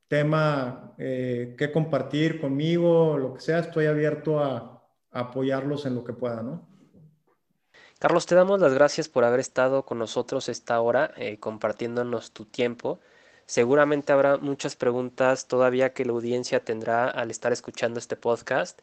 tema 0.08 0.94
eh, 0.98 1.54
que 1.58 1.72
compartir 1.72 2.40
conmigo, 2.40 3.18
lo 3.18 3.34
que 3.34 3.40
sea, 3.40 3.58
estoy 3.58 3.86
abierto 3.86 4.38
a, 4.40 4.72
apoyarlos 5.12 5.86
en 5.86 5.94
lo 5.94 6.02
que 6.04 6.12
pueda, 6.12 6.42
¿no? 6.42 6.68
Carlos, 7.98 8.26
te 8.26 8.34
damos 8.34 8.60
las 8.60 8.74
gracias 8.74 9.08
por 9.08 9.24
haber 9.24 9.40
estado 9.40 9.86
con 9.86 9.98
nosotros 9.98 10.50
esta 10.50 10.78
hora, 10.78 11.14
eh, 11.16 11.38
compartiéndonos 11.38 12.32
tu 12.32 12.44
tiempo. 12.44 13.00
Seguramente 13.46 14.12
habrá 14.12 14.36
muchas 14.36 14.76
preguntas 14.76 15.48
todavía 15.48 15.94
que 15.94 16.04
la 16.04 16.12
audiencia 16.12 16.62
tendrá 16.62 17.08
al 17.08 17.30
estar 17.30 17.50
escuchando 17.50 17.98
este 17.98 18.16
podcast. 18.16 18.82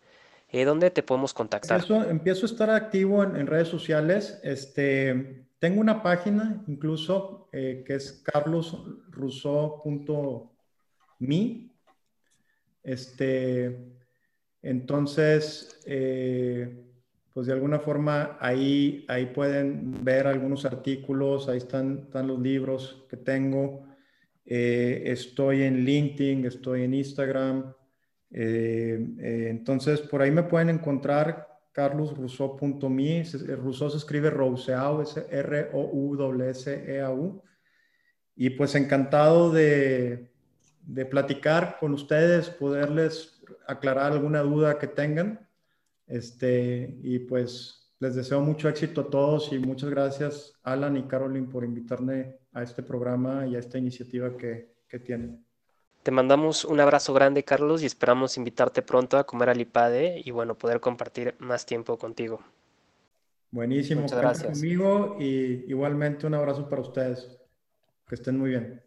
Eh, 0.49 0.65
¿Dónde 0.65 0.89
te 0.89 1.03
podemos 1.03 1.35
contactar? 1.35 1.81
Empiezo, 1.81 2.09
empiezo 2.09 2.47
a 2.47 2.49
estar 2.49 2.71
activo 2.71 3.23
en, 3.23 3.45
redes 3.45 3.67
sociales. 3.67 4.39
Este, 4.41 5.45
tengo 5.59 5.81
una 5.81 6.01
página 6.01 6.63
incluso 6.65 7.47
que 7.51 7.85
es 7.87 8.23
carlosrusso.com 8.23 10.52
mí. 11.19 11.71
Este, 12.83 13.93
entonces, 14.61 15.79
eh, 15.85 16.85
pues 17.33 17.47
de 17.47 17.53
alguna 17.53 17.79
forma 17.79 18.37
ahí, 18.39 19.05
ahí 19.07 19.25
pueden 19.27 20.03
ver 20.03 20.27
algunos 20.27 20.65
artículos, 20.65 21.49
ahí 21.49 21.57
están, 21.57 22.03
están 22.05 22.27
los 22.27 22.39
libros 22.39 23.05
que 23.09 23.17
tengo. 23.17 23.87
Eh, 24.45 25.03
estoy 25.05 25.63
en 25.63 25.83
LinkedIn, 25.83 26.45
estoy 26.45 26.83
en 26.83 26.93
Instagram. 26.93 27.73
Eh, 28.31 29.49
entonces, 29.49 30.01
por 30.01 30.21
ahí 30.21 30.31
me 30.31 30.43
pueden 30.43 30.69
encontrar 30.69 31.47
carlosrusso.me. 31.71 33.23
Rousseau 33.55 33.89
se 33.89 33.97
escribe 33.97 34.29
Rousseau, 34.29 35.01
es 35.01 35.17
R-O-U-S-E-A-U. 35.17 35.73
Y 38.35 38.51
pues 38.51 38.75
encantado 38.75 39.51
de, 39.51 40.32
de 40.85 41.05
platicar 41.05 41.77
con 41.79 41.93
ustedes, 41.93 42.49
poderles 42.49 43.41
aclarar 43.67 44.11
alguna 44.11 44.41
duda 44.41 44.77
que 44.77 44.87
tengan. 44.87 45.47
Este, 46.07 46.97
y 47.01 47.19
pues 47.19 47.91
les 47.99 48.15
deseo 48.15 48.41
mucho 48.41 48.67
éxito 48.67 49.01
a 49.01 49.09
todos 49.09 49.53
y 49.53 49.59
muchas 49.59 49.89
gracias 49.89 50.59
Alan 50.63 50.97
y 50.97 51.03
Caroline 51.03 51.47
por 51.47 51.63
invitarme 51.63 52.37
a 52.51 52.61
este 52.61 52.83
programa 52.83 53.47
y 53.47 53.55
a 53.55 53.59
esta 53.59 53.77
iniciativa 53.77 54.35
que, 54.35 54.73
que 54.87 54.99
tienen. 54.99 55.43
Te 56.03 56.11
mandamos 56.11 56.65
un 56.65 56.81
abrazo 56.81 57.13
grande, 57.13 57.43
Carlos, 57.45 57.81
y 57.81 57.85
esperamos 57.85 58.35
invitarte 58.37 58.81
pronto 58.81 59.17
a 59.17 59.25
comer 59.25 59.49
al 59.49 59.61
IPADE 59.61 60.21
y 60.25 60.31
bueno, 60.31 60.57
poder 60.57 60.81
compartir 60.81 61.35
más 61.39 61.65
tiempo 61.65 61.97
contigo. 61.97 62.41
Buenísimo, 63.51 64.01
Muchas 64.01 64.19
gracias. 64.19 64.51
conmigo 64.51 65.15
y 65.19 65.63
igualmente 65.69 66.27
un 66.27 66.33
abrazo 66.33 66.67
para 66.67 66.81
ustedes. 66.81 67.39
Que 68.05 68.15
estén 68.15 68.37
muy 68.37 68.49
bien. 68.49 68.83